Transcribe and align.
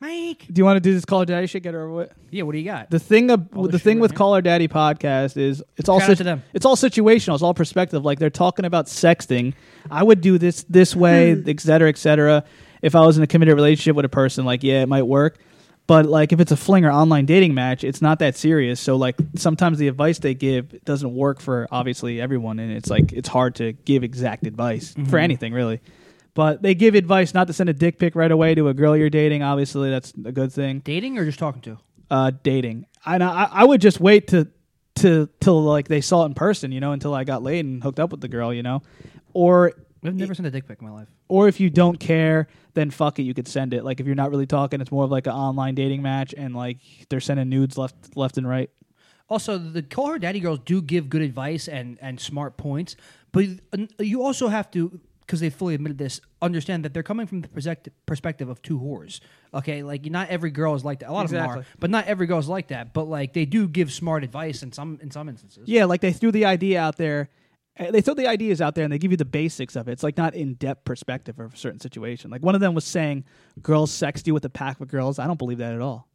Mike. 0.00 0.46
Do 0.52 0.60
you 0.60 0.64
want 0.64 0.76
to 0.76 0.80
do 0.80 0.94
this 0.94 1.04
Call 1.04 1.20
Her 1.20 1.24
Daddy 1.24 1.46
shit? 1.48 1.62
Get 1.64 1.74
her 1.74 1.82
over 1.82 1.92
with. 1.92 2.14
Yeah, 2.30 2.44
what 2.44 2.52
do 2.52 2.58
you 2.58 2.64
got? 2.64 2.88
The 2.90 3.00
thing, 3.00 3.30
of, 3.30 3.48
All 3.54 3.64
the 3.64 3.70
the 3.72 3.78
thing 3.78 3.98
with. 3.98 4.14
Call 4.14 4.34
Her 4.34 4.40
Daddy 4.42 4.68
podcast 4.68 5.36
is 5.36 5.62
it's 5.76 5.88
all 5.88 5.98
Shout 5.98 6.10
out 6.10 6.12
sit- 6.12 6.18
to 6.18 6.24
them. 6.24 6.42
it's 6.54 6.64
all 6.64 6.76
situational. 6.76 7.34
It's 7.34 7.42
all 7.42 7.54
perspective. 7.54 8.04
Like 8.04 8.18
they're 8.18 8.30
talking 8.30 8.64
about 8.64 8.86
sexting. 8.86 9.54
I 9.90 10.02
would 10.04 10.20
do 10.20 10.38
this 10.38 10.64
this 10.68 10.94
way, 10.94 11.34
Hmm. 11.34 11.48
et 11.48 11.60
cetera, 11.60 11.88
et 11.88 11.98
cetera. 11.98 12.44
If 12.80 12.94
I 12.94 13.00
was 13.04 13.16
in 13.16 13.24
a 13.24 13.26
committed 13.26 13.54
relationship 13.56 13.96
with 13.96 14.04
a 14.04 14.08
person, 14.08 14.44
like 14.44 14.62
yeah, 14.62 14.82
it 14.82 14.88
might 14.88 15.02
work. 15.02 15.38
But 15.88 16.04
like 16.06 16.32
if 16.32 16.38
it's 16.38 16.52
a 16.52 16.56
fling 16.56 16.84
or 16.84 16.92
online 16.92 17.24
dating 17.26 17.54
match, 17.54 17.82
it's 17.82 18.02
not 18.02 18.18
that 18.20 18.36
serious. 18.36 18.78
So 18.78 18.94
like 18.96 19.16
sometimes 19.36 19.78
the 19.78 19.88
advice 19.88 20.18
they 20.20 20.34
give 20.34 20.84
doesn't 20.84 21.12
work 21.14 21.40
for 21.40 21.66
obviously 21.72 22.20
everyone, 22.20 22.58
and 22.60 22.70
it's 22.70 22.90
like 22.90 23.12
it's 23.12 23.28
hard 23.28 23.54
to 23.56 23.72
give 23.72 24.04
exact 24.04 24.46
advice 24.46 24.92
Mm-hmm. 24.94 25.06
for 25.06 25.18
anything 25.18 25.52
really. 25.54 25.80
But 26.38 26.62
they 26.62 26.76
give 26.76 26.94
advice 26.94 27.34
not 27.34 27.48
to 27.48 27.52
send 27.52 27.68
a 27.68 27.72
dick 27.72 27.98
pic 27.98 28.14
right 28.14 28.30
away 28.30 28.54
to 28.54 28.68
a 28.68 28.74
girl 28.74 28.96
you're 28.96 29.10
dating. 29.10 29.42
Obviously, 29.42 29.90
that's 29.90 30.12
a 30.24 30.30
good 30.30 30.52
thing 30.52 30.78
Dating 30.84 31.18
or 31.18 31.24
just 31.24 31.40
talking 31.40 31.60
to? 31.62 31.78
uh, 32.12 32.30
dating. 32.44 32.86
And 33.04 33.24
I, 33.24 33.48
I 33.50 33.64
would 33.64 33.80
just 33.80 33.98
wait 33.98 34.28
to 34.28 34.46
to 34.96 35.28
till 35.40 35.60
like 35.62 35.88
they 35.88 36.00
saw 36.00 36.22
it 36.22 36.26
in 36.26 36.34
person, 36.34 36.70
you 36.70 36.78
know, 36.78 36.92
until 36.92 37.12
I 37.12 37.24
got 37.24 37.42
laid 37.42 37.64
and 37.64 37.82
hooked 37.82 37.98
up 37.98 38.10
with 38.12 38.20
the 38.20 38.28
girl, 38.28 38.54
you 38.54 38.62
know, 38.62 38.82
or 39.32 39.72
I've 40.04 40.14
never 40.14 40.32
sent 40.32 40.46
a 40.46 40.50
dick 40.52 40.68
pic 40.68 40.78
in 40.80 40.86
my 40.86 40.92
life. 40.92 41.08
or 41.28 41.48
if 41.48 41.58
you 41.58 41.70
don't 41.70 41.98
care, 41.98 42.46
then 42.74 42.90
fuck 42.90 43.18
it, 43.18 43.24
you 43.24 43.34
could 43.34 43.48
send 43.48 43.74
it. 43.74 43.82
Like 43.84 43.98
if 43.98 44.06
you're 44.06 44.14
not 44.14 44.30
really 44.30 44.46
talking, 44.46 44.80
it's 44.80 44.92
more 44.92 45.02
of 45.02 45.10
like 45.10 45.26
an 45.26 45.32
online 45.32 45.74
dating 45.74 46.02
match, 46.02 46.34
and 46.38 46.54
like 46.54 46.78
they're 47.08 47.18
sending 47.18 47.48
nudes 47.48 47.76
left 47.76 48.16
left 48.16 48.38
and 48.38 48.48
right. 48.48 48.70
Also, 49.28 49.58
the 49.58 49.82
call 49.82 50.06
her 50.06 50.20
daddy 50.20 50.38
girls 50.38 50.60
do 50.64 50.80
give 50.82 51.10
good 51.10 51.22
advice 51.22 51.66
and 51.66 51.98
and 52.00 52.20
smart 52.20 52.56
points, 52.56 52.94
but 53.32 53.44
you 53.98 54.22
also 54.22 54.46
have 54.46 54.70
to 54.70 55.00
because 55.28 55.40
they 55.40 55.50
fully 55.50 55.74
admitted 55.74 55.98
this 55.98 56.22
understand 56.40 56.86
that 56.86 56.94
they're 56.94 57.02
coming 57.02 57.26
from 57.26 57.42
the 57.42 57.48
perspective 57.48 57.92
perspective 58.06 58.48
of 58.48 58.62
two 58.62 58.80
whores. 58.80 59.20
Okay, 59.52 59.82
like 59.82 60.06
not 60.06 60.30
every 60.30 60.50
girl 60.50 60.74
is 60.74 60.84
like 60.86 61.00
that. 61.00 61.10
A 61.10 61.12
lot 61.12 61.26
of 61.26 61.30
them 61.30 61.46
are, 61.46 61.64
but 61.78 61.90
not 61.90 62.06
every 62.06 62.26
girl 62.26 62.38
is 62.38 62.48
like 62.48 62.68
that. 62.68 62.94
But 62.94 63.04
like 63.04 63.34
they 63.34 63.44
do 63.44 63.68
give 63.68 63.92
smart 63.92 64.24
advice 64.24 64.62
in 64.62 64.72
some 64.72 64.98
in 65.02 65.10
some 65.10 65.28
instances. 65.28 65.68
Yeah, 65.68 65.84
like 65.84 66.00
they 66.00 66.12
threw 66.14 66.32
the 66.32 66.46
idea 66.46 66.80
out 66.80 66.96
there. 66.96 67.28
uh, 67.78 67.90
They 67.90 68.00
throw 68.00 68.14
the 68.14 68.26
ideas 68.26 68.62
out 68.62 68.74
there 68.74 68.84
and 68.84 68.92
they 68.92 68.98
give 68.98 69.10
you 69.10 69.18
the 69.18 69.26
basics 69.26 69.76
of 69.76 69.86
it. 69.86 69.92
It's 69.92 70.02
like 70.02 70.16
not 70.16 70.34
in 70.34 70.54
depth 70.54 70.86
perspective 70.86 71.38
of 71.38 71.52
a 71.52 71.56
certain 71.58 71.78
situation. 71.80 72.30
Like 72.30 72.42
one 72.42 72.54
of 72.54 72.62
them 72.62 72.72
was 72.74 72.86
saying, 72.86 73.24
"Girls 73.60 73.90
sext 73.92 74.26
you 74.26 74.32
with 74.32 74.46
a 74.46 74.50
pack 74.50 74.80
of 74.80 74.88
girls." 74.88 75.18
I 75.18 75.26
don't 75.26 75.38
believe 75.38 75.58
that 75.58 75.74
at 75.74 75.82
all. 75.82 76.08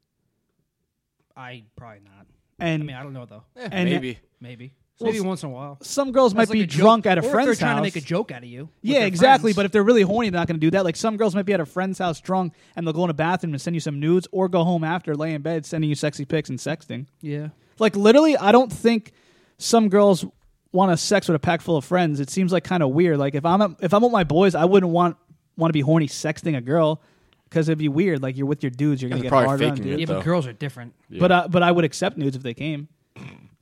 I 1.38 1.64
probably 1.76 2.02
not. 2.04 2.26
And 2.60 2.84
I 2.84 2.86
mean, 2.86 2.96
I 2.96 3.04
don't 3.04 3.14
know 3.14 3.26
though. 3.26 3.44
Eh, 3.58 3.70
And- 3.72 3.90
maybe. 3.90 4.20
Maybe 4.40 4.74
Well, 5.00 5.12
maybe 5.12 5.22
once 5.26 5.44
in 5.44 5.50
a 5.50 5.52
while. 5.52 5.78
some 5.82 6.12
girls 6.12 6.34
might 6.36 6.48
like 6.50 6.54
be 6.54 6.62
a 6.62 6.68
joke. 6.68 6.80
drunk 6.82 7.06
at 7.08 7.18
a 7.18 7.22
Or 7.22 7.26
if 7.26 7.32
friend's 7.32 7.48
they're 7.48 7.56
trying 7.56 7.72
house. 7.78 7.80
to 7.80 7.84
make 7.84 7.96
a 7.96 8.02
joke 8.02 8.32
out 8.32 8.44
of 8.44 8.50
you. 8.50 8.70
Yeah, 8.82 9.06
exactly. 9.06 9.50
friends. 9.52 9.56
But 9.58 9.66
if 9.66 9.72
they're 9.72 9.84
really 9.84 10.04
horny, 10.04 10.30
they're 10.30 10.40
not 10.40 10.48
going 10.48 10.60
to 10.60 10.66
do 10.66 10.72
that. 10.72 10.86
Like 10.86 10.96
some 10.96 11.18
girls 11.18 11.34
might 11.36 11.46
be 11.46 11.54
at 11.54 11.60
a 11.60 11.66
friend's 11.66 11.98
house 12.00 12.22
drunk 12.22 12.54
and 12.76 12.86
they'll 12.86 12.94
go 12.94 13.04
in 13.04 13.10
a 13.10 13.14
bathroom 13.14 13.54
and 13.54 13.62
send 13.62 13.76
you 13.76 13.80
some 13.80 14.00
nudes, 14.00 14.28
or 14.32 14.48
go 14.50 14.64
home 14.64 14.84
after, 14.84 15.16
lay 15.16 15.34
in 15.34 15.42
bed, 15.42 15.66
sending 15.66 15.90
you 15.90 15.96
sexy 15.96 16.26
pics 16.26 16.50
and 16.50 16.60
sexting. 16.60 17.08
yeah, 17.22 17.50
Like 17.80 17.96
literally, 17.96 18.38
I 18.38 18.52
don't 18.52 18.72
think 18.72 19.12
some 19.58 19.90
girls 19.90 20.26
want 20.72 20.92
to 20.92 20.98
sex 20.98 21.28
with 21.28 21.36
a 21.36 21.40
pack 21.40 21.62
full 21.62 21.78
of 21.78 21.86
friends. 21.86 22.20
It 22.20 22.30
seems 22.30 22.52
like 22.52 22.64
kind 22.64 22.84
of 22.84 22.90
weird. 22.90 23.18
Like 23.18 23.36
if 23.36 23.46
I'm 23.46 23.62
at, 23.62 23.72
if 23.82 23.94
I'm 23.94 24.04
with 24.04 24.12
my 24.12 24.24
boys, 24.24 24.54
I 24.56 24.66
wouldn't 24.66 24.92
want 24.92 25.18
want 25.58 25.70
to 25.70 25.74
be 25.74 25.82
horny 25.82 26.08
sexting 26.08 26.56
a 26.58 26.62
girl 26.62 27.02
because 27.50 27.68
it'd 27.68 27.78
be 27.80 27.90
weird. 27.90 28.22
Like 28.24 28.38
you're 28.38 28.48
with 28.48 28.64
your 28.64 28.70
dudes, 28.72 29.02
you're 29.02 29.10
gonna 29.10 29.22
get 29.22 29.30
probably 29.30 29.48
hard 29.48 29.62
on, 29.64 29.70
faking 29.72 29.84
dude. 29.84 29.94
it. 29.94 30.00
yeah, 30.02 30.06
but 30.16 30.24
girls 30.24 30.48
are 30.48 30.54
different. 30.54 30.94
But 31.10 31.32
uh, 31.32 31.48
but 31.50 31.62
I 31.64 31.72
would 31.72 31.84
accept 31.86 32.18
nudes 32.18 32.36
if 32.36 32.42
they 32.44 32.54
came. 32.54 32.88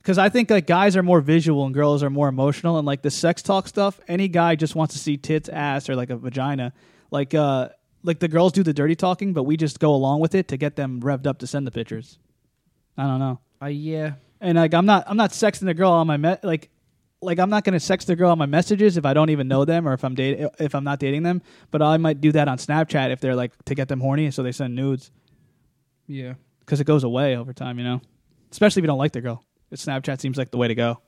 Because 0.02 0.18
I 0.18 0.28
think 0.28 0.50
like 0.50 0.66
guys 0.66 0.96
are 0.96 1.02
more 1.02 1.20
visual 1.20 1.64
and 1.64 1.72
girls 1.72 2.02
are 2.02 2.10
more 2.10 2.28
emotional, 2.28 2.76
and 2.76 2.84
like 2.84 3.02
the 3.02 3.10
sex 3.10 3.40
talk 3.40 3.68
stuff, 3.68 4.00
any 4.08 4.26
guy 4.26 4.56
just 4.56 4.74
wants 4.74 4.94
to 4.94 5.00
see 5.00 5.16
tits, 5.16 5.48
ass, 5.48 5.88
or 5.88 5.94
like 5.94 6.10
a 6.10 6.16
vagina. 6.16 6.72
Like 7.12 7.34
uh, 7.34 7.68
like 8.02 8.18
the 8.18 8.26
girls 8.26 8.50
do 8.52 8.64
the 8.64 8.72
dirty 8.72 8.96
talking, 8.96 9.32
but 9.32 9.44
we 9.44 9.56
just 9.56 9.78
go 9.78 9.94
along 9.94 10.18
with 10.20 10.34
it 10.34 10.48
to 10.48 10.56
get 10.56 10.74
them 10.74 11.00
revved 11.00 11.28
up 11.28 11.38
to 11.38 11.46
send 11.46 11.68
the 11.68 11.70
pictures. 11.70 12.18
I 12.98 13.04
don't 13.04 13.20
know, 13.20 13.38
Uh, 13.62 13.66
yeah, 13.66 14.14
and 14.40 14.58
like 14.58 14.74
I'm 14.74 14.86
not 14.86 15.04
I'm 15.06 15.16
not 15.16 15.30
sexting 15.30 15.66
the 15.66 15.74
girl 15.74 15.92
on 15.92 16.08
my 16.08 16.16
me- 16.16 16.36
like 16.42 16.70
like 17.20 17.38
I'm 17.38 17.48
not 17.48 17.62
gonna 17.62 17.76
sext 17.76 18.06
the 18.06 18.16
girl 18.16 18.32
on 18.32 18.38
my 18.38 18.46
messages 18.46 18.96
if 18.96 19.06
I 19.06 19.14
don't 19.14 19.30
even 19.30 19.46
know 19.46 19.64
them 19.64 19.86
or 19.86 19.92
if 19.92 20.04
I'm 20.04 20.16
dating 20.16 20.48
if 20.58 20.74
I'm 20.74 20.84
not 20.84 20.98
dating 20.98 21.22
them. 21.22 21.42
But 21.70 21.80
I 21.80 21.96
might 21.96 22.20
do 22.20 22.32
that 22.32 22.48
on 22.48 22.58
Snapchat 22.58 23.12
if 23.12 23.20
they're 23.20 23.36
like 23.36 23.52
to 23.66 23.76
get 23.76 23.86
them 23.86 24.00
horny, 24.00 24.32
so 24.32 24.42
they 24.42 24.52
send 24.52 24.74
nudes 24.74 25.12
yeah. 26.08 26.34
because 26.60 26.80
it 26.80 26.84
goes 26.84 27.04
away 27.04 27.36
over 27.36 27.52
time, 27.52 27.78
you 27.78 27.84
know. 27.84 28.00
Especially 28.50 28.80
if 28.80 28.82
you 28.82 28.88
don't 28.88 28.98
like 28.98 29.12
the 29.12 29.20
girl. 29.20 29.44
Snapchat 29.76 30.20
seems 30.20 30.36
like 30.38 30.50
the 30.50 30.56
way 30.58 30.68
to 30.68 30.74
go. 30.74 31.00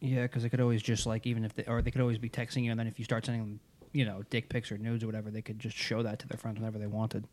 Yeah, 0.00 0.22
because 0.22 0.42
they 0.42 0.48
could 0.48 0.60
always 0.60 0.82
just 0.82 1.06
like 1.06 1.26
even 1.26 1.44
if 1.44 1.54
they 1.54 1.64
or 1.64 1.80
they 1.82 1.90
could 1.90 2.00
always 2.00 2.18
be 2.18 2.28
texting 2.28 2.64
you, 2.64 2.70
and 2.70 2.78
then 2.78 2.86
if 2.86 2.98
you 2.98 3.04
start 3.04 3.24
sending 3.24 3.42
them, 3.42 3.60
you 3.92 4.04
know, 4.04 4.22
dick 4.30 4.48
pics 4.48 4.70
or 4.70 4.76
nudes 4.78 5.02
or 5.02 5.06
whatever, 5.06 5.30
they 5.30 5.42
could 5.42 5.58
just 5.58 5.76
show 5.76 6.02
that 6.02 6.18
to 6.20 6.28
their 6.28 6.38
friends 6.38 6.58
whenever 6.58 6.78
they 6.78 6.86
wanted. 6.86 7.26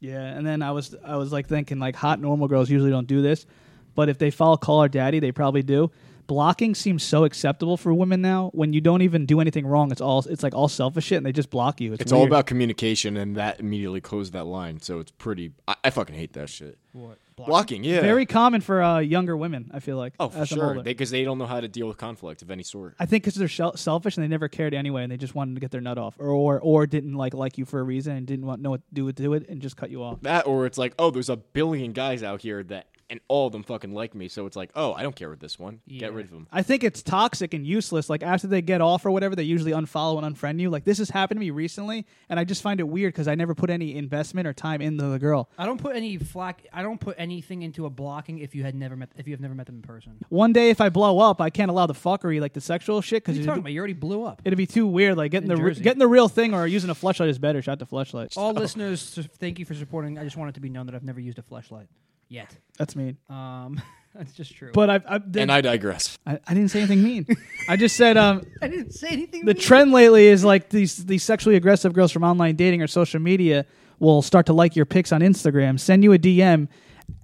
Yeah, 0.00 0.22
and 0.22 0.46
then 0.46 0.62
I 0.62 0.72
was 0.72 0.94
I 1.04 1.16
was 1.16 1.30
like 1.32 1.46
thinking 1.46 1.78
like 1.78 1.94
hot 1.94 2.20
normal 2.20 2.48
girls 2.48 2.70
usually 2.70 2.90
don't 2.90 3.06
do 3.06 3.20
this, 3.22 3.46
but 3.94 4.08
if 4.08 4.18
they 4.18 4.30
follow 4.30 4.56
Call 4.56 4.82
Her 4.82 4.88
Daddy, 4.88 5.20
they 5.20 5.32
probably 5.32 5.62
do. 5.62 5.90
Blocking 6.26 6.76
seems 6.76 7.02
so 7.02 7.24
acceptable 7.24 7.76
for 7.76 7.92
women 7.92 8.22
now. 8.22 8.50
When 8.54 8.72
you 8.72 8.80
don't 8.80 9.02
even 9.02 9.26
do 9.26 9.40
anything 9.40 9.66
wrong, 9.66 9.90
it's 9.90 10.00
all 10.00 10.20
it's 10.20 10.42
like 10.44 10.54
all 10.54 10.68
selfish 10.68 11.04
shit, 11.06 11.16
and 11.18 11.26
they 11.26 11.32
just 11.32 11.50
block 11.50 11.80
you. 11.80 11.92
It's, 11.92 12.02
It's 12.02 12.12
all 12.12 12.20
weird. 12.20 12.30
about 12.32 12.46
communication, 12.46 13.16
and 13.16 13.36
that 13.36 13.58
immediately 13.60 14.00
closed 14.00 14.32
that 14.32 14.44
line. 14.44 14.80
So 14.80 15.00
it's 15.00 15.10
pretty. 15.10 15.52
I, 15.68 15.74
I 15.84 15.90
fucking 15.90 16.14
hate 16.14 16.32
that 16.34 16.48
shit. 16.48 16.78
What 16.92 17.18
Blocking, 17.46 17.84
yeah. 17.84 18.00
very 18.00 18.26
common 18.26 18.60
for 18.60 18.82
uh, 18.82 18.98
younger 18.98 19.36
women. 19.36 19.70
I 19.72 19.80
feel 19.80 19.96
like 19.96 20.14
oh, 20.18 20.28
for 20.28 20.46
sure. 20.46 20.68
older. 20.68 20.82
Because 20.82 21.10
they, 21.10 21.24
don't 21.24 21.38
know 21.38 21.46
how 21.46 21.60
to 21.60 21.68
deal 21.68 21.86
with 21.86 21.96
conflict 21.96 22.42
of 22.42 22.50
any 22.50 22.62
sort. 22.62 22.94
I 22.98 23.06
think 23.06 23.24
because 23.24 23.36
they're 23.36 23.48
shel- 23.48 23.76
selfish 23.76 24.16
and 24.16 24.24
they 24.24 24.28
never 24.28 24.48
cared 24.48 24.74
anyway, 24.74 25.02
and 25.02 25.12
they 25.12 25.16
just 25.16 25.34
wanted 25.34 25.54
to 25.54 25.60
get 25.60 25.70
their 25.70 25.80
nut 25.80 25.98
off, 25.98 26.16
or 26.18 26.28
or, 26.28 26.60
or 26.60 26.86
didn't 26.86 27.14
like 27.14 27.34
like 27.34 27.58
you 27.58 27.64
for 27.64 27.80
a 27.80 27.82
reason 27.82 28.16
and 28.16 28.26
didn't 28.26 28.46
want 28.46 28.60
know 28.62 28.70
what 28.70 28.86
to 28.88 28.94
do 28.94 29.04
with 29.04 29.16
do 29.16 29.34
it 29.34 29.48
and 29.48 29.60
just 29.60 29.76
cut 29.76 29.90
you 29.90 30.02
off. 30.02 30.20
That, 30.22 30.46
or 30.46 30.66
it's 30.66 30.78
like, 30.78 30.94
oh, 30.98 31.10
there's 31.10 31.28
a 31.28 31.36
billion 31.36 31.92
guys 31.92 32.22
out 32.22 32.42
here 32.42 32.62
that, 32.64 32.86
and 33.10 33.20
all 33.28 33.46
of 33.48 33.52
them 33.52 33.64
fucking 33.64 33.92
like 33.92 34.14
me. 34.14 34.28
So 34.28 34.46
it's 34.46 34.56
like, 34.56 34.70
oh, 34.76 34.94
I 34.94 35.02
don't 35.02 35.16
care 35.16 35.28
with 35.28 35.40
this 35.40 35.58
one. 35.58 35.80
Yeah. 35.86 36.00
Get 36.00 36.12
rid 36.14 36.26
of 36.26 36.30
them. 36.30 36.46
I 36.52 36.62
think 36.62 36.84
it's 36.84 37.02
toxic 37.02 37.52
and 37.52 37.66
useless. 37.66 38.08
Like 38.08 38.22
after 38.22 38.46
they 38.46 38.62
get 38.62 38.80
off 38.80 39.04
or 39.04 39.10
whatever, 39.10 39.34
they 39.34 39.42
usually 39.42 39.72
unfollow 39.72 40.22
and 40.22 40.36
unfriend 40.36 40.60
you. 40.60 40.70
Like 40.70 40.84
this 40.84 40.98
has 40.98 41.10
happened 41.10 41.38
to 41.38 41.40
me 41.40 41.50
recently, 41.50 42.06
and 42.28 42.38
I 42.38 42.44
just 42.44 42.62
find 42.62 42.78
it 42.78 42.84
weird 42.88 43.12
because 43.12 43.26
I 43.28 43.34
never 43.34 43.54
put 43.54 43.68
any 43.68 43.96
investment 43.96 44.46
or 44.46 44.52
time 44.52 44.80
into 44.80 45.04
the 45.04 45.18
girl. 45.18 45.50
I 45.58 45.66
don't 45.66 45.80
put 45.80 45.96
any 45.96 46.16
flack. 46.18 46.64
I 46.72 46.82
don't 46.82 47.00
put 47.00 47.16
anything 47.18 47.62
into 47.62 47.84
a 47.84 47.90
blocking 47.90 48.38
if 48.38 48.54
you 48.54 48.62
had 48.62 48.74
never 48.76 48.96
met 48.96 49.10
if 49.16 49.26
you 49.26 49.34
have 49.34 49.40
never 49.40 49.54
met 49.54 49.66
them 49.66 49.76
in 49.76 49.82
person. 49.82 50.12
One 50.28 50.52
day, 50.52 50.70
if 50.70 50.80
I 50.80 50.88
blow 50.88 51.18
up, 51.18 51.40
I 51.40 51.50
can't 51.50 51.70
allow 51.70 51.86
the 51.86 51.94
fuckery, 51.94 52.40
like 52.40 52.52
the 52.52 52.60
sexual 52.60 53.02
shit, 53.02 53.24
because 53.24 53.36
you 53.36 53.44
talking 53.44 53.60
about? 53.60 53.72
You 53.72 53.78
already 53.80 53.94
blew 53.94 54.24
up. 54.24 54.40
it'd 54.44 54.56
be 54.56 54.66
too 54.66 54.86
weird. 54.86 55.16
Like 55.16 55.32
getting 55.32 55.50
In 55.50 55.56
the 55.56 55.62
re- 55.62 55.74
getting 55.74 55.98
the 55.98 56.06
real 56.08 56.28
thing 56.28 56.54
or 56.54 56.66
using 56.66 56.90
a 56.90 56.94
flashlight 56.94 57.28
is 57.28 57.38
better. 57.40 57.60
Shot 57.60 57.80
the 57.80 57.86
flashlight. 57.86 58.34
All 58.36 58.52
listeners, 58.52 59.18
thank 59.38 59.58
you 59.58 59.64
for 59.64 59.74
supporting. 59.74 60.16
I 60.16 60.22
just 60.24 60.36
want 60.36 60.50
it 60.50 60.54
to 60.54 60.60
be 60.60 60.68
known 60.68 60.86
that 60.86 60.94
I've 60.94 61.02
never 61.02 61.18
used 61.20 61.38
a 61.38 61.42
flashlight 61.42 61.88
yet. 62.30 62.56
That's 62.78 62.96
mean. 62.96 63.18
Um, 63.28 63.82
that's 64.14 64.32
just 64.32 64.54
true. 64.56 64.70
But 64.72 64.88
I've, 64.88 65.04
I've 65.06 65.36
And 65.36 65.52
I 65.52 65.60
digress. 65.60 66.18
I, 66.26 66.38
I 66.46 66.54
didn't 66.54 66.70
say 66.70 66.78
anything 66.78 67.02
mean. 67.02 67.26
I 67.68 67.76
just 67.76 67.96
said 67.96 68.16
um, 68.16 68.46
I 68.62 68.68
didn't 68.68 68.92
say 68.92 69.08
anything. 69.08 69.44
the 69.44 69.52
mean. 69.52 69.62
trend 69.62 69.92
lately 69.92 70.26
is 70.26 70.44
like 70.44 70.70
these 70.70 71.04
these 71.04 71.22
sexually 71.22 71.56
aggressive 71.56 71.92
girls 71.92 72.12
from 72.12 72.24
online 72.24 72.56
dating 72.56 72.80
or 72.80 72.86
social 72.86 73.20
media 73.20 73.66
will 73.98 74.22
start 74.22 74.46
to 74.46 74.54
like 74.54 74.74
your 74.76 74.86
pics 74.86 75.12
on 75.12 75.20
Instagram, 75.20 75.78
send 75.78 76.02
you 76.02 76.14
a 76.14 76.18
DM, 76.18 76.68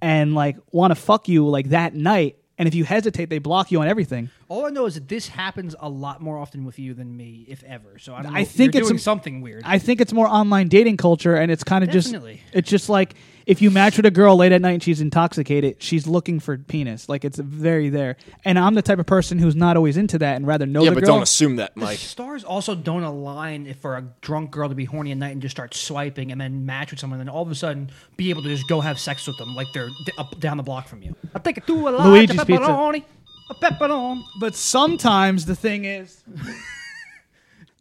and 0.01 0.35
like 0.35 0.57
want 0.71 0.91
to 0.91 0.95
fuck 0.95 1.27
you 1.27 1.47
like 1.47 1.69
that 1.69 1.95
night. 1.95 2.37
And 2.59 2.67
if 2.67 2.75
you 2.75 2.83
hesitate, 2.83 3.29
they 3.29 3.39
block 3.39 3.71
you 3.71 3.81
on 3.81 3.87
everything. 3.87 4.29
All 4.49 4.65
I 4.65 4.69
know 4.69 4.85
is 4.85 4.93
that 4.95 5.09
this 5.09 5.27
happens 5.27 5.75
a 5.79 5.89
lot 5.89 6.21
more 6.21 6.37
often 6.37 6.63
with 6.63 6.79
you 6.79 6.93
than 6.93 7.15
me, 7.17 7.45
if 7.49 7.63
ever. 7.65 7.99
So 7.99 8.13
I 8.15 8.21
don't 8.23 8.31
know. 8.31 8.39
I 8.39 8.45
think 8.45 8.73
you're 8.73 8.81
it's 8.81 8.87
doing 8.89 8.97
a- 8.97 9.01
something 9.01 9.41
weird. 9.41 9.63
I 9.65 9.77
think 9.77 9.99
it's 9.99 10.13
more 10.13 10.27
online 10.27 10.69
dating 10.69 10.95
culture, 10.97 11.35
and 11.35 11.51
it's 11.51 11.65
kind 11.65 11.83
of 11.83 11.89
just 11.89 12.07
Definitely. 12.13 12.41
it's 12.53 12.69
just 12.69 12.87
like 12.87 13.15
if 13.45 13.61
you 13.61 13.69
match 13.71 13.97
with 13.97 14.05
a 14.05 14.11
girl 14.11 14.35
late 14.37 14.51
at 14.53 14.61
night 14.61 14.71
and 14.71 14.83
she's 14.83 14.99
intoxicated, 15.01 15.81
she's 15.83 16.05
looking 16.07 16.39
for 16.39 16.57
penis. 16.57 17.09
Like 17.09 17.25
it's 17.25 17.37
very 17.39 17.89
there. 17.89 18.15
And 18.45 18.57
I'm 18.59 18.73
the 18.73 18.81
type 18.81 18.99
of 18.99 19.05
person 19.05 19.37
who's 19.39 19.55
not 19.55 19.75
always 19.77 19.95
into 19.97 20.17
that 20.19 20.35
and 20.37 20.45
rather 20.47 20.65
know 20.65 20.83
yeah, 20.83 20.89
the 20.91 20.95
but 20.95 21.03
girl. 21.03 21.15
don't 21.15 21.23
assume 21.23 21.57
that, 21.57 21.73
the 21.75 21.81
Mike. 21.81 21.97
stars 21.99 22.43
also 22.45 22.73
don't 22.75 23.03
align 23.03 23.65
if 23.67 23.77
for 23.79 23.97
a 23.97 24.03
drunk 24.21 24.51
girl 24.51 24.69
to 24.69 24.75
be 24.75 24.85
horny 24.85 25.11
at 25.11 25.17
night 25.17 25.31
and 25.31 25.41
just 25.41 25.55
start 25.55 25.73
swiping 25.73 26.31
and 26.31 26.39
then 26.39 26.65
match 26.65 26.91
with 26.91 26.99
someone 26.99 27.19
and 27.19 27.27
then 27.27 27.33
all 27.33 27.41
of 27.43 27.49
a 27.51 27.55
sudden 27.55 27.89
be 28.17 28.29
able 28.29 28.43
to 28.43 28.49
just 28.49 28.67
go 28.67 28.79
have 28.81 28.97
sex 28.99 29.25
with 29.27 29.37
them 29.37 29.55
like 29.55 29.67
they're 29.73 29.87
d- 30.05 30.11
up 30.17 30.37
down 30.39 30.55
the 30.57 30.63
block 30.63 30.87
from 30.87 31.01
you. 31.01 31.15
I 31.35 31.39
take 31.39 31.57
it 31.57 31.67
to 31.67 31.73
a 31.73 31.89
large 31.89 32.05
Luigi's 32.05 32.43
Pizza. 32.43 32.63
pepperoni, 32.63 33.03
a 33.49 33.55
pepperoni. 33.55 34.23
But 34.39 34.55
sometimes 34.55 35.45
the 35.45 35.55
thing 35.55 35.85
is, 35.85 36.23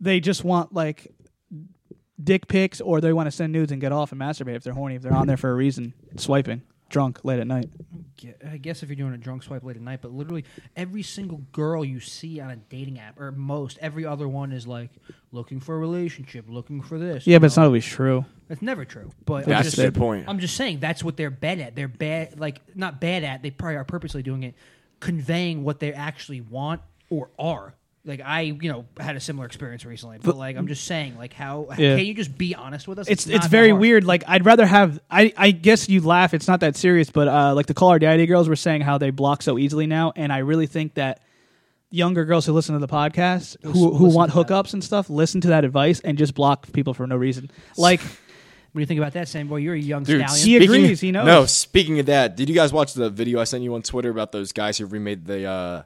they 0.00 0.20
just 0.20 0.44
want 0.44 0.72
like 0.72 1.12
dick 2.22 2.48
pics, 2.48 2.80
or 2.80 3.00
they 3.00 3.12
want 3.12 3.26
to 3.26 3.30
send 3.30 3.52
nudes 3.52 3.72
and 3.72 3.80
get 3.80 3.92
off 3.92 4.12
and 4.12 4.20
masturbate 4.20 4.56
if 4.56 4.62
they're 4.62 4.72
horny. 4.72 4.96
If 4.96 5.02
they're 5.02 5.14
on 5.14 5.26
there 5.26 5.36
for 5.36 5.50
a 5.50 5.54
reason, 5.54 5.92
swiping, 6.16 6.62
drunk, 6.88 7.24
late 7.24 7.40
at 7.40 7.46
night. 7.46 7.68
I 8.50 8.56
guess 8.56 8.82
if 8.82 8.88
you're 8.88 8.96
doing 8.96 9.12
a 9.12 9.18
drunk 9.18 9.42
swipe 9.42 9.62
late 9.62 9.76
at 9.76 9.82
night, 9.82 10.00
but 10.00 10.10
literally 10.10 10.44
every 10.74 11.02
single 11.02 11.42
girl 11.52 11.84
you 11.84 12.00
see 12.00 12.40
on 12.40 12.50
a 12.50 12.56
dating 12.56 12.98
app, 12.98 13.20
or 13.20 13.30
most 13.32 13.78
every 13.82 14.06
other 14.06 14.26
one, 14.26 14.52
is 14.52 14.66
like 14.66 14.90
looking 15.32 15.60
for 15.60 15.74
a 15.74 15.78
relationship, 15.78 16.46
looking 16.48 16.80
for 16.80 16.98
this. 16.98 17.26
Yeah, 17.26 17.34
you 17.34 17.40
but 17.40 17.46
it's 17.46 17.56
know? 17.56 17.64
not 17.64 17.66
always 17.66 17.84
true. 17.84 18.24
That's 18.48 18.62
never 18.62 18.84
true. 18.84 19.10
But 19.24 19.44
I'm 19.44 19.50
That's 19.50 19.74
just, 19.74 19.78
a 19.78 19.92
point. 19.92 20.24
I'm 20.28 20.38
just 20.38 20.56
saying 20.56 20.78
that's 20.80 21.04
what 21.04 21.16
they're 21.16 21.30
bad 21.30 21.58
at. 21.60 21.74
They're 21.74 21.88
bad, 21.88 22.40
like 22.40 22.60
not 22.76 23.00
bad 23.00 23.24
at. 23.24 23.42
They 23.42 23.50
probably 23.50 23.76
are 23.76 23.84
purposely 23.84 24.22
doing 24.22 24.44
it, 24.44 24.54
conveying 25.06 25.64
what 25.64 25.78
they 25.80 25.92
actually 25.92 26.40
want 26.40 26.80
or 27.10 27.30
are. 27.38 27.74
Like 28.04 28.20
I, 28.24 28.42
you 28.42 28.70
know, 28.70 28.84
had 29.00 29.16
a 29.16 29.20
similar 29.20 29.46
experience 29.46 29.84
recently, 29.84 30.18
but 30.22 30.36
like 30.36 30.56
I'm 30.56 30.68
just 30.68 30.84
saying, 30.84 31.16
like 31.18 31.32
how 31.32 31.66
Yeah. 31.76 31.96
can 31.96 32.06
you 32.06 32.14
just 32.14 32.36
be 32.38 32.54
honest 32.54 32.86
with 32.86 32.98
us? 33.00 33.08
it's 33.08 33.26
not 33.26 33.36
it's 33.36 33.46
very 33.48 33.72
weird. 33.72 34.04
Like 34.04 34.22
I'd 34.28 34.44
rather 34.44 34.64
have. 34.64 35.00
I 35.10 35.32
I 35.36 35.50
guess 35.50 35.88
you 35.88 36.00
laugh. 36.00 36.32
It's 36.32 36.46
not 36.46 36.60
that 36.60 36.76
serious, 36.76 37.10
but 37.10 37.26
uh, 37.26 37.52
like 37.54 37.66
the 37.66 37.74
Call 37.74 37.90
Her 37.90 37.98
Daddy 37.98 38.26
girls 38.26 38.48
were 38.48 38.54
saying 38.56 38.82
how 38.82 38.96
they 38.98 39.10
block 39.10 39.42
so 39.42 39.58
easily 39.58 39.86
now, 39.88 40.12
and 40.14 40.32
I 40.32 40.38
really 40.38 40.66
think 40.68 40.94
that 40.94 41.20
younger 41.90 42.24
girls 42.24 42.46
who 42.46 42.52
listen 42.52 42.74
to 42.74 42.80
the 42.80 42.88
podcast 42.88 43.56
who 43.64 43.94
who 43.96 44.06
want 44.10 44.30
hookups 44.32 44.72
and 44.72 44.82
stuff 44.84 45.08
listen 45.10 45.40
to 45.40 45.48
that 45.48 45.64
advice 45.64 45.98
and 46.00 46.18
just 46.18 46.34
block 46.34 46.70
people 46.72 46.94
for 46.94 47.06
no 47.08 47.16
reason. 47.16 47.50
Like 47.76 48.00
What 48.76 48.80
do 48.80 48.82
you 48.82 48.86
think 48.88 49.00
about 49.00 49.14
that, 49.14 49.26
Sam? 49.26 49.48
Boy, 49.48 49.56
you're 49.56 49.72
a 49.74 49.78
young 49.78 50.02
Dude, 50.02 50.20
stallion. 50.20 50.46
He 50.46 50.54
speaking- 50.58 50.62
agrees, 50.84 51.00
he 51.00 51.10
knows. 51.10 51.24
No, 51.24 51.46
speaking 51.46 51.98
of 51.98 52.04
that, 52.06 52.36
did 52.36 52.50
you 52.50 52.54
guys 52.54 52.74
watch 52.74 52.92
the 52.92 53.08
video 53.08 53.40
I 53.40 53.44
sent 53.44 53.64
you 53.64 53.74
on 53.74 53.80
Twitter 53.80 54.10
about 54.10 54.32
those 54.32 54.52
guys 54.52 54.76
who 54.76 54.84
remade 54.84 55.24
the 55.24 55.46
uh, 55.46 55.50
uh, 55.50 55.82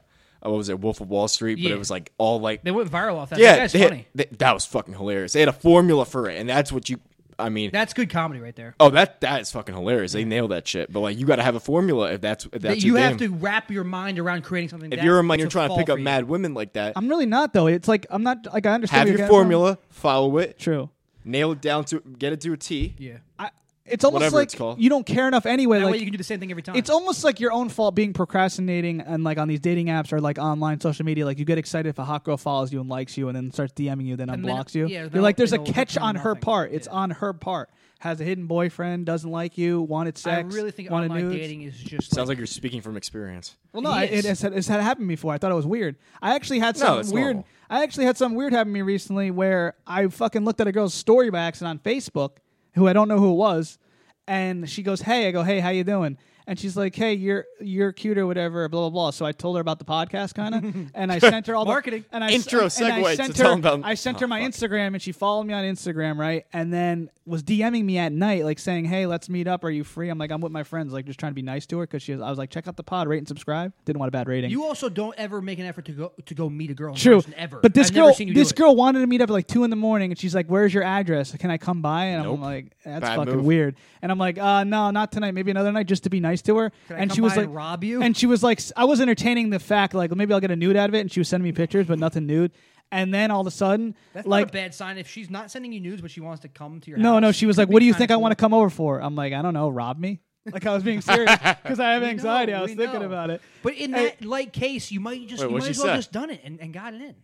what 0.49 0.57
was 0.57 0.67
it, 0.67 0.77
Wolf 0.77 0.99
of 0.99 1.07
Wall 1.09 1.29
Street? 1.29 1.55
But 1.63 1.71
it 1.71 1.77
was 1.79 1.89
like 1.89 2.11
all 2.17 2.41
like 2.41 2.63
They 2.63 2.71
went 2.71 2.91
viral 2.91 3.15
off 3.15 3.29
that. 3.29 3.39
yeah, 3.39 3.53
that 3.55 3.59
guy's 3.71 3.71
had- 3.71 4.05
they- 4.13 4.25
that 4.39 4.53
was 4.53 4.65
fucking 4.65 4.93
hilarious. 4.93 5.31
They 5.31 5.39
had 5.39 5.47
a 5.47 5.53
formula 5.53 6.03
for 6.03 6.29
it, 6.29 6.37
and 6.37 6.49
that's 6.49 6.69
what 6.69 6.89
you. 6.89 6.99
I 7.39 7.47
mean, 7.47 7.71
That's 7.71 7.93
good 7.93 8.09
comedy 8.09 8.41
right 8.41 8.55
there. 8.57 8.75
oh, 8.79 8.89
that 8.89 9.21
that 9.21 9.39
is 9.41 9.51
fucking 9.51 9.73
hilarious. 9.73 10.11
They 10.11 10.25
nailed 10.25 10.51
that 10.51 10.67
shit. 10.67 10.91
But 10.91 10.99
like, 10.99 11.17
you 11.17 11.25
got 11.25 11.37
to 11.37 11.43
have 11.43 11.55
a 11.55 11.59
formula 11.61 12.11
if 12.11 12.19
that's 12.19 12.43
if 12.45 12.51
that's 12.51 12.63
That 12.63 12.77
your 12.81 12.97
you 12.97 13.01
have 13.01 13.17
game. 13.19 13.29
to 13.31 13.35
wrap 13.37 13.71
your 13.71 13.85
mind 13.85 14.19
around 14.19 14.43
creating 14.43 14.67
something. 14.69 14.91
If 14.91 14.99
that 14.99 15.05
you're 15.05 15.17
a 15.17 15.23
man, 15.23 15.39
you're 15.39 15.47
trying 15.47 15.69
to 15.69 15.75
pick 15.77 15.89
up 15.89 15.97
you. 15.97 16.03
mad 16.03 16.27
women 16.27 16.53
like 16.53 16.73
that. 16.73 16.93
I'm 16.97 17.07
really 17.07 17.25
not 17.25 17.53
though. 17.53 17.67
It's 17.67 17.87
like 17.87 18.05
I'm 18.11 18.21
not 18.23 18.53
like 18.53 18.65
I 18.65 18.73
understand 18.73 18.99
have 18.99 19.07
your 19.07 19.15
getting 19.17 19.27
from. 19.29 19.35
formula, 19.35 19.77
follow 19.89 20.37
it, 20.37 20.59
True. 20.59 20.89
Nail 21.23 21.51
it 21.51 21.61
down 21.61 21.85
to 21.85 21.99
get 22.19 22.33
it 22.33 22.41
to 22.41 22.53
a 22.53 22.57
T. 22.57 22.95
Yeah. 22.97 23.17
I, 23.39 23.49
it's 23.83 24.05
almost 24.05 24.21
Whatever 24.21 24.35
like 24.37 24.45
it's 24.45 24.55
called. 24.55 24.79
you 24.79 24.89
don't 24.89 25.05
care 25.05 25.27
enough 25.27 25.45
anyway. 25.45 25.79
That 25.79 25.85
like 25.85 25.93
way 25.93 25.97
you 25.97 26.05
can 26.05 26.11
do 26.13 26.17
the 26.17 26.23
same 26.23 26.39
thing 26.39 26.51
every 26.51 26.63
time. 26.63 26.75
It's 26.75 26.89
almost 26.89 27.23
like 27.23 27.39
your 27.39 27.51
own 27.51 27.67
fault 27.67 27.95
being 27.95 28.13
procrastinating 28.13 29.01
and 29.01 29.23
like 29.23 29.37
on 29.37 29.47
these 29.47 29.59
dating 29.59 29.87
apps 29.87 30.13
or 30.13 30.21
like 30.21 30.37
online 30.37 30.79
social 30.79 31.03
media. 31.05 31.25
Like 31.25 31.39
you 31.39 31.45
get 31.45 31.57
excited 31.57 31.89
if 31.89 31.99
a 31.99 32.05
hot 32.05 32.23
girl 32.23 32.37
follows 32.37 32.71
you 32.71 32.79
and 32.79 32.89
likes 32.89 33.17
you 33.17 33.27
and 33.27 33.35
then 33.35 33.51
starts 33.51 33.73
DMing 33.73 34.05
you, 34.05 34.15
then 34.15 34.29
And 34.29 34.45
then- 34.45 34.55
unblocks 34.55 34.75
you. 34.75 34.87
yeah, 34.87 35.07
You're 35.11 35.21
like, 35.23 35.35
there's 35.35 35.51
a 35.51 35.55
it'll 35.55 35.73
catch 35.73 35.95
turn 35.95 36.03
on 36.03 36.15
her 36.15 36.29
nothing. 36.29 36.41
part. 36.41 36.71
It's 36.73 36.87
Yeah. 36.87 36.93
on 36.97 37.09
her 37.11 37.33
part. 37.33 37.69
Has 37.99 38.19
a 38.19 38.23
hidden 38.23 38.47
boyfriend, 38.47 39.05
doesn't 39.05 39.29
like 39.29 39.59
you, 39.59 39.79
wanted 39.81 40.17
sex. 40.17 40.33
I 40.39 40.41
sex. 40.41 40.55
really 40.55 40.71
think 40.71 40.89
wanted 40.89 41.11
online 41.11 41.29
nudes. 41.29 41.39
dating 41.39 41.61
is 41.63 41.75
just 41.77 42.11
Sounds 42.11 42.29
like 42.29 42.37
you're 42.39 42.47
speaking 42.47 42.81
from 42.81 42.97
experience. 42.97 43.55
Well, 43.73 43.83
no, 43.83 43.91
He 43.91 43.99
I- 43.99 44.03
it, 44.05 44.11
is. 44.13 44.25
it's, 44.25 44.41
had- 44.41 44.53
it's 44.53 44.67
had 44.67 44.81
happened 44.81 45.07
before. 45.07 45.33
I 45.33 45.37
thought 45.37 45.51
it 45.51 45.55
was 45.55 45.67
weird. 45.67 45.97
I 46.21 46.33
actually 46.33 46.59
had 46.59 46.75
No, 46.79 46.85
some 46.85 46.99
it's 46.99 47.11
weird. 47.11 47.35
normal. 47.37 47.45
I 47.71 47.83
actually 47.83 48.03
had 48.03 48.17
some 48.17 48.35
weird 48.35 48.51
happen 48.51 48.73
to 48.73 48.73
me 48.73 48.81
recently 48.81 49.31
where 49.31 49.75
I 49.87 50.05
fucking 50.07 50.43
looked 50.43 50.59
at 50.59 50.67
a 50.67 50.73
girl's 50.73 50.93
story 50.93 51.29
by 51.29 51.39
accident 51.39 51.69
on 51.69 51.79
Facebook, 51.79 52.31
who 52.73 52.85
I 52.85 52.91
don't 52.91 53.07
know 53.07 53.17
who 53.17 53.31
it 53.31 53.35
was, 53.35 53.79
and 54.27 54.69
she 54.69 54.83
goes, 54.83 55.03
"Hey," 55.03 55.29
I 55.29 55.31
go, 55.31 55.43
"Hey, 55.43 55.61
how 55.61 55.69
you 55.69 55.85
doing?" 55.85 56.17
And 56.47 56.57
she's 56.59 56.75
like, 56.75 56.95
"Hey, 56.95 57.13
you're 57.13 57.45
you're 57.59 57.91
cute 57.91 58.17
or 58.17 58.25
whatever." 58.27 58.67
Blah 58.67 58.81
blah 58.81 58.89
blah. 58.89 59.09
So 59.11 59.25
I 59.25 59.31
told 59.31 59.55
her 59.57 59.61
about 59.61 59.79
the 59.79 59.85
podcast, 59.85 60.33
kind 60.33 60.55
of, 60.55 60.91
and 60.95 61.11
I 61.11 61.19
sent 61.19 61.47
her 61.47 61.55
all 61.55 61.65
Marketing. 61.65 62.03
The, 62.09 62.15
and 62.15 62.23
I 62.23 62.31
Intro 62.31 62.61
and 62.61 62.67
I 62.67 62.69
segue 63.01 63.09
to 63.11 63.15
sent 63.15 63.35
tell 63.35 63.45
her. 63.45 63.51
them 63.51 63.59
about- 63.59 63.85
I 63.89 63.93
sent 63.93 64.19
her 64.19 64.27
my 64.27 64.41
fuck. 64.41 64.51
Instagram, 64.51 64.87
and 64.93 65.01
she 65.01 65.11
followed 65.11 65.43
me 65.43 65.53
on 65.53 65.63
Instagram, 65.63 66.17
right? 66.17 66.45
And 66.51 66.73
then 66.73 67.09
was 67.25 67.43
DMing 67.43 67.85
me 67.85 67.99
at 67.99 68.11
night, 68.11 68.43
like 68.43 68.57
saying, 68.59 68.85
"Hey, 68.85 69.05
let's 69.05 69.29
meet 69.29 69.47
up. 69.47 69.63
Are 69.63 69.69
you 69.69 69.83
free?" 69.83 70.09
I'm 70.09 70.17
like, 70.17 70.31
"I'm 70.31 70.41
with 70.41 70.51
my 70.51 70.63
friends," 70.63 70.91
like 70.91 71.05
just 71.05 71.19
trying 71.19 71.31
to 71.31 71.35
be 71.35 71.43
nice 71.43 71.65
to 71.67 71.77
her 71.77 71.83
because 71.85 72.01
she. 72.01 72.13
Was, 72.13 72.21
I 72.21 72.29
was 72.29 72.39
like, 72.39 72.49
"Check 72.49 72.67
out 72.67 72.75
the 72.75 72.83
pod, 72.83 73.07
rate 73.07 73.19
and 73.19 73.27
subscribe." 73.27 73.71
Didn't 73.85 73.99
want 73.99 74.09
a 74.09 74.11
bad 74.11 74.27
rating. 74.27 74.49
You 74.49 74.65
also 74.65 74.89
don't 74.89 75.13
ever 75.17 75.41
make 75.41 75.59
an 75.59 75.65
effort 75.67 75.85
to 75.85 75.91
go 75.91 76.11
to 76.25 76.33
go 76.35 76.49
meet 76.49 76.71
a 76.71 76.73
girl 76.73 76.93
in 76.93 76.99
True, 76.99 77.17
person 77.17 77.35
ever. 77.37 77.59
but 77.61 77.73
this 77.75 77.89
I've 77.89 77.93
girl, 77.93 78.05
never 78.07 78.15
seen 78.15 78.27
you 78.29 78.33
this 78.33 78.49
do 78.49 78.55
it. 78.55 78.57
girl 78.65 78.75
wanted 78.75 79.01
to 79.01 79.07
meet 79.07 79.21
up 79.21 79.29
at 79.29 79.33
like 79.33 79.47
two 79.47 79.63
in 79.63 79.69
the 79.69 79.75
morning, 79.75 80.11
and 80.11 80.19
she's 80.19 80.33
like, 80.33 80.47
"Where's 80.47 80.73
your 80.73 80.83
address? 80.83 81.35
Can 81.37 81.51
I 81.51 81.57
come 81.59 81.81
by?" 81.83 82.05
And 82.05 82.23
Nope. 82.23 82.35
I'm 82.37 82.41
like, 82.41 82.71
"That's 82.83 83.01
Bad 83.01 83.15
fucking 83.17 83.35
move. 83.37 83.45
weird." 83.45 83.75
And 84.01 84.11
I'm 84.11 84.17
like, 84.17 84.39
"Uh, 84.39 84.63
no, 84.63 84.89
not 84.89 85.11
tonight. 85.11 85.31
Maybe 85.35 85.51
another 85.51 85.71
night, 85.71 85.85
just 85.85 86.03
to 86.05 86.09
be 86.09 86.19
nice 86.19 86.30
to 86.43 86.57
her." 86.57 86.71
Can 86.87 86.95
I 86.95 86.99
and 86.99 87.09
come 87.09 87.15
she 87.15 87.21
was 87.21 87.33
by 87.33 87.37
like, 87.37 87.45
and 87.47 87.55
rob 87.55 87.83
you? 87.83 88.01
And 88.01 88.15
she 88.15 88.27
was 88.27 88.43
like, 88.43 88.61
I 88.77 88.85
was 88.85 89.01
entertaining 89.01 89.49
the 89.49 89.59
fact 89.59 89.93
like 89.93 90.15
maybe 90.15 90.33
I'll 90.33 90.39
get 90.39 90.51
a 90.51 90.55
nude 90.55 90.75
out 90.77 90.89
of 90.89 90.95
it, 90.95 90.99
and 91.01 91.11
she 91.11 91.19
was 91.19 91.27
sending 91.27 91.43
me 91.43 91.51
pictures, 91.51 91.87
but 91.87 91.99
nothing 91.99 92.25
nude. 92.27 92.51
And 92.93 93.13
then 93.13 93.31
all 93.31 93.41
of 93.41 93.47
a 93.47 93.51
sudden, 93.51 93.95
That's 94.13 94.27
like, 94.27 94.47
not 94.47 94.49
a 94.49 94.53
bad 94.53 94.73
sign 94.75 94.97
if 94.97 95.07
she's 95.07 95.29
not 95.29 95.49
sending 95.49 95.71
you 95.71 95.79
nudes, 95.79 96.01
but 96.01 96.11
she 96.11 96.19
wants 96.19 96.41
to 96.41 96.49
come 96.49 96.81
to 96.81 96.89
your 96.89 96.99
no, 96.99 97.13
house. 97.13 97.21
no, 97.21 97.31
she 97.31 97.45
was 97.45 97.57
like, 97.57 97.69
"What 97.69 97.79
do 97.79 97.85
you 97.85 97.93
kinda 97.93 97.99
think 97.99 98.11
I 98.11 98.17
want 98.17 98.31
to 98.33 98.35
come 98.35 98.53
over 98.53 98.69
for?" 98.69 98.99
I'm 99.01 99.15
like, 99.15 99.31
"I 99.33 99.41
don't 99.41 99.53
know, 99.53 99.69
rob 99.69 99.97
me." 99.99 100.19
Like 100.51 100.65
I 100.65 100.73
was 100.73 100.83
being 100.83 101.01
serious 101.01 101.31
because 101.63 101.79
I 101.79 101.91
have 101.93 102.01
We 102.01 102.09
anxiety. 102.09 102.51
know, 102.51 102.57
I 102.57 102.61
was 102.63 102.71
we 102.71 102.75
thinking 102.75 102.99
know. 103.01 103.05
about 103.05 103.29
it. 103.29 103.41
But 103.63 103.75
in 103.75 103.93
Hey- 103.93 104.05
that 104.19 104.25
light 104.25 104.51
case, 104.51 104.91
you 104.91 104.99
might 104.99 105.27
just 105.27 105.41
Wait, 105.43 105.49
you 105.49 105.53
what'd 105.53 105.65
might 105.65 105.69
as 105.69 105.77
well 105.77 105.87
say? 105.87 105.95
just 105.97 106.11
done 106.11 106.29
it 106.31 106.41
and, 106.43 106.59
and 106.59 106.73
got 106.73 106.93
it 106.95 107.01
in. 107.01 107.15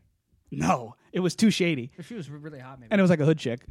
No, 0.51 0.95
it 1.11 1.19
was 1.19 1.35
too 1.35 1.49
shady, 1.51 1.91
If 1.97 2.07
she 2.07 2.13
was 2.13 2.29
really 2.29 2.59
hot, 2.59 2.79
maybe. 2.79 2.89
and 2.91 2.99
it 2.99 3.01
was 3.01 3.09
like 3.09 3.19
a 3.19 3.25
hood 3.25 3.37
chick. 3.39 3.65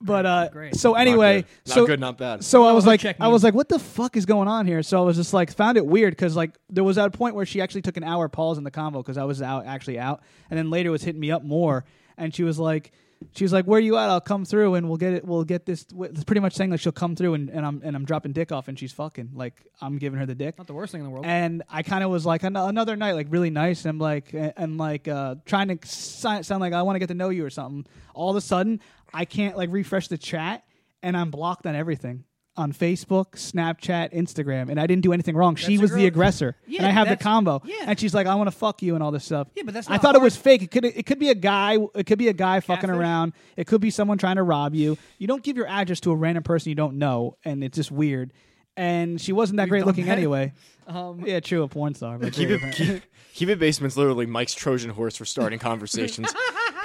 But 0.00 0.24
uh, 0.24 0.48
Great. 0.50 0.76
so 0.76 0.94
anyway, 0.94 1.44
not 1.66 1.74
so 1.74 1.86
good, 1.86 2.00
not 2.00 2.16
bad. 2.16 2.42
So 2.42 2.64
I 2.64 2.72
was 2.72 2.86
like, 2.86 3.00
check 3.00 3.16
I 3.20 3.28
was 3.28 3.44
like, 3.44 3.52
what 3.52 3.68
the 3.68 3.78
fuck 3.78 4.16
is 4.16 4.24
going 4.24 4.48
on 4.48 4.66
here? 4.66 4.82
So 4.82 4.98
I 4.98 5.04
was 5.04 5.16
just 5.16 5.34
like, 5.34 5.52
found 5.52 5.76
it 5.76 5.84
weird 5.86 6.12
because 6.12 6.34
like 6.36 6.56
there 6.70 6.84
was 6.84 6.96
a 6.96 7.10
point 7.10 7.34
where 7.34 7.44
she 7.44 7.60
actually 7.60 7.82
took 7.82 7.98
an 7.98 8.04
hour 8.04 8.28
pause 8.28 8.56
in 8.56 8.64
the 8.64 8.70
convo 8.70 8.94
because 8.94 9.18
I 9.18 9.24
was 9.24 9.42
out 9.42 9.66
actually 9.66 9.98
out, 9.98 10.22
and 10.48 10.58
then 10.58 10.70
later 10.70 10.90
was 10.90 11.02
hitting 11.02 11.20
me 11.20 11.30
up 11.30 11.44
more, 11.44 11.84
and 12.16 12.34
she 12.34 12.42
was 12.44 12.58
like, 12.58 12.92
she 13.34 13.44
was 13.44 13.52
like, 13.52 13.66
where 13.66 13.78
you 13.78 13.98
at? 13.98 14.08
I'll 14.08 14.18
come 14.22 14.46
through 14.46 14.76
and 14.76 14.88
we'll 14.88 14.96
get 14.96 15.12
it. 15.12 15.26
We'll 15.26 15.44
get 15.44 15.66
this. 15.66 15.84
It's 15.94 16.24
pretty 16.24 16.40
much 16.40 16.54
saying 16.54 16.70
like 16.70 16.80
she'll 16.80 16.90
come 16.90 17.14
through 17.14 17.34
and, 17.34 17.50
and 17.50 17.66
I'm 17.66 17.82
and 17.84 17.94
I'm 17.94 18.06
dropping 18.06 18.32
dick 18.32 18.50
off 18.50 18.68
and 18.68 18.78
she's 18.78 18.92
fucking 18.92 19.32
like 19.34 19.62
I'm 19.82 19.98
giving 19.98 20.18
her 20.18 20.24
the 20.24 20.34
dick. 20.34 20.56
not 20.56 20.66
the 20.66 20.72
worst 20.72 20.92
thing 20.92 21.02
in 21.02 21.04
the 21.04 21.10
world. 21.10 21.26
And 21.26 21.62
I 21.68 21.82
kind 21.82 22.02
of 22.02 22.10
was 22.10 22.24
like 22.24 22.44
an- 22.44 22.56
another 22.56 22.96
night, 22.96 23.12
like 23.12 23.26
really 23.28 23.50
nice, 23.50 23.84
and 23.84 23.90
I'm 23.90 23.98
like, 23.98 24.32
and, 24.32 24.54
and 24.56 24.78
like 24.78 25.06
uh, 25.06 25.34
trying 25.44 25.68
to 25.68 25.86
si- 25.86 26.42
sound 26.44 26.62
like 26.62 26.72
I 26.72 26.80
want 26.80 26.94
to 26.94 26.98
get 26.98 27.08
to 27.08 27.14
know 27.14 27.28
you 27.28 27.44
or 27.44 27.50
something. 27.50 27.84
All 28.14 28.30
of 28.30 28.36
a 28.36 28.40
sudden, 28.40 28.80
I 29.14 29.24
can't 29.24 29.56
like 29.56 29.70
refresh 29.72 30.08
the 30.08 30.18
chat, 30.18 30.64
and 31.02 31.16
I'm 31.16 31.30
blocked 31.30 31.66
on 31.66 31.74
everything 31.74 32.24
on 32.56 32.72
Facebook, 32.72 33.32
Snapchat, 33.36 34.12
Instagram, 34.12 34.68
and 34.70 34.78
I 34.80 34.86
didn't 34.86 35.02
do 35.02 35.12
anything 35.12 35.34
wrong. 35.36 35.54
she 35.54 35.76
That's 35.76 35.78
a 35.78 35.82
was 35.82 35.92
the 35.94 36.06
aggressor, 36.06 36.56
Yeah, 36.66 36.78
and 36.78 36.86
I 36.88 36.90
have 36.90 37.08
the 37.08 37.16
combo. 37.16 37.62
yeah. 37.64 37.84
And 37.86 37.98
she's 37.98 38.12
like, 38.12 38.26
"I 38.26 38.34
want 38.34 38.48
to 38.48 38.56
fuck 38.56 38.82
you" 38.82 38.94
and 38.94 39.02
all 39.04 39.12
this 39.12 39.24
stuff. 39.24 39.48
Yeah, 39.54 39.62
but 39.64 39.72
that's 39.72 39.88
I 39.88 39.94
not 39.94 40.02
thought 40.02 40.14
it 40.16 40.20
was 40.20 40.36
fake. 40.36 40.62
It 40.62 40.70
could 40.70 40.84
it 40.84 41.06
could 41.06 41.18
be 41.18 41.30
a 41.30 41.34
guy. 41.34 41.78
It 41.94 42.06
could 42.06 42.18
be 42.18 42.28
a 42.28 42.32
guy 42.34 42.60
fucking 42.60 42.90
around. 42.90 43.32
It 43.56 43.66
could 43.66 43.80
be 43.80 43.90
someone 43.90 44.18
trying 44.18 44.36
to 44.36 44.42
rob 44.42 44.74
you. 44.74 44.98
You 45.18 45.26
don't 45.26 45.42
give 45.42 45.56
your 45.56 45.66
address 45.68 46.00
to 46.00 46.10
a 46.10 46.16
random 46.16 46.42
person 46.42 46.68
you 46.70 46.74
don't 46.74 46.98
know, 46.98 47.36
and 47.44 47.62
it's 47.64 47.76
just 47.76 47.90
weird. 47.92 48.32
And 48.76 49.20
she 49.20 49.32
wasn't 49.32 49.58
that 49.58 49.64
We've 49.64 49.70
great 49.70 49.86
looking 49.86 50.06
that. 50.06 50.16
anyway. 50.18 50.52
um, 50.86 51.24
Yeah, 51.26 51.40
true, 51.40 51.62
a 51.62 51.68
porn 51.68 51.94
star. 51.94 52.18
But 52.18 52.32
Keep 52.32 52.50
it, 52.50 52.74
keep, 52.74 53.02
keep 53.34 53.48
it 53.48 53.58
basement's 53.58 53.96
literally 53.96 54.26
Mike's 54.26 54.54
Trojan 54.54 54.90
horse 54.90 55.16
for 55.16 55.24
starting 55.24 55.58
conversations. 55.70 56.32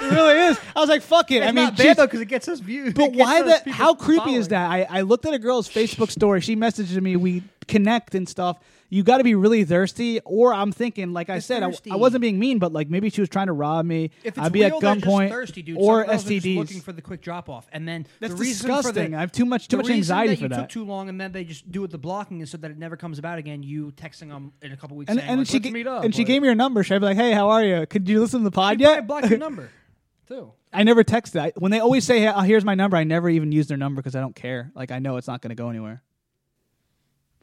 It 0.02 0.10
really 0.12 0.38
is. 0.50 0.58
I 0.74 0.80
was 0.80 0.88
like, 0.88 1.02
fuck 1.02 1.30
it. 1.30 1.36
it's 1.36 1.46
I 1.46 1.52
mean, 1.52 1.64
not 1.64 1.76
bad 1.76 1.96
though 1.96 2.06
because 2.06 2.20
it 2.20 2.26
gets 2.26 2.48
us 2.48 2.60
views. 2.60 2.94
but 2.94 3.12
why 3.12 3.42
that? 3.42 3.66
How 3.68 3.94
creepy 3.94 4.18
following. 4.20 4.40
is 4.40 4.48
that? 4.48 4.70
I, 4.70 4.86
I 4.88 5.00
looked 5.02 5.24
at 5.26 5.34
a 5.34 5.38
girl's 5.38 5.68
Facebook 5.68 6.10
story. 6.10 6.40
She 6.40 6.56
messaged 6.56 7.00
me. 7.00 7.16
We 7.16 7.42
connect 7.68 8.14
and 8.14 8.28
stuff. 8.28 8.58
You 8.88 9.02
got 9.02 9.18
to 9.18 9.24
be 9.24 9.34
really 9.34 9.64
thirsty, 9.64 10.20
or 10.20 10.54
I'm 10.54 10.70
thinking, 10.70 11.12
like 11.12 11.28
I 11.28 11.40
said, 11.40 11.64
I. 11.64 11.72
I 11.90 11.96
wasn't 11.96 12.20
being 12.20 12.38
mean, 12.38 12.60
but 12.60 12.72
like 12.72 12.88
maybe 12.88 13.10
she 13.10 13.20
was 13.20 13.28
trying 13.28 13.48
to 13.48 13.52
rob 13.52 13.84
me. 13.84 14.12
If 14.22 14.38
it's 14.38 14.38
I'd 14.38 14.52
be 14.52 14.60
real, 14.64 14.76
at 14.76 14.80
gunpoint 14.82 15.28
thirsty, 15.28 15.62
dude. 15.62 15.76
or 15.76 16.02
Some 16.02 16.06
girls 16.06 16.24
are 16.26 16.28
just 16.30 16.46
STDs. 16.46 16.56
looking 16.56 16.80
for 16.82 16.92
the 16.92 17.02
quick 17.02 17.20
drop 17.20 17.48
off, 17.48 17.66
and 17.72 17.88
then 17.88 18.06
That's 18.20 18.34
the 18.34 18.44
disgusting. 18.44 19.10
the, 19.10 19.16
I 19.16 19.20
have 19.20 19.32
too 19.32 19.44
much 19.44 19.66
too 19.66 19.78
the 19.78 19.82
much 19.82 19.90
anxiety 19.90 20.34
that 20.34 20.38
for 20.38 20.42
you 20.44 20.48
that. 20.50 20.56
took 20.60 20.68
too 20.68 20.84
long, 20.84 21.08
and 21.08 21.20
then 21.20 21.32
they 21.32 21.42
just 21.42 21.68
do 21.72 21.82
it 21.82 21.90
the 21.90 21.98
blocking 21.98 22.42
is 22.42 22.50
so 22.50 22.58
that 22.58 22.70
it 22.70 22.78
never 22.78 22.96
comes 22.96 23.18
about 23.18 23.38
again. 23.40 23.64
You 23.64 23.90
texting 23.96 24.28
them 24.28 24.52
in 24.62 24.70
a 24.70 24.76
couple 24.76 24.96
weeks, 24.96 25.10
and 25.10 25.18
saying, 25.18 25.30
and 25.30 25.40
like, 25.40 25.48
she 25.48 25.58
ga- 25.58 25.70
meet 25.72 25.88
up, 25.88 26.04
and 26.04 26.14
she 26.14 26.22
gave 26.22 26.40
me 26.42 26.46
her 26.46 26.54
number. 26.54 26.84
She'd 26.84 27.00
be 27.00 27.06
like, 27.06 27.16
"Hey, 27.16 27.32
how 27.32 27.48
are 27.48 27.64
you? 27.64 27.86
Could 27.86 28.08
you 28.08 28.20
listen 28.20 28.38
to 28.40 28.44
the 28.44 28.52
pod 28.52 28.80
I 28.80 28.88
yet?" 28.88 29.06
blocked 29.08 29.30
your 29.30 29.40
number 29.40 29.68
too. 30.26 30.52
I 30.72 30.82
never 30.82 31.04
text 31.04 31.32
that. 31.34 31.60
When 31.60 31.70
they 31.72 31.80
always 31.80 32.04
say, 32.04 32.20
hey, 32.20 32.26
uh, 32.26 32.42
"Here's 32.42 32.64
my 32.64 32.74
number," 32.74 32.96
I 32.96 33.04
never 33.04 33.28
even 33.28 33.52
use 33.52 33.66
their 33.66 33.76
number 33.76 34.00
because 34.00 34.14
I 34.14 34.20
don't 34.20 34.36
care. 34.36 34.70
Like 34.74 34.90
I 34.90 34.98
know 34.98 35.16
it's 35.16 35.26
not 35.26 35.40
going 35.42 35.50
to 35.50 35.54
go 35.54 35.70
anywhere. 35.70 36.02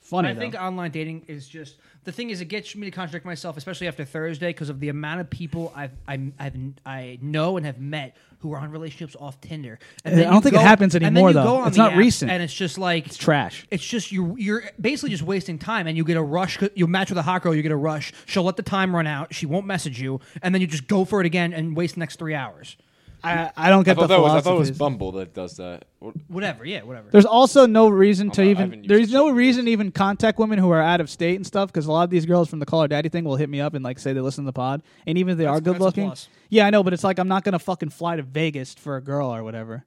Funny 0.04 0.30
I 0.30 0.34
though. 0.34 0.40
think 0.42 0.56
online 0.56 0.92
dating 0.92 1.24
is 1.28 1.48
just 1.48 1.78
the 2.04 2.12
thing 2.12 2.30
is 2.30 2.42
it 2.42 2.46
gets 2.46 2.76
me 2.76 2.86
to 2.86 2.92
contradict 2.92 3.26
myself, 3.26 3.56
especially 3.56 3.88
after 3.88 4.04
Thursday, 4.04 4.50
because 4.50 4.70
of 4.70 4.82
the 4.82 4.90
amount 4.90 5.22
of 5.22 5.30
people 5.30 5.72
I've 5.76 5.92
I'm, 6.08 6.34
I've 6.38 6.56
I 6.86 7.18
know 7.22 7.56
and 7.58 7.66
have 7.66 7.80
met 7.80 8.16
who 8.40 8.54
are 8.54 8.60
on 8.60 8.72
relationships 8.72 9.16
off 9.18 9.40
Tinder. 9.40 9.80
And 10.04 10.20
I 10.20 10.24
don't 10.24 10.34
you 10.34 10.42
think 10.42 10.56
it 10.56 10.58
go- 10.58 10.64
happens 10.64 10.96
and 10.96 11.06
then 11.06 11.14
anymore, 11.16 11.30
you 11.30 11.34
though. 11.36 11.66
It's 11.66 11.78
not 11.78 11.96
recent. 11.96 12.30
and 12.32 12.44
it's 12.44 12.54
just 12.54 12.78
like 12.78 13.06
it's 13.08 13.16
trash. 13.18 13.66
It's 13.72 13.84
just 13.86 14.12
you're 14.12 14.38
you're 14.38 14.64
basically 14.80 15.12
just 15.12 15.24
wasting 15.24 15.58
time, 15.58 15.88
and 15.88 15.96
you 15.96 16.04
get 16.04 16.18
a 16.18 16.22
rush. 16.22 16.60
You 16.76 16.86
match 16.88 17.10
with 17.10 17.18
a 17.18 17.24
hot 17.24 17.42
girl, 17.42 17.56
you 17.56 17.62
get 17.62 17.72
a 17.72 17.78
rush. 17.78 18.12
She'll 18.26 18.44
let 18.44 18.58
the 18.58 18.64
time 18.64 18.94
run 18.94 19.08
out. 19.08 19.34
She 19.34 19.46
won't 19.46 19.66
message 19.66 20.02
you, 20.02 20.20
and 20.42 20.54
then 20.54 20.62
you 20.62 20.68
just 20.68 20.88
go 20.88 21.06
for 21.06 21.22
it 21.22 21.26
again 21.26 21.54
and 21.54 21.78
waste 21.78 21.94
the 21.96 22.02
next 22.02 22.20
three 22.20 22.36
hours. 22.36 22.76
I, 23.24 23.52
I 23.56 23.70
don't 23.70 23.80
I 23.80 23.84
get 23.84 23.94
the 23.96 24.02
thought, 24.02 24.08
that 24.10 24.20
was, 24.20 24.34
I 24.34 24.42
thought 24.42 24.56
it 24.56 24.60
was 24.60 24.68
philosophies. 24.70 24.78
Bumble 24.78 25.12
that 25.14 25.34
does 25.34 25.58
that. 25.58 25.86
What- 26.00 26.16
Whatever, 26.28 26.66
yeah, 26.66 26.82
whatever. 26.84 27.10
There's 27.10 27.26
also 27.26 27.66
no 27.66 27.88
reason 27.88 28.32
to 28.32 28.42
I'm 28.42 28.48
not- 28.48 28.50
I 28.50 28.52
even. 28.52 28.62
haven't 28.64 28.80
used 28.80 28.90
There's 28.90 29.10
it 29.12 29.14
no 29.14 29.28
yet. 29.28 29.36
reason 29.36 29.66
to 29.66 29.72
even 29.72 29.92
contact 29.92 30.40
women 30.40 30.60
who 30.60 30.70
are 30.72 30.82
out 30.82 31.00
of 31.00 31.10
state 31.10 31.36
and 31.38 31.48
stuff 31.48 31.70
because 31.72 31.86
a 31.86 31.92
lot 31.92 32.04
of 32.04 32.10
these 32.10 32.26
girls 32.26 32.50
from 32.50 32.60
the 32.60 32.66
Call 32.66 32.82
Her 32.82 32.88
Daddy 32.88 33.08
thing 33.10 33.24
will 33.24 33.38
hit 33.38 33.50
me 33.50 33.62
up 33.62 33.74
and 33.76 33.84
like 33.84 33.98
say 34.00 34.12
they 34.14 34.20
listen 34.20 34.44
to 34.44 34.48
the 34.48 34.54
pod, 34.54 34.84
and 35.08 35.18
even 35.18 35.32
if 35.32 35.38
they 35.38 35.46
That's- 35.46 35.58
are 35.58 35.62
good 35.62 35.74
that's 35.76 35.82
a 35.82 35.86
looking, 35.86 36.06
plus. 36.08 36.28
yeah, 36.50 36.66
I 36.68 36.70
know, 36.70 36.84
but 36.84 36.92
it's 36.94 37.04
like 37.04 37.18
I'm 37.20 37.28
not 37.30 37.44
gonna 37.46 37.60
fucking 37.60 37.90
fly 37.90 38.18
to 38.18 38.24
Vegas 38.24 38.74
for 38.74 38.98
a 38.98 39.02
girl 39.02 39.34
or 39.34 39.44
whatever. 39.44 39.86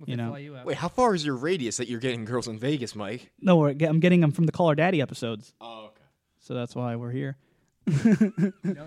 If 0.00 0.08
you 0.08 0.16
they 0.16 0.22
know. 0.22 0.30
fly 0.30 0.38
you 0.38 0.56
out. 0.56 0.66
Wait, 0.66 0.76
how 0.76 0.88
far 0.88 1.14
is 1.14 1.24
your 1.24 1.36
radius 1.36 1.76
that 1.78 1.88
you're 1.88 2.00
getting 2.00 2.24
girls 2.24 2.48
in 2.48 2.58
Vegas, 2.58 2.94
Mike? 2.96 3.30
No, 3.40 3.56
we're, 3.56 3.70
I'm 3.80 4.00
getting 4.00 4.20
them 4.20 4.32
from 4.32 4.46
the 4.46 4.52
Call 4.52 4.68
Her 4.68 4.74
Daddy 4.74 5.00
episodes, 5.00 5.52
Oh, 5.60 5.86
okay. 5.86 6.02
so 6.40 6.54
that's 6.54 6.74
why 6.76 6.94
we're 6.96 7.10
here. 7.12 7.36
No. 8.64 8.86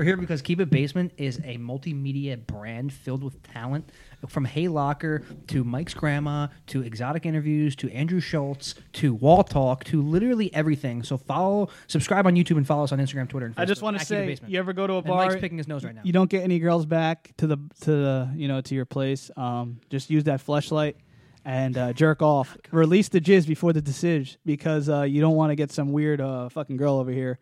We're 0.00 0.04
here 0.04 0.16
because 0.16 0.40
Keep 0.40 0.60
It 0.60 0.70
Basement 0.70 1.12
is 1.18 1.40
a 1.44 1.58
multimedia 1.58 2.46
brand 2.46 2.90
filled 2.90 3.22
with 3.22 3.42
talent 3.42 3.92
from 4.28 4.46
Hey 4.46 4.66
Locker 4.66 5.22
to 5.48 5.62
Mike's 5.62 5.92
Grandma 5.92 6.48
to 6.68 6.80
Exotic 6.80 7.26
Interviews 7.26 7.76
to 7.76 7.90
Andrew 7.92 8.18
Schulz 8.18 8.76
to 8.94 9.12
Wall 9.12 9.44
Talk 9.44 9.84
to 9.84 10.00
literally 10.00 10.54
everything. 10.54 11.02
So 11.02 11.18
follow, 11.18 11.68
subscribe 11.86 12.26
on 12.26 12.34
YouTube 12.34 12.56
and 12.56 12.66
follow 12.66 12.84
us 12.84 12.92
on 12.92 12.98
Instagram, 12.98 13.28
Twitter, 13.28 13.44
and 13.44 13.54
Facebook. 13.54 13.60
I 13.60 13.64
just 13.66 13.82
want 13.82 13.98
to 13.98 14.00
at 14.00 14.08
Keep 14.08 14.30
It 14.30 14.38
say, 14.38 14.44
you 14.46 14.58
ever 14.58 14.72
go 14.72 14.86
to 14.86 14.94
a 14.94 15.02
bar? 15.02 15.24
And? 15.24 15.32
Mike's 15.32 15.40
picking 15.42 15.58
his 15.58 15.68
nose 15.68 15.84
right 15.84 15.94
now. 15.94 16.00
You 16.02 16.14
don't 16.14 16.30
get 16.30 16.44
any 16.44 16.58
girls 16.60 16.86
back 16.86 17.32
to 17.36 17.46
the 17.46 17.58
to 17.82 17.90
the 17.90 18.32
you 18.34 18.48
know 18.48 18.62
to 18.62 18.74
your 18.74 18.86
place. 18.86 19.30
Um, 19.36 19.82
just 19.90 20.08
use 20.08 20.24
that 20.24 20.40
flashlight 20.40 20.96
and 21.44 21.76
uh, 21.76 21.92
jerk 21.92 22.22
off. 22.22 22.56
Release 22.70 23.10
the 23.10 23.20
jizz 23.20 23.46
before 23.46 23.74
the 23.74 23.82
decision 23.82 24.38
because 24.46 24.88
uh, 24.88 25.02
you 25.02 25.20
don't 25.20 25.36
want 25.36 25.50
to 25.50 25.56
get 25.56 25.70
some 25.70 25.92
weird 25.92 26.22
uh, 26.22 26.48
fucking 26.48 26.78
girl 26.78 26.94
over 26.94 27.10
here, 27.10 27.38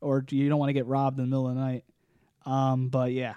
or 0.00 0.24
you 0.28 0.48
don't 0.48 0.58
want 0.58 0.70
to 0.70 0.74
get 0.74 0.86
robbed 0.86 1.16
in 1.16 1.24
the 1.24 1.30
middle 1.30 1.46
of 1.46 1.54
the 1.54 1.60
night. 1.60 1.84
Um, 2.46 2.88
but 2.88 3.12
yeah, 3.12 3.34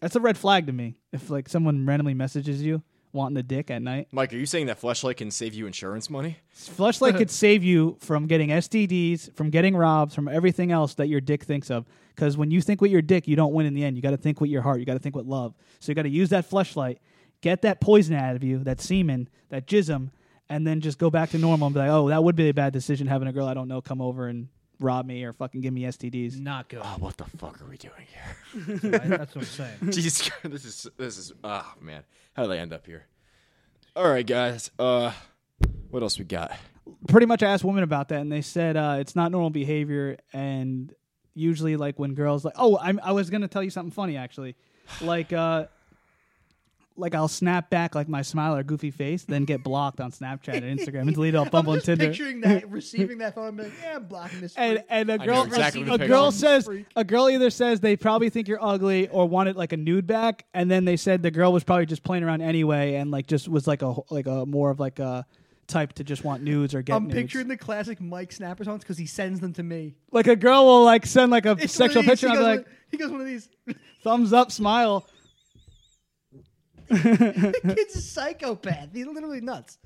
that's 0.00 0.16
a 0.16 0.20
red 0.20 0.36
flag 0.36 0.66
to 0.66 0.72
me. 0.72 0.96
If 1.12 1.30
like 1.30 1.48
someone 1.48 1.86
randomly 1.86 2.14
messages 2.14 2.62
you 2.62 2.82
wanting 3.12 3.36
a 3.38 3.42
dick 3.42 3.70
at 3.70 3.80
night, 3.80 4.08
Mike, 4.12 4.32
are 4.32 4.36
you 4.36 4.46
saying 4.46 4.66
that 4.66 4.78
flashlight 4.78 5.16
can 5.16 5.30
save 5.30 5.54
you 5.54 5.66
insurance 5.66 6.10
money? 6.10 6.36
Fleshlight 6.54 7.16
could 7.18 7.30
save 7.30 7.64
you 7.64 7.96
from 8.00 8.26
getting 8.26 8.50
STDs, 8.50 9.34
from 9.34 9.50
getting 9.50 9.74
robbed, 9.76 10.12
from 10.12 10.28
everything 10.28 10.70
else 10.70 10.94
that 10.94 11.08
your 11.08 11.20
dick 11.20 11.44
thinks 11.44 11.70
of. 11.70 11.86
Because 12.14 12.36
when 12.36 12.50
you 12.50 12.60
think 12.60 12.80
with 12.80 12.90
your 12.90 13.02
dick, 13.02 13.26
you 13.26 13.36
don't 13.36 13.52
win 13.52 13.66
in 13.66 13.74
the 13.74 13.84
end. 13.84 13.96
You 13.96 14.02
got 14.02 14.10
to 14.10 14.16
think 14.16 14.40
with 14.40 14.50
your 14.50 14.62
heart. 14.62 14.80
You 14.80 14.86
got 14.86 14.94
to 14.94 14.98
think 14.98 15.16
with 15.16 15.26
love. 15.26 15.54
So 15.80 15.90
you 15.90 15.94
got 15.94 16.02
to 16.02 16.08
use 16.08 16.30
that 16.30 16.48
fleshlight, 16.48 16.98
get 17.40 17.62
that 17.62 17.80
poison 17.80 18.14
out 18.16 18.36
of 18.36 18.42
you, 18.44 18.58
that 18.64 18.80
semen, 18.80 19.28
that 19.50 19.66
jism, 19.66 20.10
and 20.48 20.66
then 20.66 20.80
just 20.80 20.98
go 20.98 21.10
back 21.10 21.30
to 21.30 21.38
normal 21.38 21.66
and 21.66 21.74
be 21.74 21.80
like, 21.80 21.90
oh, 21.90 22.08
that 22.08 22.22
would 22.22 22.36
be 22.36 22.48
a 22.48 22.54
bad 22.54 22.72
decision 22.72 23.06
having 23.06 23.28
a 23.28 23.32
girl 23.32 23.46
I 23.46 23.54
don't 23.54 23.68
know 23.68 23.80
come 23.80 24.00
over 24.00 24.28
and 24.28 24.48
rob 24.80 25.06
me 25.06 25.24
or 25.24 25.32
fucking 25.32 25.60
give 25.60 25.72
me 25.72 25.82
STDs. 25.82 26.38
Not 26.38 26.68
good. 26.68 26.80
Oh, 26.82 26.96
what 26.98 27.16
the 27.16 27.24
fuck 27.24 27.60
are 27.60 27.66
we 27.66 27.76
doing 27.76 28.06
here? 28.12 28.76
That's 28.90 29.34
what 29.34 29.42
I'm 29.42 29.44
saying. 29.44 29.78
Jeez, 29.84 30.30
this 30.42 30.64
is 30.64 30.86
this 30.96 31.18
is 31.18 31.32
ah 31.42 31.74
man. 31.80 32.04
How 32.34 32.42
did 32.42 32.52
I 32.52 32.58
end 32.58 32.72
up 32.72 32.86
here? 32.86 33.06
All 33.94 34.08
right, 34.08 34.26
guys. 34.26 34.70
Uh, 34.78 35.12
what 35.90 36.02
else 36.02 36.18
we 36.18 36.24
got? 36.24 36.52
pretty 37.08 37.26
much 37.26 37.42
I 37.42 37.50
asked 37.50 37.64
women 37.64 37.82
about 37.82 38.08
that, 38.08 38.20
and 38.20 38.30
they 38.30 38.42
said 38.42 38.76
uh, 38.76 38.96
it's 39.00 39.16
not 39.16 39.30
normal 39.32 39.50
behavior. 39.50 40.18
And 40.32 40.92
usually, 41.34 41.76
like 41.76 41.98
when 41.98 42.14
girls 42.14 42.44
like, 42.44 42.54
oh, 42.56 42.78
I'm, 42.80 43.00
I 43.02 43.12
was 43.12 43.30
gonna 43.30 43.48
tell 43.48 43.62
you 43.62 43.70
something 43.70 43.92
funny 43.92 44.16
actually, 44.16 44.56
like 45.00 45.32
uh, 45.32 45.66
like 46.98 47.14
I'll 47.14 47.28
snap 47.28 47.68
back 47.70 47.94
like 47.94 48.08
my 48.08 48.22
smile 48.22 48.54
or 48.56 48.62
goofy 48.62 48.90
face, 48.90 49.24
then 49.24 49.44
get 49.44 49.62
blocked 49.62 50.00
on 50.00 50.10
Snapchat 50.12 50.62
and 50.62 50.78
Instagram 50.78 51.02
and 51.02 51.14
delete 51.14 51.34
off 51.34 51.50
Bumble 51.50 51.74
and 51.74 51.82
Tinder. 51.84 52.06
picturing 52.08 52.40
that, 52.40 52.68
receiving 52.70 53.18
that 53.18 53.34
phone, 53.34 53.48
and 53.48 53.56
being 53.58 53.68
like, 53.68 53.78
yeah, 53.82 53.96
I'm 53.96 54.04
blocking 54.04 54.40
this. 54.40 54.54
And 54.56 54.82
and 54.88 55.10
a 55.10 55.18
girl 55.18 55.42
exactly 55.44 55.84
what 55.84 56.00
a 56.00 56.06
girl 56.08 56.26
picture. 56.32 56.38
says 56.62 56.68
a 56.96 57.04
girl 57.04 57.28
either 57.28 57.50
says 57.50 57.80
they 57.80 57.96
probably 57.96 58.30
think 58.30 58.48
you're 58.48 58.62
ugly 58.64 59.08
or 59.08 59.28
wanted 59.28 59.56
like 59.56 59.72
a 59.72 59.76
nude 59.76 60.06
back, 60.06 60.46
and 60.54 60.70
then 60.70 60.84
they 60.84 60.96
said 60.96 61.22
the 61.22 61.30
girl 61.30 61.52
was 61.52 61.64
probably 61.64 61.86
just 61.86 62.02
playing 62.02 62.24
around 62.24 62.40
anyway 62.40 62.94
and 62.94 63.10
like 63.10 63.26
just 63.26 63.48
was 63.48 63.66
like 63.66 63.82
a 63.82 63.94
like 64.10 64.26
a 64.26 64.46
more 64.46 64.70
of 64.70 64.80
like 64.80 64.98
a 64.98 65.26
type 65.66 65.92
to 65.94 66.04
just 66.04 66.22
want 66.22 66.44
nudes 66.44 66.74
or 66.76 66.80
get 66.82 66.94
I'm 66.94 67.08
nudes. 67.08 67.14
picturing 67.14 67.48
the 67.48 67.56
classic 67.56 68.00
Mike 68.00 68.30
Snapper 68.30 68.62
songs 68.62 68.82
because 68.84 68.96
he 68.98 69.06
sends 69.06 69.40
them 69.40 69.52
to 69.54 69.62
me. 69.64 69.96
like 70.12 70.28
a 70.28 70.36
girl 70.36 70.64
will 70.64 70.84
like 70.84 71.04
send 71.04 71.32
like 71.32 71.44
a 71.44 71.56
It's 71.58 71.72
sexual 71.74 72.02
one 72.04 72.10
of 72.12 72.18
these- 72.18 72.20
picture 72.20 72.26
and 72.28 72.38
I'll 72.38 72.52
be 72.52 72.56
goes, 72.58 72.66
like 72.66 72.66
he 72.92 72.96
goes 72.96 73.10
one 73.10 73.20
of 73.20 73.26
these. 73.26 73.48
thumbs 74.04 74.32
up 74.32 74.52
smile 74.52 75.08
kid's 77.74 77.96
a 77.96 78.00
psychopath. 78.00 78.88
He's 78.92 79.06
literally 79.06 79.40
nuts. 79.40 79.78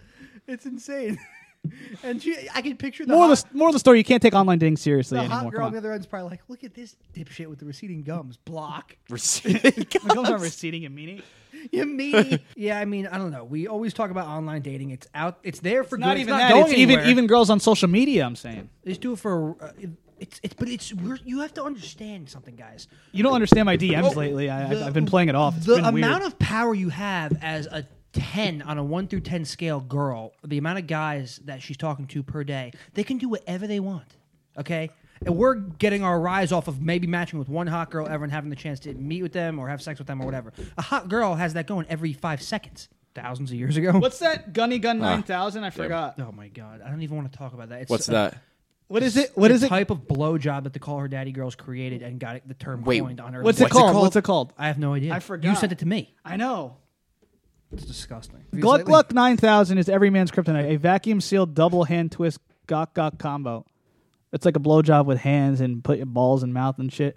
It's 0.47 0.66
insane. 0.66 1.19
and 2.02 2.23
she, 2.23 2.49
I 2.54 2.62
can 2.62 2.76
picture 2.76 3.04
the 3.04 3.12
more 3.12 3.26
hot, 3.26 3.33
of 3.45 3.50
the 3.50 3.59
more 3.59 3.69
of 3.69 3.75
the 3.75 3.78
story 3.78 3.99
you 3.99 4.04
can't 4.04 4.23
take 4.23 4.35
online 4.35 4.59
dating 4.59 4.78
seriously 4.78 5.16
the 5.16 5.25
anymore 5.25 5.38
hot 5.40 5.50
girl 5.50 5.59
Come 5.59 5.66
on 5.66 5.73
the 5.73 5.78
on. 5.78 5.85
other 5.85 5.92
end's 5.92 6.07
probably 6.07 6.30
like, 6.30 6.40
look 6.49 6.64
at 6.64 6.75
this 6.75 6.97
dipshit 7.14 7.49
with 7.49 7.59
the 7.59 7.66
receding 7.66 8.02
gums. 8.02 8.38
Block. 8.38 8.97
Receding 9.11 9.87
My 10.04 10.14
gums 10.14 10.30
aren't 10.30 10.42
receding 10.42 10.87
and 10.87 10.97
meanie. 10.97 11.23
You 11.71 11.85
mean? 11.85 12.40
yeah, 12.57 12.78
I 12.78 12.87
mean, 12.87 13.07
I 13.07 13.19
don't 13.19 13.30
know. 13.30 13.45
We 13.45 13.66
always 13.69 13.92
talk 13.92 14.11
about 14.11 14.26
online 14.26 14.62
dating. 14.62 14.90
It's 14.90 15.07
out. 15.14 15.38
It's 15.42 15.61
there 15.61 15.85
for 15.85 15.97
It's 15.97 16.00
not 16.00 16.16
even 16.16 16.33
it's 16.35 16.42
that 16.42 16.50
going 16.52 16.64
it's 16.64 16.73
even 16.73 16.95
anywhere. 16.97 17.11
even 17.11 17.26
girls 17.26 17.50
on 17.50 17.61
social 17.61 17.88
media 17.88 18.25
I'm 18.25 18.37
saying 18.37 18.71
They 18.83 18.92
just 18.92 19.02
do 19.02 19.12
it 19.12 19.19
for. 19.19 19.57
Uh, 19.62 19.73
it's 20.21 20.41
it's 20.43 20.55
but 20.55 20.69
it's 20.69 20.93
we're, 20.95 21.19
you 21.25 21.41
have 21.41 21.55
to 21.55 21.65
understand 21.65 22.29
something, 22.29 22.55
guys. 22.57 22.87
you 23.12 23.23
don't 23.23 23.35
understand 23.35 23.67
my 23.67 23.77
DMs 23.77 24.12
Oh, 24.15 24.19
lately. 24.19 24.49
I, 24.50 24.65
I've, 24.65 24.71
the- 24.79 24.85
I've 24.85 24.95
been 24.95 25.07
playing 25.07 25.29
it 25.29 25.35
off. 25.35 25.57
It's 25.57 25.67
the 25.67 25.77
been 25.77 25.85
amount 25.85 26.21
weird 26.23 26.33
of 26.33 26.39
power 26.39 26.75
you 26.75 26.89
have 26.91 27.37
as 27.43 27.67
a 27.67 27.87
10 28.12 28.62
on 28.62 28.77
a 28.79 28.83
1 28.85 29.07
through 29.07 29.21
10 29.21 29.45
scale 29.45 29.79
girl 29.81 30.33
the 30.45 30.59
amount 30.59 30.79
of 30.79 30.87
guys 30.89 31.41
that 31.45 31.62
she's 31.62 31.77
talking 31.77 32.07
to 32.09 32.25
per 32.25 32.43
day 32.43 32.73
they 32.95 33.05
can 33.05 33.19
do 33.19 33.29
whatever 33.29 33.69
they 33.69 33.79
want 33.79 34.17
okay? 34.59 34.91
And 35.25 35.37
we're 35.37 35.55
getting 35.55 36.03
our 36.03 36.19
rise 36.21 36.50
off 36.50 36.67
of 36.67 36.81
maybe 36.83 37.07
matching 37.07 37.39
with 37.39 37.49
one 37.49 37.67
hot 37.67 37.91
girl 37.91 38.09
ever 38.09 38.25
and 38.25 38.33
having 38.33 38.50
the 38.50 38.57
chance 38.57 38.81
to 38.81 38.95
meet 38.95 39.23
with 39.23 39.33
them 39.33 39.59
or 39.59 39.69
have 39.69 39.81
sex 39.83 39.99
with 40.00 40.07
them 40.09 40.21
or 40.21 40.25
whatever. 40.25 40.53
A 40.79 40.83
hot 40.83 41.09
girl 41.09 41.35
has 41.35 41.53
that 41.55 41.67
going 41.67 41.87
every 41.89 42.12
five 42.12 42.43
seconds 42.43 42.89
thousands 43.15 43.50
of 43.50 43.57
years 43.59 43.77
ago. 43.77 43.93
What's 43.99 44.19
that? 44.21 44.53
Gunny 44.55 44.79
gun 44.79 45.00
ah. 45.03 45.17
9000 45.17 45.62
I 45.62 45.71
forgot. 45.71 46.15
Oh 46.19 46.33
my 46.33 46.49
god 46.49 46.81
i 46.85 46.89
don't 46.91 47.03
even 47.03 47.17
want 47.17 47.31
to 47.31 47.39
talk 47.39 47.53
about 47.53 47.69
that. 47.69 47.83
It's 47.83 47.91
What's 47.91 48.09
a- 48.09 48.12
that? 48.12 48.43
What 48.90 49.02
is 49.02 49.16
it 49.16 49.30
what 49.37 49.49
the 49.49 49.54
is 49.54 49.62
it 49.62 49.68
type 49.68 49.90
of 49.90 50.00
blowjob 50.06 50.64
that 50.64 50.73
the 50.73 50.78
call 50.78 50.99
her 50.99 51.09
daddy 51.09 51.32
girls 51.32 51.54
created 51.54 52.02
and 52.02 52.18
got 52.20 52.37
it, 52.37 52.47
the 52.47 52.54
term 52.54 52.82
Wait, 52.85 53.00
coined 53.00 53.20
on 53.20 53.32
her 53.32 53.42
what's 53.42 53.61
it 53.61 53.64
What's 53.64 53.73
it 53.73 53.78
called 53.78 53.92
called? 53.92 54.02
what's 54.04 54.16
it 54.16 54.25
called 54.25 54.52
i 54.59 54.66
have 54.66 54.78
no 54.78 54.94
idea 54.94 55.14
I 55.14 55.20
forgot. 55.20 55.49
you 55.49 55.56
sent 55.56 55.73
it 55.73 55.78
to 55.78 55.87
me 55.87 56.14
I 56.25 56.37
know 56.37 56.76
it's 57.73 57.85
disgusting 57.85 58.40
Gluck 58.59 58.85
Gluck 58.85 59.14
9000 59.14 59.78
is 59.78 59.88
every 59.88 60.11
man's 60.11 60.30
kryptonite, 60.32 60.70
a 60.70 60.76
vacuum 60.76 61.20
sealed 61.20 61.54
double 61.54 61.85
hand 61.85 62.11
twist 62.12 62.40
gok 62.66 62.94
gok 62.94 63.18
combo. 63.18 63.64
It's 64.32 64.44
like 64.44 64.56
a 64.56 64.61
blowjob 64.61 65.06
with 65.06 65.18
hands 65.18 65.61
and 65.61 65.82
put 65.82 65.97
your 65.99 66.06
balls 66.06 66.42
in 66.42 66.52
mouth 66.52 66.78
and 66.80 66.92
shit. 66.92 67.16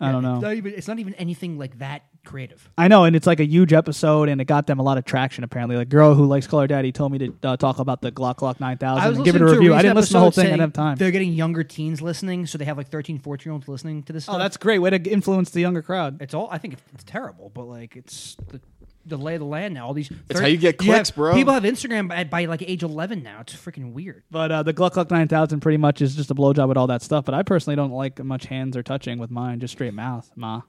I 0.00 0.12
don't 0.12 0.24
It's 0.24 0.32
know. 0.34 0.40
not 0.40 0.54
even, 0.54 0.74
it's 0.74 0.88
not 0.88 0.98
even 1.00 1.14
anything 1.14 1.58
like 1.58 1.78
that 1.80 2.02
creative. 2.24 2.68
I 2.78 2.88
know, 2.88 3.04
and 3.04 3.14
it's 3.16 3.26
like 3.26 3.40
a 3.40 3.44
huge 3.46 3.72
episode, 3.72 4.28
and 4.28 4.40
it 4.40 4.44
got 4.44 4.66
them 4.66 4.78
a 4.78 4.82
lot 4.82 4.98
of 4.98 5.04
traction. 5.04 5.44
Apparently, 5.44 5.76
like 5.76 5.88
girl 5.88 6.14
who 6.14 6.26
likes 6.26 6.46
Call 6.46 6.60
Her 6.60 6.66
Daddy 6.66 6.92
told 6.92 7.12
me 7.12 7.18
to 7.18 7.34
uh, 7.42 7.56
talk 7.56 7.78
about 7.78 8.00
the 8.00 8.10
Gluck 8.10 8.38
Gluck 8.38 8.60
9000 8.60 9.16
and 9.16 9.24
give 9.24 9.34
it 9.36 9.40
a 9.40 9.44
listening 9.44 9.48
to 9.48 9.58
review. 9.58 9.72
I 9.72 9.76
recent 9.76 9.82
didn't 9.82 9.96
listen 9.96 10.08
to 10.08 10.12
the 10.12 10.20
whole 10.20 10.30
thing. 10.30 10.46
I 10.46 10.50
didn't 10.50 10.60
have 10.60 10.72
time. 10.72 10.96
They're 10.96 11.10
getting 11.10 11.32
younger 11.32 11.64
teens 11.64 12.02
listening, 12.02 12.46
so 12.46 12.58
they 12.58 12.64
have 12.64 12.76
like 12.76 12.88
13, 12.88 13.18
14 13.18 13.44
year 13.44 13.52
olds 13.52 13.68
listening 13.68 14.02
to 14.04 14.12
this. 14.12 14.28
Oh, 14.28 14.32
stuff. 14.32 14.42
that's 14.42 14.56
great. 14.56 14.78
Way 14.78 14.90
to 14.90 15.10
influence 15.10 15.50
the 15.50 15.60
younger 15.60 15.82
crowd. 15.82 16.20
it's 16.20 16.34
all. 16.34 16.48
I 16.50 16.58
think 16.58 16.74
it's, 16.74 16.82
it's 16.94 17.04
terrible, 17.04 17.50
but 17.54 17.64
like 17.64 17.96
it's 17.96 18.36
the, 18.48 18.60
the 19.06 19.16
lay 19.16 19.34
of 19.34 19.40
the 19.40 19.46
land 19.46 19.74
now. 19.74 19.86
All 19.86 19.94
these. 19.94 20.10
It's 20.28 20.40
how 20.40 20.46
you 20.46 20.58
get 20.58 20.80
have- 20.80 20.86
clicks, 20.94 21.10
bro. 21.10 21.34
People 21.34 21.54
have 21.54 21.62
Instagram 21.64 22.08
by, 22.08 22.24
by 22.24 22.44
like 22.44 22.62
age 22.62 22.82
eleven 22.82 23.22
now. 23.22 23.40
It's 23.40 23.54
freaking 23.54 23.92
weird. 23.92 24.22
But 24.30 24.52
uh, 24.52 24.62
the 24.62 24.72
Gluck 24.72 24.94
Gluck 24.94 25.10
9000 25.10 25.60
pretty 25.60 25.78
much 25.78 26.02
is 26.02 26.14
just 26.14 26.30
a 26.30 26.34
blowjob 26.34 26.68
with 26.68 26.76
all 26.76 26.86
that 26.88 27.02
stuff. 27.02 27.24
But 27.24 27.34
I 27.34 27.42
personally 27.42 27.76
don't 27.76 27.92
like 27.92 28.22
much 28.22 28.46
hands 28.46 28.76
or 28.76 28.82
touching 28.82 29.18
with 29.18 29.30
mine, 29.30 29.60
just 29.60 29.72
straight 29.72 29.94
mouth. 29.94 30.30
Ma. 30.36 30.62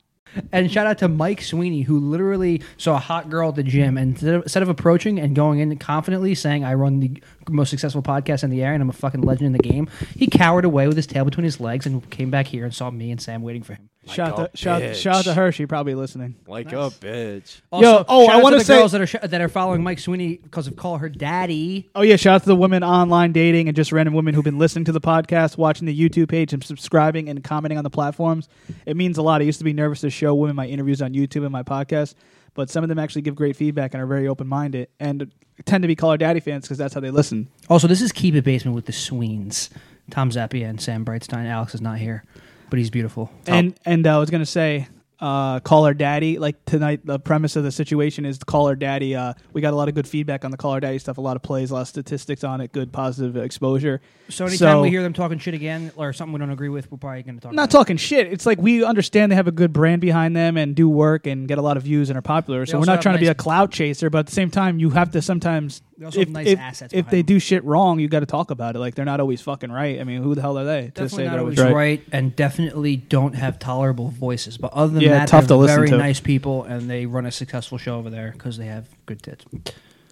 And 0.52 0.72
shout 0.72 0.88
out 0.88 0.98
to 1.00 1.08
Mike 1.08 1.42
Sweeney, 1.42 1.82
who 1.82 2.00
literally 2.00 2.62
saw 2.78 2.96
a 2.96 3.00
hot 3.00 3.30
girl 3.30 3.50
at 3.50 3.56
the 3.56 3.64
gym, 3.64 3.98
and 3.98 4.22
instead 4.22 4.64
of, 4.64 4.70
approaching 4.70 5.20
and 5.20 5.36
going 5.36 5.60
in 5.60 5.76
confidently 5.78 6.36
saying, 6.36 6.64
"I 6.64 6.74
run 6.74 7.00
the 7.00 7.22
most 7.52 7.70
successful 7.70 8.02
podcast 8.02 8.44
in 8.44 8.50
the 8.50 8.62
area 8.64 8.74
and 8.76 8.82
I'm 8.84 8.90
a 8.90 8.94
fucking 8.94 9.22
legend 9.22 9.48
in 9.48 9.54
the 9.54 9.60
game," 9.60 9.88
he 10.16 10.28
cowered 10.28 10.66
away 10.66 10.88
with 10.88 10.98
his 10.98 11.08
tail 11.08 11.26
between 11.26 11.44
his 11.46 11.60
legs 11.60 11.86
and 11.86 12.10
came 12.10 12.30
back 12.32 12.48
here 12.48 12.66
and 12.66 12.74
saw 12.74 12.90
me 12.90 13.12
and 13.12 13.22
Sam 13.22 13.42
waiting 13.42 13.64
for 13.64 13.74
him. 13.74 13.90
Shout 14.08 14.40
out 14.40 14.52
to 14.52 14.58
shout, 14.58 14.96
shout 14.96 15.16
out 15.18 15.24
to 15.26 15.34
her. 15.36 15.52
She 15.52 15.68
probably 15.68 15.94
listening. 15.94 16.34
Like 16.48 16.72
a 16.72 16.90
bitch. 16.90 17.62
Also, 17.72 18.04
oh, 18.10 18.26
shout 18.26 18.36
I 18.36 18.42
wanna 18.42 18.56
to 18.56 18.60
the 18.62 18.66
say- 18.66 18.78
girls 18.80 18.94
that 18.94 19.02
are 19.02 19.06
sh- 19.06 19.16
that 19.22 19.40
are 19.42 19.48
following 19.48 19.84
Mike 19.84 20.00
Sweeney 20.00 20.38
because 20.42 20.66
of 20.66 20.76
call 20.76 20.98
her 20.98 21.08
daddy. 21.08 21.88
Oh 21.94 22.02
yeah, 22.02 22.16
shout 22.16 22.34
out 22.36 22.42
to 22.42 22.48
the 22.48 22.56
women 22.56 22.84
online 22.84 23.32
dating 23.32 23.68
and 23.68 23.76
just 23.76 23.92
random 23.92 24.16
women 24.16 24.34
who've 24.34 24.44
been 24.44 24.58
listening 24.58 24.86
to 24.86 24.92
the 24.92 25.00
podcast, 25.02 25.56
watching 25.56 25.86
the 25.86 25.96
YouTube 25.96 26.30
page, 26.30 26.52
and 26.52 26.64
subscribing 26.64 27.30
and 27.30 27.44
commenting 27.44 27.78
on 27.78 27.84
the 27.84 27.92
platforms. 27.92 28.50
It 28.88 28.98
means 28.98 29.20
a 29.20 29.22
lot. 29.22 29.42
I 29.42 29.44
used 29.44 29.60
to 29.60 29.66
be 29.66 29.74
nervous 29.74 30.02
to 30.02 30.10
show 30.10 30.34
women 30.34 30.56
my 30.56 30.66
interviews 30.66 31.00
on 31.04 31.14
YouTube 31.14 31.44
and 31.44 31.52
my 31.52 31.62
podcast, 31.62 32.16
but 32.54 32.70
some 32.70 32.84
of 32.84 32.90
them 32.90 33.00
actually 33.00 33.22
give 33.22 33.36
great 33.36 33.56
feedback 33.56 33.94
and 33.94 34.02
are 34.02 34.08
very 34.08 34.28
open 34.28 34.48
minded 34.48 34.90
and 35.00 35.32
tend 35.66 35.82
to 35.84 35.88
be 35.88 35.96
Call 35.96 36.12
Her 36.12 36.18
Daddy 36.18 36.40
fans 36.40 36.66
because 36.66 36.78
that's 36.78 36.94
how 36.94 37.00
they 37.00 37.12
listen. 37.12 37.48
Also, 37.70 37.88
this 37.88 38.02
is 38.02 38.12
Keep 38.12 38.36
It 38.36 38.44
Basement 38.44 38.76
with 38.76 38.86
the 38.86 38.94
Sweens. 38.94 39.70
Tom 40.10 40.30
Zappia 40.30 40.70
and 40.70 40.82
Sam 40.82 41.06
Brightstein. 41.06 41.46
Alex 41.48 41.74
is 41.74 41.82
not 41.82 41.98
here, 41.98 42.24
but 42.70 42.80
he's 42.80 42.90
beautiful. 42.90 43.32
And 43.48 43.78
and 43.86 44.06
uh, 44.06 44.16
I 44.16 44.20
was 44.20 44.30
gonna 44.30 44.46
say, 44.46 44.88
uh, 45.22 45.60
call 45.60 45.86
her 45.86 45.94
daddy. 45.94 46.40
Like 46.40 46.66
tonight, 46.66 47.06
the 47.06 47.20
premise 47.20 47.56
of 47.56 47.64
the 47.64 47.72
situation 47.72 48.26
is 48.26 48.40
to 48.40 48.46
call 48.46 48.68
her 48.68 48.76
daddy. 48.76 49.16
Uh, 49.16 49.34
we 49.54 49.62
got 49.62 49.74
a 49.74 49.76
lot 49.76 49.88
of 49.88 49.96
good 49.96 50.08
feedback 50.08 50.44
on 50.44 50.52
the 50.52 50.58
call 50.58 50.74
her 50.74 50.80
daddy 50.80 50.98
stuff. 51.00 51.18
A 51.18 51.22
lot 51.22 51.36
of 51.36 51.44
plays, 51.44 51.70
a 51.72 51.76
lot 51.76 51.82
of 51.82 51.88
statistics 51.88 52.44
on 52.44 52.60
it. 52.62 52.72
Good 52.72 52.92
positive 52.92 53.38
exposure. 53.38 54.02
So 54.30 54.46
anytime 54.46 54.58
So- 54.78 54.82
we 54.82 54.90
hear 54.90 55.04
them 55.04 55.14
talking 55.14 55.38
shit 55.38 55.54
again 55.54 55.92
or 55.96 56.12
something 56.14 56.34
we 56.34 56.40
don't 56.40 56.50
agree 56.50 56.70
with, 56.70 56.92
we're 56.92 56.98
probably 56.98 57.24
going 57.24 57.36
to 57.36 57.42
talk. 57.42 57.54
Not 57.54 57.64
about 57.66 57.72
talking 57.72 57.98
shit. 57.98 58.32
It's 58.34 58.46
like 58.46 58.60
we 58.60 58.84
understand 58.84 59.32
they 59.32 59.36
have 59.36 59.48
a 59.48 59.52
good 59.52 59.72
brand 59.74 60.02
behind 60.02 60.36
them 60.36 60.58
and 60.58 60.76
do 60.76 60.90
work 60.90 61.28
and 61.28 61.48
get 61.48 61.58
a 61.58 61.62
lot 61.62 61.78
of 61.78 61.84
views 61.84 62.10
and 62.10 62.18
are 62.18 62.24
popular. 62.24 62.66
So 62.66 62.80
we're 62.80 62.86
not 62.86 63.02
trying 63.02 63.16
to 63.16 63.22
be 63.22 63.28
a 63.28 63.36
clout 63.36 63.72
chaser, 63.72 64.10
but 64.10 64.20
at 64.20 64.26
the 64.28 64.32
same 64.34 64.50
time, 64.50 64.80
you 64.80 64.90
have 64.92 65.12
to 65.12 65.22
sometimes. 65.22 65.82
They 66.02 66.06
also 66.06 66.20
if, 66.22 66.28
have 66.30 66.34
nice 66.34 66.48
if, 66.48 66.60
assets 66.60 66.94
if 66.96 67.10
they 67.12 67.18
them. 67.18 67.26
do 67.28 67.40
shit 67.40 67.64
wrong, 67.64 68.00
you 68.00 68.08
got 68.08 68.22
to 68.22 68.26
talk 68.26 68.50
about 68.50 68.76
it. 68.76 68.80
Like 68.80 68.96
they're 68.96 69.06
not 69.06 69.20
always 69.20 69.40
fucking 69.40 69.72
right. 69.72 70.00
I 70.02 70.04
mean, 70.04 70.24
who 70.24 70.34
the 70.34 70.42
hell 70.42 70.58
are 70.58 70.64
they 70.66 70.82
to 70.86 70.88
Definitely 70.88 71.10
say 71.10 71.24
not 71.26 71.32
they're 71.32 71.40
always 71.42 71.60
always 71.60 71.74
right. 71.74 72.00
right? 72.00 72.04
and 72.12 72.36
definitely 72.36 72.96
don't 72.98 73.36
have 73.36 73.60
tolerable 73.60 74.08
voices. 74.10 74.58
But 74.58 74.74
other 74.74 74.94
than 74.94 75.04
Yeah, 75.04 75.10
that, 75.20 75.28
tough 75.28 75.46
they're 75.46 75.60
to 75.60 75.68
very 75.68 75.90
to. 75.90 75.98
nice 75.98 76.20
people, 76.20 76.64
and 76.64 76.90
they 76.90 77.06
run 77.06 77.28
a 77.28 77.32
successful 77.32 77.78
show 77.78 77.98
over 78.00 78.10
there 78.10 78.32
because 78.32 78.58
they 78.58 78.66
have 78.66 78.88
good 79.06 79.22
tits. 79.22 79.46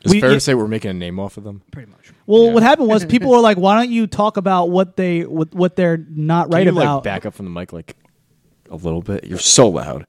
Is 0.04 0.12
We- 0.12 0.20
it 0.20 0.22
fair 0.22 0.30
yeah. 0.30 0.36
to 0.36 0.40
say 0.40 0.54
we're 0.54 0.68
making 0.68 0.92
a 0.92 0.94
name 0.94 1.20
off 1.20 1.38
of 1.38 1.44
them? 1.44 1.64
Pretty 1.72 1.90
much. 1.90 2.14
Well, 2.28 2.46
Yeah. 2.46 2.54
what 2.54 2.62
happened 2.62 2.88
was 2.88 3.04
people 3.18 3.32
were 3.32 3.40
like, 3.40 3.58
"Why 3.58 3.76
don't 3.80 3.90
you 3.92 4.06
talk 4.06 4.38
about 4.38 4.70
what 4.70 4.96
they 4.96 5.22
what, 5.26 5.56
what 5.56 5.76
they're 5.76 5.98
not 5.98 6.50
Can 6.50 6.54
right 6.56 6.66
you, 6.68 6.72
about?" 6.72 6.96
like 6.98 7.04
back 7.04 7.26
up 7.26 7.34
from 7.34 7.46
the 7.46 7.52
mic, 7.52 7.74
like 7.74 7.96
a 8.70 8.76
little 8.76 9.02
bit. 9.02 9.24
You're 9.26 9.40
so 9.40 9.68
loud. 9.70 10.06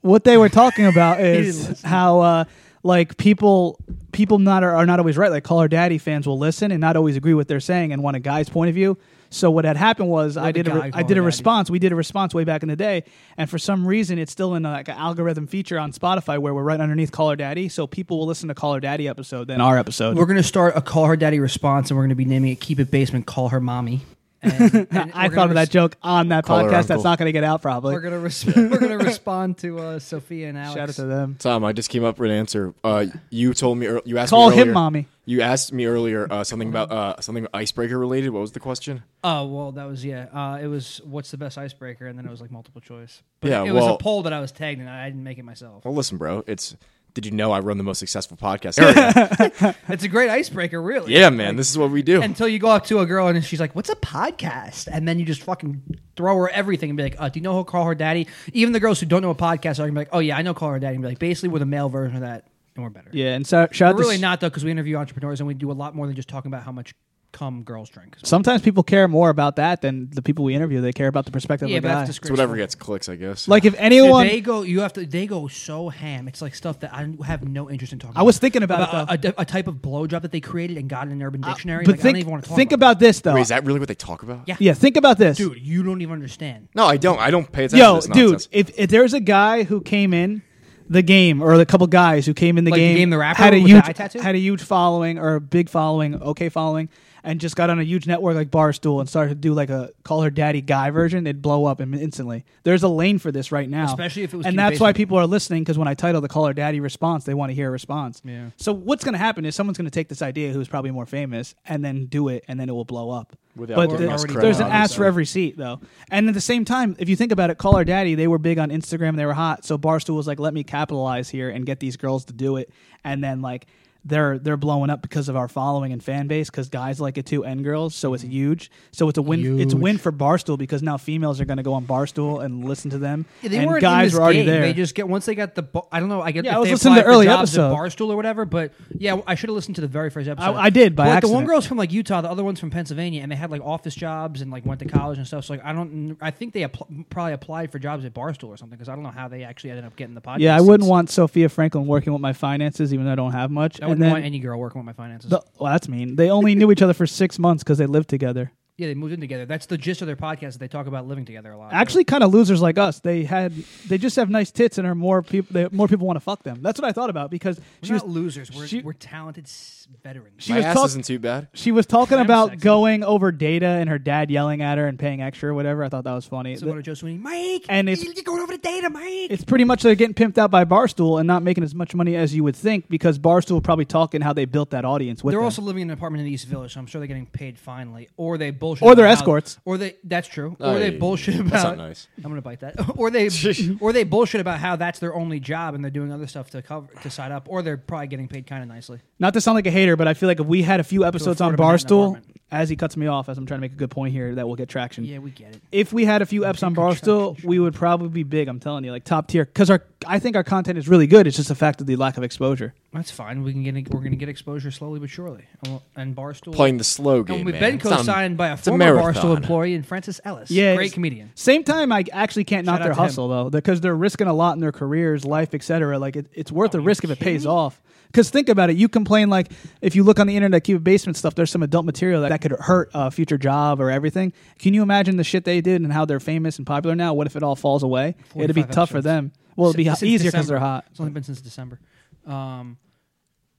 what 0.00 0.22
they 0.22 0.36
were 0.36 0.48
talking 0.48 0.86
about 0.86 1.20
is 1.24 1.82
how 1.82 2.20
uh, 2.20 2.44
like 2.84 3.16
people 3.16 3.80
people 4.12 4.38
not 4.38 4.62
are, 4.62 4.76
are 4.76 4.86
not 4.86 5.00
always 5.00 5.16
right. 5.16 5.30
Like 5.30 5.42
Call 5.42 5.60
Her 5.60 5.68
Daddy 5.68 5.98
fans 5.98 6.26
will 6.26 6.38
listen 6.38 6.70
and 6.70 6.80
not 6.80 6.96
always 6.96 7.16
agree 7.16 7.34
with 7.34 7.46
what 7.46 7.48
they're 7.48 7.58
saying 7.58 7.92
and 7.92 8.02
want 8.02 8.16
a 8.16 8.20
guy's 8.20 8.48
point 8.48 8.68
of 8.68 8.74
view. 8.76 8.96
So 9.30 9.50
what 9.50 9.64
had 9.64 9.76
happened 9.76 10.10
was 10.10 10.36
I 10.36 10.52
did 10.52 10.68
a 10.68 10.70
guy 10.70 10.76
re- 10.76 10.90
I 10.94 11.02
did 11.02 11.12
a 11.12 11.14
Daddy. 11.14 11.20
response. 11.20 11.68
We 11.68 11.80
did 11.80 11.90
a 11.90 11.96
response 11.96 12.34
way 12.34 12.44
back 12.44 12.62
in 12.62 12.68
the 12.68 12.76
day, 12.76 13.02
and 13.36 13.50
for 13.50 13.58
some 13.58 13.84
reason 13.84 14.16
it's 14.16 14.30
still 14.30 14.54
in 14.54 14.64
a, 14.64 14.70
like 14.70 14.86
an 14.86 14.96
algorithm 14.96 15.48
feature 15.48 15.76
on 15.76 15.90
Spotify 15.92 16.38
where 16.38 16.54
we're 16.54 16.62
right 16.62 16.80
underneath 16.80 17.10
Call 17.10 17.30
Her 17.30 17.36
Daddy. 17.36 17.68
So 17.68 17.88
people 17.88 18.18
will 18.18 18.26
listen 18.26 18.48
to 18.48 18.54
Call 18.54 18.74
Her 18.74 18.80
Daddy 18.80 19.08
episode 19.08 19.48
than 19.48 19.60
our 19.60 19.76
episode. 19.76 20.16
We're 20.16 20.26
gonna 20.26 20.44
start 20.44 20.76
a 20.76 20.80
call 20.80 21.06
her 21.06 21.16
daddy 21.16 21.40
response, 21.40 21.90
and 21.90 21.96
we're 21.96 22.04
gonna 22.04 22.14
be 22.14 22.26
naming 22.26 22.52
it 22.52 22.60
"Keep 22.60 22.78
It 22.78 22.92
Basement." 22.92 23.26
Call 23.26 23.48
her 23.48 23.60
mommy. 23.60 24.02
And, 24.44 24.86
and 24.90 25.12
I 25.14 25.28
thought 25.28 25.28
of 25.28 25.34
gonna 25.34 25.54
that 25.54 25.70
joke 25.70 25.96
on 26.02 26.28
that 26.28 26.44
Call 26.44 26.58
her 26.58 26.70
podcast. 26.70 26.86
That's 26.86 27.04
not 27.04 27.18
going 27.18 27.26
to 27.26 27.32
get 27.32 27.44
out 27.44 27.62
probably. 27.62 27.94
We're 27.94 28.00
gonna 28.00 28.18
res- 28.18 28.44
we're 28.56 28.78
gonna 28.78 28.98
respond 28.98 29.58
to 29.58 29.78
uh, 29.78 29.98
Sofia 29.98 30.48
and 30.48 30.58
Alex. 30.58 30.74
Shout 30.74 30.88
out 30.90 30.94
to 30.96 31.04
them. 31.04 31.36
Tom, 31.38 31.64
I 31.64 31.72
just 31.72 31.88
came 31.90 32.04
up 32.04 32.18
with 32.18 32.30
an 32.30 32.36
answer. 32.36 32.74
Uh, 32.84 33.06
you 33.30 33.54
told 33.54 33.78
me, 33.78 33.86
ear- 33.86 34.02
you 34.04 34.18
asked 34.18 34.30
Call 34.30 34.50
me 34.50 34.56
him 34.56 34.60
earlier- 34.62 34.72
mommy. 34.74 35.08
You 35.26 35.40
asked 35.40 35.72
me 35.72 35.86
earlier 35.86 36.26
uh, 36.30 36.44
something 36.44 36.68
about 36.68 36.92
uh, 36.92 37.18
something 37.22 37.46
icebreaker 37.54 37.98
related. 37.98 38.28
What 38.28 38.40
was 38.40 38.52
the 38.52 38.60
question? 38.60 39.02
Oh 39.22 39.46
well, 39.46 39.72
that 39.72 39.84
was 39.86 40.04
yeah. 40.04 40.26
Uh, 40.30 40.58
it 40.60 40.66
was 40.66 41.00
what's 41.04 41.30
the 41.30 41.38
best 41.38 41.56
icebreaker, 41.56 42.06
and 42.06 42.18
then 42.18 42.26
it 42.26 42.30
was 42.30 42.42
like 42.42 42.50
multiple 42.50 42.82
choice. 42.82 43.22
But 43.40 43.50
Yeah, 43.50 43.64
it 43.64 43.72
was 43.72 43.84
well- 43.84 43.94
a 43.94 43.98
poll 43.98 44.22
that 44.24 44.34
I 44.34 44.40
was 44.40 44.52
tagged, 44.52 44.80
and 44.80 44.90
I 44.90 45.06
didn't 45.08 45.24
make 45.24 45.38
it 45.38 45.44
myself. 45.44 45.84
Well, 45.86 45.94
listen, 45.94 46.18
bro. 46.18 46.44
It's 46.46 46.76
did 47.14 47.24
you 47.26 47.32
know 47.32 47.52
I 47.52 47.60
run 47.60 47.78
the 47.78 47.84
most 47.84 47.98
successful 48.00 48.36
podcast? 48.36 48.78
area? 48.80 49.74
It's 49.88 50.02
a 50.04 50.08
great 50.08 50.30
icebreaker, 50.30 50.82
really. 50.82 51.12
yeah, 51.12 51.30
man. 51.30 51.56
This 51.56 51.70
is 51.70 51.78
what 51.78 51.90
we 51.90 52.02
do. 52.02 52.20
Until 52.20 52.48
you 52.48 52.58
go 52.58 52.68
up 52.68 52.84
to 52.86 52.98
a 53.00 53.06
girl 53.06 53.28
and 53.28 53.44
she's 53.44 53.60
like, 53.60 53.74
"What's 53.74 53.88
a 53.88 53.94
podcast?" 53.96 54.88
and 54.90 55.06
then 55.06 55.18
you 55.18 55.24
just 55.24 55.42
fucking 55.42 55.82
throw 56.16 56.36
her 56.38 56.50
everything 56.50 56.90
and 56.90 56.96
be 56.96 57.04
like, 57.04 57.16
uh, 57.18 57.28
"Do 57.28 57.38
you 57.38 57.42
know 57.44 57.54
who 57.54 57.64
Call 57.64 57.84
Her 57.84 57.94
Daddy?" 57.94 58.26
Even 58.52 58.72
the 58.72 58.80
girls 58.80 58.98
who 59.00 59.06
don't 59.06 59.22
know 59.22 59.30
a 59.30 59.34
podcast 59.34 59.78
are 59.78 59.82
gonna 59.82 59.92
be 59.92 59.98
like, 59.98 60.08
"Oh 60.12 60.18
yeah, 60.18 60.36
I 60.36 60.42
know 60.42 60.54
Call 60.54 60.70
Her 60.70 60.78
Daddy." 60.78 60.96
And 60.96 61.02
be 61.02 61.08
like, 61.08 61.18
basically, 61.18 61.50
we're 61.50 61.60
the 61.60 61.66
male 61.66 61.88
version 61.88 62.16
of 62.16 62.22
that, 62.22 62.46
and 62.74 62.82
we're 62.84 62.90
better. 62.90 63.10
Yeah, 63.12 63.34
and 63.34 63.46
so, 63.46 63.68
shout 63.70 63.90
out 63.90 63.94
We're 63.94 64.02
to 64.02 64.04
really 64.06 64.14
S- 64.16 64.20
not 64.20 64.40
though, 64.40 64.48
because 64.48 64.64
we 64.64 64.70
interview 64.72 64.96
entrepreneurs 64.96 65.40
and 65.40 65.46
we 65.46 65.54
do 65.54 65.70
a 65.70 65.72
lot 65.72 65.94
more 65.94 66.06
than 66.06 66.16
just 66.16 66.28
talking 66.28 66.50
about 66.50 66.64
how 66.64 66.72
much 66.72 66.94
cum 67.34 67.64
girls 67.64 67.90
drink. 67.90 68.16
Sometimes 68.22 68.62
people 68.62 68.82
care 68.82 69.06
more 69.08 69.28
about 69.28 69.56
that 69.56 69.82
than 69.82 70.08
the 70.10 70.22
people 70.22 70.44
we 70.44 70.54
interview. 70.54 70.80
They 70.80 70.92
care 70.92 71.08
about 71.08 71.26
the 71.26 71.32
perspective 71.32 71.68
yeah, 71.68 71.78
of 71.78 71.82
the 71.82 71.88
but 71.88 71.92
guy. 71.92 71.98
that's 71.98 72.10
it's 72.10 72.18
disgraceful. 72.18 72.36
whatever 72.36 72.56
gets 72.56 72.74
clicks, 72.74 73.08
I 73.08 73.16
guess. 73.16 73.48
like 73.48 73.64
if 73.64 73.74
Dude, 73.74 73.82
anyone, 73.82 74.26
they 74.26 74.40
go. 74.40 74.62
You 74.62 74.80
have 74.80 74.92
to. 74.94 75.04
They 75.04 75.26
go 75.26 75.48
so 75.48 75.88
ham. 75.88 76.28
It's 76.28 76.40
like 76.40 76.54
stuff 76.54 76.80
that 76.80 76.94
I 76.94 77.12
have 77.26 77.46
no 77.46 77.68
interest 77.68 77.92
in 77.92 77.98
talking. 77.98 78.16
I 78.16 78.22
was 78.22 78.38
thinking 78.38 78.62
about, 78.62 79.12
it 79.12 79.24
a, 79.24 79.28
a, 79.28 79.42
a 79.42 79.44
type 79.44 79.66
of 79.66 79.76
blowjob 79.76 80.22
that 80.22 80.30
they 80.32 80.40
created 80.40 80.78
and 80.78 80.88
got 80.88 81.08
in 81.08 81.12
an 81.12 81.22
Urban 81.22 81.44
uh, 81.44 81.48
Dictionary. 81.48 81.84
but 81.84 81.92
like, 81.92 82.00
I 82.00 82.02
think 82.02 82.14
don't 82.14 82.20
even 82.20 82.30
want 82.30 82.44
to 82.44 82.48
talk 82.48 82.56
think 82.56 82.72
about, 82.72 82.92
about 82.92 83.00
this 83.00 83.20
though. 83.20 83.34
Wait, 83.34 83.42
is 83.42 83.48
that 83.48 83.64
really 83.64 83.80
what 83.80 83.88
they 83.88 83.94
talk 83.94 84.22
about? 84.22 84.44
Yeah. 84.46 84.56
yeah, 84.60 84.72
think 84.72 84.96
about 84.96 85.18
this, 85.18 85.36
dude. 85.36 85.60
You 85.60 85.82
don't 85.82 86.00
even 86.00 86.14
understand. 86.14 86.68
No, 86.74 86.86
I 86.86 86.96
don't. 86.96 87.18
I 87.18 87.30
don't 87.30 87.50
pay 87.50 87.64
attention. 87.64 87.78
Yo, 87.78 88.00
to 88.00 88.06
this 88.06 88.16
dude, 88.16 88.30
nonsense. 88.30 88.48
if, 88.52 88.78
if 88.78 88.90
there's 88.90 89.12
a 89.12 89.20
guy 89.20 89.64
who 89.64 89.80
came 89.80 90.14
in 90.14 90.42
the 90.88 91.02
game, 91.02 91.42
or 91.42 91.54
a 91.54 91.66
couple 91.66 91.86
guys 91.86 92.26
who 92.26 92.34
came 92.34 92.58
in 92.58 92.64
the 92.64 92.70
Like 92.70 92.78
the 92.78 92.86
game, 92.86 92.96
game 92.96 93.10
The 93.10 93.18
Rapper 93.18 93.42
had 93.42 93.54
a 93.54 93.58
huge 93.58 93.84
tattoo? 93.94 94.20
had 94.20 94.34
a 94.34 94.38
huge 94.38 94.62
following 94.62 95.18
or 95.18 95.36
a 95.36 95.40
big 95.40 95.68
following, 95.68 96.20
okay 96.20 96.48
following, 96.48 96.88
and 97.24 97.40
just 97.40 97.56
got 97.56 97.70
on 97.70 97.80
a 97.80 97.82
huge 97.82 98.06
network 98.06 98.36
like 98.36 98.50
Barstool 98.50 99.00
and 99.00 99.08
started 99.08 99.30
to 99.30 99.34
do 99.36 99.54
like 99.54 99.70
a 99.70 99.90
call 100.04 100.22
her 100.22 100.30
daddy 100.30 100.60
guy 100.60 100.90
version, 100.90 101.26
it'd 101.26 101.42
blow 101.42 101.64
up 101.64 101.80
im- 101.80 101.94
instantly. 101.94 102.44
There's 102.62 102.82
a 102.82 102.88
lane 102.88 103.18
for 103.18 103.32
this 103.32 103.50
right 103.50 103.68
now, 103.68 103.86
Especially 103.86 104.22
if 104.22 104.34
it 104.34 104.36
was 104.36 104.46
and 104.46 104.58
that's 104.58 104.78
why 104.78 104.92
people 104.92 105.18
are 105.18 105.26
listening 105.26 105.62
because 105.62 105.78
when 105.78 105.88
I 105.88 105.94
title 105.94 106.20
the 106.20 106.28
call 106.28 106.46
her 106.46 106.52
daddy 106.52 106.80
response, 106.80 107.24
they 107.24 107.34
want 107.34 107.50
to 107.50 107.54
hear 107.54 107.68
a 107.68 107.72
response. 107.72 108.20
Yeah. 108.24 108.50
So 108.56 108.72
what's 108.72 109.02
going 109.04 109.14
to 109.14 109.18
happen 109.18 109.44
is 109.44 109.56
someone's 109.56 109.78
going 109.78 109.86
to 109.86 109.90
take 109.90 110.08
this 110.08 110.22
idea 110.22 110.52
who's 110.52 110.68
probably 110.68 110.90
more 110.90 111.06
famous 111.06 111.54
and 111.66 111.84
then 111.84 112.06
do 112.06 112.28
it, 112.28 112.44
and 112.46 112.60
then 112.60 112.68
it 112.68 112.72
will 112.72 112.84
blow 112.84 113.10
up. 113.10 113.36
Without 113.56 113.76
but 113.76 113.96
the- 113.96 114.10
us 114.10 114.24
credit, 114.24 114.42
there's 114.42 114.60
an 114.60 114.66
ass 114.66 114.94
for 114.94 115.04
every 115.04 115.24
seat 115.24 115.56
though. 115.56 115.80
And 116.10 116.28
at 116.28 116.34
the 116.34 116.40
same 116.40 116.64
time, 116.64 116.96
if 116.98 117.08
you 117.08 117.16
think 117.16 117.32
about 117.32 117.50
it, 117.50 117.56
Call 117.58 117.76
her 117.76 117.84
Daddy, 117.84 118.14
they 118.16 118.26
were 118.26 118.38
big 118.38 118.58
on 118.58 118.70
Instagram, 118.70 119.16
they 119.16 119.24
were 119.24 119.32
hot. 119.32 119.64
So 119.64 119.78
Barstool 119.78 120.16
was 120.16 120.26
like, 120.26 120.40
let 120.40 120.52
me 120.52 120.64
capitalize 120.64 121.30
here 121.30 121.48
and 121.48 121.64
get 121.64 121.80
these 121.80 121.96
girls 121.96 122.24
to 122.26 122.32
do 122.32 122.56
it. 122.56 122.70
And 123.04 123.22
then 123.22 123.40
like 123.40 123.66
they're 124.04 124.38
they're 124.38 124.56
blowing 124.56 124.90
up 124.90 125.00
because 125.00 125.28
of 125.28 125.36
our 125.36 125.48
following 125.48 125.92
and 125.92 126.02
fan 126.02 126.26
base 126.26 126.50
because 126.50 126.68
guys 126.68 127.00
like 127.00 127.16
it 127.16 127.26
too 127.26 127.44
and 127.44 127.64
girls. 127.64 127.94
So 127.94 128.14
it's 128.14 128.22
mm-hmm. 128.22 128.32
huge. 128.32 128.70
So 128.92 129.08
it's 129.08 129.18
a 129.18 129.22
win. 129.22 129.58
It's 129.60 129.72
a 129.72 129.76
win 129.76 129.98
for 129.98 130.12
Barstool 130.12 130.58
because 130.58 130.82
now 130.82 130.96
females 130.96 131.40
are 131.40 131.44
going 131.44 131.56
to 131.56 131.62
go 131.62 131.74
on 131.74 131.86
Barstool 131.86 132.44
and 132.44 132.64
listen 132.64 132.90
to 132.90 132.98
them. 132.98 133.24
Yeah, 133.42 133.48
they 133.50 133.58
and 133.58 133.66
weren't 133.66 133.80
guys 133.80 134.14
were 134.14 134.20
already 134.20 134.40
game. 134.40 134.46
there. 134.46 134.60
They 134.62 134.72
just 134.74 134.94
get 134.94 135.08
once 135.08 135.24
they 135.26 135.34
got 135.34 135.54
the. 135.54 135.64
I 135.90 136.00
don't 136.00 136.08
know. 136.08 136.20
I 136.20 136.32
get. 136.32 136.44
Yeah, 136.44 136.56
I 136.56 136.58
was 136.58 136.68
they 136.68 136.74
listening 136.74 136.96
to 136.96 137.02
for 137.02 137.08
early 137.08 137.28
episode. 137.28 137.74
Barstool 137.74 138.10
or 138.10 138.16
whatever. 138.16 138.44
But 138.44 138.72
yeah, 138.96 139.20
I 139.26 139.34
should 139.34 139.48
have 139.48 139.56
listened 139.56 139.76
to 139.76 139.80
the 139.80 139.88
very 139.88 140.10
first 140.10 140.28
episode. 140.28 140.54
I 140.54 140.70
did, 140.70 140.94
by 140.94 141.06
But, 141.06 141.10
like, 141.14 141.20
the 141.22 141.28
one 141.28 141.46
girl's 141.46 141.66
from 141.66 141.78
like 141.78 141.92
Utah, 141.92 142.20
the 142.20 142.30
other 142.30 142.44
one's 142.44 142.60
from 142.60 142.70
Pennsylvania, 142.70 143.22
and 143.22 143.32
they 143.32 143.36
had 143.36 143.50
like 143.50 143.62
office 143.62 143.94
jobs 143.94 144.42
and 144.42 144.50
like 144.50 144.66
went 144.66 144.80
to 144.80 144.86
college 144.86 145.18
and 145.18 145.26
stuff. 145.26 145.46
So 145.46 145.54
like 145.54 145.64
I 145.64 145.72
don't. 145.72 146.16
I 146.20 146.30
think 146.30 146.52
they 146.52 146.62
appl- 146.62 147.08
probably 147.08 147.32
applied 147.32 147.72
for 147.72 147.78
jobs 147.78 148.04
at 148.04 148.12
Barstool 148.12 148.48
or 148.48 148.56
something 148.56 148.76
because 148.76 148.88
I 148.88 148.94
don't 148.94 149.02
know 149.02 149.10
how 149.10 149.28
they 149.28 149.44
actually 149.44 149.70
ended 149.70 149.86
up 149.86 149.96
getting 149.96 150.14
the 150.14 150.20
podcast. 150.20 150.40
yeah, 150.40 150.56
I 150.56 150.60
wouldn't 150.60 150.82
seats. 150.82 150.90
want 150.90 151.10
Sofia 151.10 151.48
Franklin 151.48 151.86
working 151.86 152.12
with 152.12 152.20
my 152.20 152.34
finances, 152.34 152.92
even 152.92 153.06
though 153.06 153.12
I 153.12 153.16
don't 153.16 153.32
have 153.32 153.50
much. 153.50 153.80
Wouldn't 153.94 154.04
then 154.04 154.12
want 154.12 154.24
any 154.24 154.38
girl 154.38 154.58
working 154.58 154.78
with 154.78 154.86
my 154.86 154.92
finances. 154.92 155.30
the, 155.30 155.42
well, 155.58 155.72
that's 155.72 155.88
mean. 155.88 156.16
They 156.16 156.30
only 156.30 156.54
knew 156.54 156.70
each 156.70 156.82
other 156.82 156.94
for 156.94 157.06
six 157.06 157.38
months 157.38 157.62
because 157.62 157.78
they 157.78 157.86
lived 157.86 158.08
together. 158.08 158.52
Yeah, 158.76 158.88
they 158.88 158.94
moved 158.94 159.12
in 159.12 159.20
together. 159.20 159.46
That's 159.46 159.66
the 159.66 159.78
gist 159.78 160.00
of 160.00 160.06
their 160.06 160.16
podcast. 160.16 160.52
That 160.54 160.58
they 160.58 160.68
talk 160.68 160.86
about 160.86 161.06
living 161.06 161.24
together 161.24 161.52
a 161.52 161.56
lot. 161.56 161.72
Actually, 161.72 162.04
kind 162.04 162.24
of 162.24 162.32
losers 162.32 162.60
like 162.60 162.76
us. 162.76 162.98
They 163.00 163.22
had 163.24 163.52
they 163.86 163.98
just 163.98 164.16
have 164.16 164.30
nice 164.30 164.50
tits 164.50 164.78
and 164.78 164.86
are 164.86 164.94
more 164.94 165.22
people. 165.22 165.52
They, 165.52 165.68
more 165.70 165.86
people 165.88 166.06
want 166.06 166.16
to 166.16 166.20
fuck 166.20 166.42
them. 166.42 166.58
That's 166.62 166.80
what 166.80 166.88
I 166.88 166.92
thought 166.92 167.10
about 167.10 167.30
because 167.30 167.58
we're 167.58 167.86
she 167.86 167.92
not 167.92 168.04
was 168.06 168.14
losers. 168.14 168.50
We're, 168.50 168.66
she- 168.66 168.82
we're 168.82 168.92
talented 168.94 169.44
s- 169.44 169.86
veterans. 170.02 170.34
She 170.38 170.52
My 170.52 170.56
was 170.58 170.64
ass 170.66 170.74
talk- 170.74 170.86
isn't 170.86 171.04
too 171.04 171.18
bad. 171.18 171.48
she 171.54 171.70
was 171.70 171.86
talking 171.86 172.18
I'm 172.18 172.24
about 172.24 172.48
sexy. 172.50 172.64
going 172.64 173.04
over 173.04 173.30
data 173.30 173.66
and 173.66 173.88
her 173.88 173.98
dad 173.98 174.30
yelling 174.30 174.60
at 174.62 174.78
her 174.78 174.86
and 174.88 174.98
paying 174.98 175.22
extra 175.22 175.50
or 175.50 175.54
whatever. 175.54 175.84
I 175.84 175.88
thought 175.88 176.04
that 176.04 176.12
was 176.14 176.24
funny. 176.26 176.56
Similar 176.56 176.78
to 176.78 176.82
Joe 176.82 176.94
Sweeney, 176.94 177.18
Mike, 177.18 177.66
And 177.68 177.88
it's- 177.88 178.02
you're 178.04 178.24
going 178.24 178.40
over 178.42 178.52
the 178.52 178.58
data, 178.58 178.90
Mike. 178.90 179.30
it's 179.30 179.44
pretty 179.44 179.64
much 179.64 179.82
they're 179.82 179.94
getting 179.94 180.14
pimped 180.14 180.38
out 180.38 180.50
by 180.50 180.64
Barstool 180.64 181.20
and 181.20 181.26
not 181.26 181.42
making 181.44 181.62
as 181.64 181.74
much 181.74 181.94
money 181.94 182.16
as 182.16 182.34
you 182.34 182.42
would 182.42 182.56
think 182.56 182.88
because 182.88 183.18
Barstool 183.20 183.62
probably 183.62 183.84
talking 183.84 184.20
how 184.20 184.32
they 184.32 184.46
built 184.46 184.70
that 184.70 184.84
audience 184.84 185.22
with 185.22 185.32
They're 185.32 185.38
them. 185.40 185.44
also 185.44 185.62
living 185.62 185.82
in 185.82 185.90
an 185.90 185.94
apartment 185.96 186.20
in 186.22 186.26
the 186.26 186.32
East 186.32 186.46
Village, 186.48 186.72
so 186.74 186.80
I'm 186.80 186.86
sure 186.86 186.98
they're 187.00 187.06
getting 187.06 187.26
paid 187.26 187.58
finally. 187.58 188.08
Or 188.16 188.36
they 188.38 188.50
bullshit. 188.64 188.82
Or 188.82 188.94
they're 188.94 189.04
about 189.04 189.14
how- 189.16 189.20
escorts. 189.22 189.58
Or 189.64 189.76
they 189.78 189.96
that's 190.04 190.26
true. 190.28 190.56
Oh, 190.60 190.74
or 190.74 190.78
they 190.78 190.88
Aye, 190.88 190.98
bullshit 190.98 191.34
about. 191.40 191.50
That's 191.50 191.64
not 191.64 191.76
nice. 191.78 192.08
I'm 192.18 192.30
gonna 192.30 192.40
bite 192.40 192.60
that. 192.60 192.74
or 192.96 193.10
they 193.10 193.28
or 193.80 193.92
they 193.92 194.04
bullshit 194.04 194.40
about 194.40 194.58
how 194.58 194.76
that's 194.76 194.98
their 194.98 195.14
only 195.14 195.40
job 195.40 195.74
and 195.74 195.84
they're 195.84 195.90
doing 195.90 196.10
other 196.12 196.26
stuff 196.26 196.50
to 196.50 196.62
cover 196.62 196.88
to 197.02 197.10
side 197.10 197.32
up. 197.32 197.46
Or 197.50 197.62
they're 197.62 197.76
probably 197.76 198.06
getting 198.06 198.28
paid 198.28 198.46
kind 198.46 198.62
of 198.62 198.68
nicely. 198.68 199.00
Not 199.18 199.34
to 199.34 199.40
sound 199.40 199.54
like 199.56 199.66
a 199.66 199.70
hater, 199.70 199.96
but 199.96 200.08
I 200.08 200.14
feel 200.14 200.28
like 200.28 200.40
if 200.40 200.46
we 200.46 200.62
had 200.62 200.80
a 200.80 200.84
few 200.84 201.04
episodes 201.04 201.40
on 201.40 201.54
afford 201.54 201.60
a 201.60 201.62
Manhattan 201.62 201.88
Barstool, 201.88 202.08
apartment. 202.10 202.40
as 202.50 202.68
he 202.68 202.76
cuts 202.76 202.96
me 202.96 203.06
off, 203.06 203.28
as 203.28 203.38
I'm 203.38 203.46
trying 203.46 203.58
to 203.58 203.62
make 203.62 203.72
a 203.72 203.76
good 203.76 203.90
point 203.90 204.12
here, 204.12 204.34
that 204.34 204.46
will 204.48 204.56
get 204.56 204.68
traction. 204.68 205.04
Yeah, 205.04 205.18
we 205.18 205.30
get 205.30 205.54
it. 205.54 205.62
if 205.70 205.92
we 205.92 206.04
had 206.04 206.22
a 206.22 206.26
few 206.26 206.42
eps 206.42 206.62
on 206.62 206.74
Barstool, 206.74 207.42
we 207.44 207.58
would 207.58 207.74
probably 207.74 208.08
be 208.08 208.22
big. 208.22 208.48
I'm 208.48 208.60
telling 208.60 208.84
you, 208.84 208.90
like 208.90 209.04
top 209.04 209.28
tier, 209.28 209.44
because 209.44 209.70
our 209.70 209.82
I 210.06 210.18
think 210.18 210.36
our 210.36 210.44
content 210.44 210.78
is 210.78 210.88
really 210.88 211.06
good. 211.06 211.26
It's 211.26 211.36
just 211.36 211.48
the 211.48 211.54
fact 211.54 211.80
of 211.80 211.86
the 211.86 211.96
lack 211.96 212.16
of 212.16 212.22
exposure. 212.24 212.74
That's 212.94 213.10
fine. 213.10 213.42
We 213.42 213.52
can 213.52 213.62
get 213.64 213.92
we're 213.92 214.00
gonna 214.00 214.14
get 214.16 214.28
exposure 214.28 214.70
slowly 214.70 215.00
but 215.00 215.10
surely. 215.10 215.44
And, 215.62 215.72
we'll- 215.72 215.82
and 215.96 216.14
Barstool 216.16 216.54
Playing 216.54 216.78
the 216.78 216.84
slow 216.84 217.22
game, 217.24 217.36
and 217.38 217.44
we've 217.46 217.54
man. 217.56 217.60
been 217.60 217.74
It's 217.74 217.82
co-signed 217.82 218.36
by 218.36 218.48
a 218.48 218.54
a 218.54 218.56
former 218.56 218.78
marathon. 218.78 219.14
Barstool 219.14 219.36
employee 219.36 219.74
and 219.74 219.84
Francis 219.84 220.20
Ellis. 220.24 220.50
Yeah, 220.50 220.76
great 220.76 220.92
comedian. 220.92 221.30
Same 221.34 221.64
time, 221.64 221.90
I 221.92 222.04
actually 222.12 222.44
can't 222.44 222.64
knock 222.64 222.74
Shout 222.78 222.82
out 222.82 222.84
their 222.84 222.94
to 222.94 223.00
him. 223.00 223.04
hustle 223.06 223.28
though, 223.28 223.50
because 223.50 223.80
they're 223.80 223.96
risking 223.96 224.28
a 224.28 224.32
lot 224.32 224.54
in 224.54 224.60
their 224.60 224.72
careers, 224.72 225.24
life, 225.24 225.54
etc. 225.54 225.98
Like 225.98 226.16
it, 226.16 226.26
it's 226.32 226.52
worth 226.52 226.70
Oh, 226.70 226.72
the 226.72 226.78
you 226.78 226.86
risk 226.86 227.02
if 227.04 227.10
it 227.10 227.18
pays 227.18 227.44
me? 227.44 227.50
off. 227.50 227.82
Because 228.06 228.30
think 228.30 228.48
about 228.48 228.70
it, 228.70 228.76
you 228.76 228.88
complain 228.88 229.28
like 229.28 229.50
if 229.82 229.96
you 229.96 230.04
look 230.04 230.20
on 230.20 230.28
the 230.28 230.36
internet, 230.36 230.62
keep 230.62 230.76
it 230.76 230.84
basement 230.84 231.16
stuff. 231.16 231.34
There's 231.34 231.50
some 231.50 231.64
adult 231.64 231.84
material 231.84 232.22
that, 232.22 232.28
that 232.28 232.42
could 232.42 232.52
hurt 232.52 232.90
a 232.94 233.10
future 233.10 233.36
job 233.36 233.80
or 233.80 233.90
everything. 233.90 234.32
Can 234.60 234.72
you 234.72 234.82
imagine 234.82 235.16
the 235.16 235.24
shit 235.24 235.44
they 235.44 235.60
did 235.60 235.82
and 235.82 235.92
how 235.92 236.04
they're 236.04 236.20
famous 236.20 236.58
and 236.58 236.64
popular 236.66 236.94
now? 236.94 237.12
What 237.12 237.26
if 237.26 237.34
it 237.34 237.42
all 237.42 237.56
falls 237.56 237.82
away? 237.82 238.14
It'd 238.36 238.54
be 238.54 238.62
45 238.62 238.70
tough 238.70 238.90
for 238.90 239.00
them. 239.02 239.32
Well, 239.56 239.70
it'd 239.70 239.76
be 239.78 239.84
Since 239.86 240.04
easier 240.04 240.30
because 240.30 240.46
they're 240.46 240.60
hot. 240.60 240.84
It's 240.92 241.00
only 241.00 241.10
been 241.12 241.24
since 241.24 241.40
December. 241.40 241.80
Um, 242.26 242.78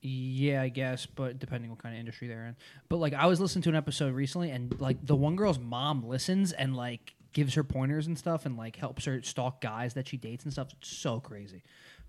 yeah, 0.01 0.61
I 0.61 0.69
guess, 0.69 1.05
but 1.07 1.39
depending 1.39 1.71
what 1.71 1.79
kind 1.81 1.95
of 1.95 1.99
industry 1.99 2.27
they're 2.27 2.45
in. 2.45 2.55
But 2.89 2.97
like, 2.97 3.13
I 3.13 3.25
was 3.25 3.39
listening 3.39 3.63
to 3.63 3.69
an 3.69 3.75
episode 3.75 4.13
recently, 4.13 4.51
and 4.51 4.79
like 4.79 5.03
the 5.05 5.15
one 5.15 5.35
girl's 5.35 5.57
mom 5.59 6.03
listens 6.07 6.51
and 6.51 6.75
like 6.75 7.15
gives 7.33 7.55
her 7.55 7.63
pointers 7.63 8.05
and 8.07 8.17
stuff, 8.17 8.45
and 8.45 8.55
like 8.55 8.75
helps 8.75 9.05
her 9.05 9.21
stalk 9.23 9.61
guys 9.61 9.95
that 9.95 10.07
she 10.07 10.17
dates 10.17 10.43
and 10.43 10.53
stuff. 10.53 10.67
It's 10.79 10.89
so 10.89 11.19
crazy. 11.19 11.63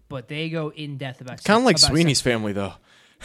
But 0.08 0.28
they 0.28 0.50
go 0.50 0.70
in 0.70 0.98
depth 0.98 1.20
about 1.20 1.42
Kind 1.42 1.58
of 1.60 1.64
like 1.64 1.78
Sweeney's 1.78 2.20
family, 2.20 2.52
though. 2.52 2.74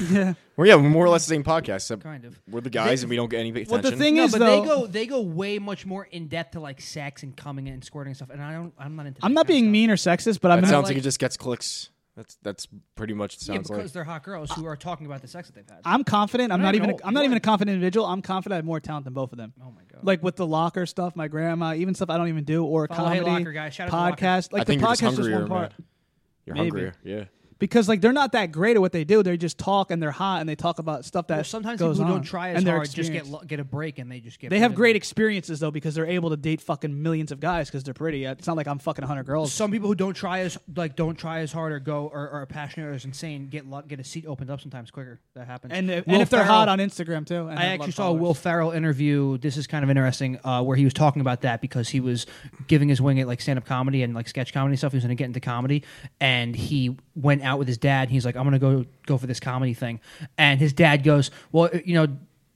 Yeah. 0.10 0.36
We're 0.56 0.68
yeah, 0.68 0.78
more 0.78 1.06
or 1.06 1.10
less 1.10 1.26
the 1.26 1.36
same 1.36 1.44
podcast. 1.44 1.76
Except 1.76 2.02
kind 2.04 2.24
of. 2.24 2.40
we're 2.50 2.62
the 2.62 2.70
guys 2.70 3.04
and 3.04 3.10
we 3.10 3.18
don't 3.18 3.30
get 3.30 3.42
any 3.42 3.50
attention. 3.50 3.74
Well, 3.74 3.82
the 3.82 3.92
thing 3.98 4.16
No, 4.16 4.24
is 4.24 4.32
but 4.32 4.38
though, 4.40 4.62
they 4.62 4.66
go 4.68 4.88
they 4.88 5.06
go 5.06 5.20
way 5.20 5.60
much 5.60 5.86
more 5.86 6.06
in 6.06 6.30
depth 6.30 6.52
to 6.52 6.62
like 6.62 6.80
sex 6.80 7.24
and 7.24 7.36
coming 7.36 7.68
and 7.68 7.84
squirting 7.84 8.12
and 8.12 8.16
stuff, 8.16 8.30
and 8.30 8.42
I 8.42 8.54
don't. 8.54 8.74
I'm 8.80 8.96
not 8.96 9.08
into. 9.08 9.20
I'm 9.22 9.32
that 9.32 9.36
not 9.36 9.40
kind 9.42 9.44
of 9.44 9.48
being 9.50 9.64
stuff. 9.66 9.72
mean 9.74 9.90
or 9.92 9.98
sexist, 9.98 10.40
but 10.40 10.50
I'm 10.50 10.62
that 10.62 10.68
I 10.68 10.70
sounds 10.72 10.84
like- 10.86 10.92
like 10.92 10.98
it 11.00 11.02
just 11.04 11.20
gets 11.20 11.36
clicks. 11.36 11.90
That's 12.22 12.38
that's 12.44 12.68
pretty 12.96 13.14
much 13.16 13.36
what 13.38 13.42
it 13.42 13.48
Yeah, 13.54 13.58
because 13.62 13.70
like. 13.78 13.92
they're 13.94 14.04
hot 14.04 14.24
girls 14.24 14.52
who 14.52 14.66
are 14.68 14.76
talking 14.76 15.08
about 15.08 15.22
the 15.24 15.28
sex 15.28 15.48
that 15.48 15.56
they've 15.56 15.68
had. 15.68 15.80
I'm 15.86 16.04
confident. 16.04 16.52
I'm 16.52 16.62
I 16.62 16.64
not 16.64 16.76
even. 16.76 16.90
A, 16.92 16.94
know. 16.94 17.00
I'm 17.04 17.14
not 17.16 17.22
You 17.22 17.26
even 17.26 17.36
are. 17.36 17.38
a 17.38 17.42
confident 17.42 17.74
individual. 17.74 18.06
I'm 18.06 18.22
confident 18.22 18.54
I 18.54 18.58
have 18.58 18.66
more 18.66 18.80
talent 18.80 19.06
than 19.06 19.14
both 19.14 19.32
of 19.32 19.40
them. 19.40 19.54
oh 19.60 19.72
my 19.72 19.82
god! 19.92 20.04
Like 20.04 20.22
with 20.22 20.36
the 20.36 20.46
locker 20.46 20.86
stuff, 20.86 21.16
my 21.16 21.28
grandma, 21.28 21.74
even 21.74 21.96
stuff 21.96 22.12
I 22.12 22.18
don't 22.18 22.28
even 22.28 22.44
do, 22.44 22.64
or 22.64 22.88
Follow 22.88 23.10
Hey 23.10 23.20
comedy 23.22 23.40
Locker, 23.40 23.52
guys. 23.54 23.74
Shout 23.74 23.88
out 23.88 23.92
to 23.92 23.96
Locker. 23.98 24.16
podcast. 24.24 24.54
Like 24.54 24.62
I 24.62 24.66
think 24.66 24.82
the 24.82 24.86
you're 24.88 24.92
just 24.96 25.02
podcast 25.02 25.12
is 25.12 25.18
hungrier, 25.18 25.40
one 25.40 25.48
part. 25.50 25.72
man. 25.80 25.88
You're 26.46 26.56
Maybe. 26.56 26.66
hungrier. 26.70 26.94
Yeah. 27.04 27.24
Because 27.62 27.88
like 27.88 28.02
they're 28.02 28.12
not 28.12 28.32
that 28.32 28.52
great 28.52 28.76
at 28.76 28.82
what 28.82 28.92
they 28.92 29.04
do. 29.04 29.22
They 29.22 29.38
just 29.38 29.60
talk 29.60 29.92
and 29.92 30.02
they're 30.02 30.10
hot 30.10 30.42
and 30.42 30.50
they 30.50 30.56
talk 30.56 30.80
about 30.80 31.06
stuff 31.06 31.28
that 31.28 31.36
Well, 31.36 31.44
sometimes 31.44 31.80
goes 31.80 31.98
people 31.98 32.08
who 32.08 32.14
don't 32.16 32.24
try 32.24 32.50
as 32.50 32.64
hard 32.64 32.90
just 32.90 33.12
get 33.12 33.28
lo- 33.28 33.44
get 33.46 33.60
a 33.60 33.64
break 33.64 34.00
and 34.00 34.12
they 34.12 34.20
just 34.20 34.40
get. 34.40 34.50
They 34.50 34.58
have 34.60 34.74
great 34.74 34.96
experiences 34.96 35.60
though 35.60 35.70
because 35.70 35.94
they're 35.94 36.08
able 36.08 36.32
to 36.32 36.38
date 36.38 36.60
fucking 36.60 37.02
millions 37.02 37.32
of 37.32 37.40
guys 37.40 37.68
because 37.70 37.84
they're 37.84 37.94
pretty. 37.94 38.26
It's 38.26 38.48
not 38.48 38.58
like 38.58 38.68
I'm 38.68 38.80
fucking 38.80 39.06
hundred 39.06 39.26
girls. 39.28 39.54
Some 39.54 39.70
people 39.72 39.88
who 39.88 39.96
don't 39.96 40.16
try 40.16 40.40
as 40.40 40.58
like 40.76 40.96
don't 40.96 41.16
try 41.16 41.40
as 41.42 41.52
hard 41.52 41.72
or 41.72 41.80
go 41.80 42.10
or, 42.12 42.22
or 42.30 42.42
are 42.42 42.46
passionate 42.48 42.88
or 42.88 42.94
is 42.94 43.06
insane 43.06 43.48
get 43.48 43.68
lo- 43.68 43.84
get 43.84 44.00
a 44.00 44.04
seat 44.04 44.26
opened 44.26 44.50
up 44.50 44.60
sometimes 44.60 44.90
quicker. 44.90 45.20
That 45.36 45.46
happens. 45.46 45.72
and 45.74 45.90
if, 45.92 46.08
and 46.08 46.20
if 46.22 46.32
they're 46.32 46.40
Ferrell- 46.42 46.56
hot 46.56 46.68
on 46.70 46.80
Instagram 46.80 47.28
too. 47.28 47.48
and 47.48 47.60
I 47.60 47.64
have 47.64 47.74
a 47.76 47.78
lot 47.78 47.84
actually 47.84 47.92
saw 47.92 48.10
a. 48.10 48.14
Will 48.14 48.34
Ferrell 48.34 48.72
interview. 48.72 49.38
This 49.38 49.56
is 49.56 49.68
kind 49.68 49.84
of 49.84 49.90
interesting, 49.92 50.40
uh, 50.44 50.64
where 50.64 50.76
he 50.76 50.84
was 50.84 50.94
talking 50.94 51.22
about 51.22 51.42
that 51.42 51.62
because 51.62 51.90
he 51.90 52.00
was 52.00 52.26
giving 52.68 52.90
his 52.90 53.00
wing 53.00 53.20
at 53.20 53.28
like 53.28 53.40
stand 53.40 53.60
up 53.60 53.66
comedy 53.66 54.02
and 54.02 54.16
like 54.16 54.28
sketch 54.28 54.52
comedy 54.52 54.76
stuff. 54.78 54.94
He 54.94 54.98
was 54.98 55.04
going 55.04 55.16
to 55.16 55.22
get 55.22 55.26
into 55.26 55.40
comedy, 55.40 55.84
and 56.20 56.56
he 56.56 56.98
went 57.16 57.42
out 57.44 57.60
with 57.60 57.68
his 57.68 57.78
dad. 57.78 58.10
He's 58.10 58.26
like, 58.26 58.36
"I'm 58.36 58.44
to 58.54 58.60
go 58.60 58.86
go 59.06 59.18
for 59.18 59.28
this 59.28 59.40
comedy 59.40 59.74
thing," 59.74 60.00
and 60.38 60.60
his 60.60 60.74
dad 60.74 61.04
goes, 61.04 61.32
"Well, 61.52 61.70
you 61.86 61.94
know." 61.94 62.08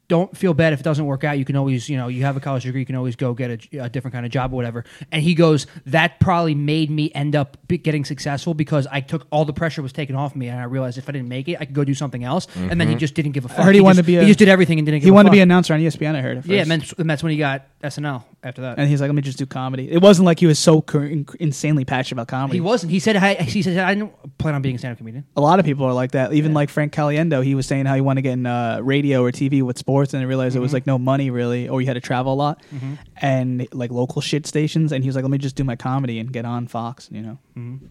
Don't 0.07 0.35
feel 0.37 0.53
bad 0.53 0.71
if 0.73 0.79
it 0.79 0.83
doesn't 0.83 1.05
work 1.05 1.23
out. 1.23 1.39
You 1.39 1.45
can 1.45 1.55
always, 1.55 1.89
you 1.89 1.97
know, 1.97 2.07
you 2.09 2.23
have 2.23 2.37
a 2.37 2.39
college 2.39 2.63
degree. 2.63 2.81
You 2.81 2.85
can 2.85 2.95
always 2.95 3.15
go 3.15 3.33
get 3.33 3.65
a, 3.73 3.85
a 3.85 3.89
different 3.89 4.13
kind 4.13 4.25
of 4.25 4.31
job 4.31 4.53
or 4.53 4.55
whatever. 4.55 4.85
And 5.11 5.23
he 5.23 5.33
goes, 5.33 5.65
that 5.87 6.19
probably 6.19 6.53
made 6.53 6.91
me 6.91 7.11
end 7.15 7.35
up 7.35 7.57
getting 7.67 8.05
successful 8.05 8.53
because 8.53 8.85
I 8.91 9.01
took 9.01 9.25
all 9.31 9.45
the 9.45 9.53
pressure 9.53 9.81
was 9.81 9.93
taken 9.93 10.15
off 10.15 10.35
me, 10.35 10.47
and 10.47 10.59
I 10.59 10.65
realized 10.65 10.97
if 10.99 11.09
I 11.09 11.11
didn't 11.11 11.29
make 11.29 11.47
it, 11.47 11.57
I 11.59 11.65
could 11.65 11.73
go 11.73 11.83
do 11.83 11.95
something 11.95 12.23
else. 12.23 12.47
And 12.55 12.79
then 12.79 12.87
he 12.87 12.95
just 12.95 13.15
didn't 13.15 13.31
give 13.31 13.45
a 13.45 13.47
fuck. 13.49 13.65
heard 13.65 13.73
he 13.75 13.81
wanted 13.81 13.95
just, 13.95 14.05
to 14.05 14.11
be 14.11 14.17
a- 14.17 14.21
he 14.21 14.27
just 14.27 14.39
did 14.39 14.47
everything 14.49 14.77
and 14.79 14.85
didn't. 14.85 14.99
Give 15.01 15.05
a 15.05 15.07
fuck. 15.07 15.07
He 15.07 15.11
wanted 15.11 15.29
to 15.29 15.31
be 15.33 15.39
an 15.39 15.49
announcer 15.49 15.73
on 15.73 15.79
ESPN. 15.79 16.15
I 16.15 16.21
heard. 16.21 16.37
At 16.37 16.45
Yeah, 16.45 16.59
first. 16.59 16.71
and, 16.71 16.81
then, 16.81 16.89
and 16.99 17.09
that's 17.09 17.23
when 17.23 17.31
he 17.31 17.37
got 17.37 17.65
SNL 17.83 18.23
after 18.43 18.61
that. 18.61 18.77
and 18.77 18.87
he's 18.89 19.01
like, 19.01 19.07
"Let 19.07 19.15
me 19.15 19.21
just 19.23 19.37
do 19.39 19.45
comedy." 19.45 19.89
It 19.91 20.01
wasn't 20.01 20.25
like 20.27 20.39
he 20.39 20.45
was 20.45 20.59
so 20.59 20.81
cur- 20.81 21.23
insanely 21.39 21.85
passionate 21.85 22.21
about 22.21 22.27
comedy. 22.27 22.57
he 22.57 22.61
wasn't. 22.61 22.91
He 22.91 22.99
said, 22.99 23.15
I, 23.15 23.35
he 23.35 23.61
said, 23.61 23.77
I 23.77 23.95
don't 23.95 24.13
plan 24.37 24.53
on 24.55 24.61
being 24.61 24.75
a 24.75 24.77
stand-up 24.77 24.97
comedian. 24.99 25.25
a 25.35 25.41
lot 25.41 25.59
of 25.59 25.65
people 25.65 25.85
are 25.85 25.93
like 25.93 26.11
that. 26.11 26.33
Even 26.33 26.53
like 26.53 26.69
Frank 26.69 26.93
Caliendo, 26.93 27.43
he 27.43 27.55
was 27.55 27.65
saying 27.65 27.85
how 27.85 27.95
he 27.95 28.01
wanted 28.01 28.19
to 28.19 28.21
get 28.23 28.33
in 28.33 28.45
uh, 28.45 28.79
radio 28.81 29.23
or 29.23 29.31
TV 29.31 29.61
with 29.63 29.77
sports, 29.77 29.94
and 30.01 30.21
he 30.21 30.25
realized 30.25 30.55
it 30.55 30.59
was 30.59 30.69
mm-hmm. 30.69 30.75
like 30.75 30.87
no 30.87 30.97
money 30.97 31.29
really, 31.29 31.69
or 31.69 31.81
you 31.81 31.87
had 31.87 31.93
to 31.93 32.01
travel 32.01 32.33
a 32.33 32.35
lot, 32.35 32.61
mm-hmm. 32.73 32.95
and 33.21 33.67
like 33.73 33.91
local 33.91 34.21
shit 34.21 34.45
stations. 34.45 34.91
And 34.91 35.03
he 35.03 35.07
was 35.07 35.15
like, 35.15 35.23
"Let 35.23 35.31
me 35.31 35.37
just 35.37 35.55
do 35.55 35.63
my 35.63 35.75
comedy 35.75 36.19
and 36.19 36.31
get 36.31 36.45
on 36.45 36.67
Fox," 36.67 37.09
you 37.11 37.21
know. 37.21 37.37
Mm-hmm. 37.57 37.87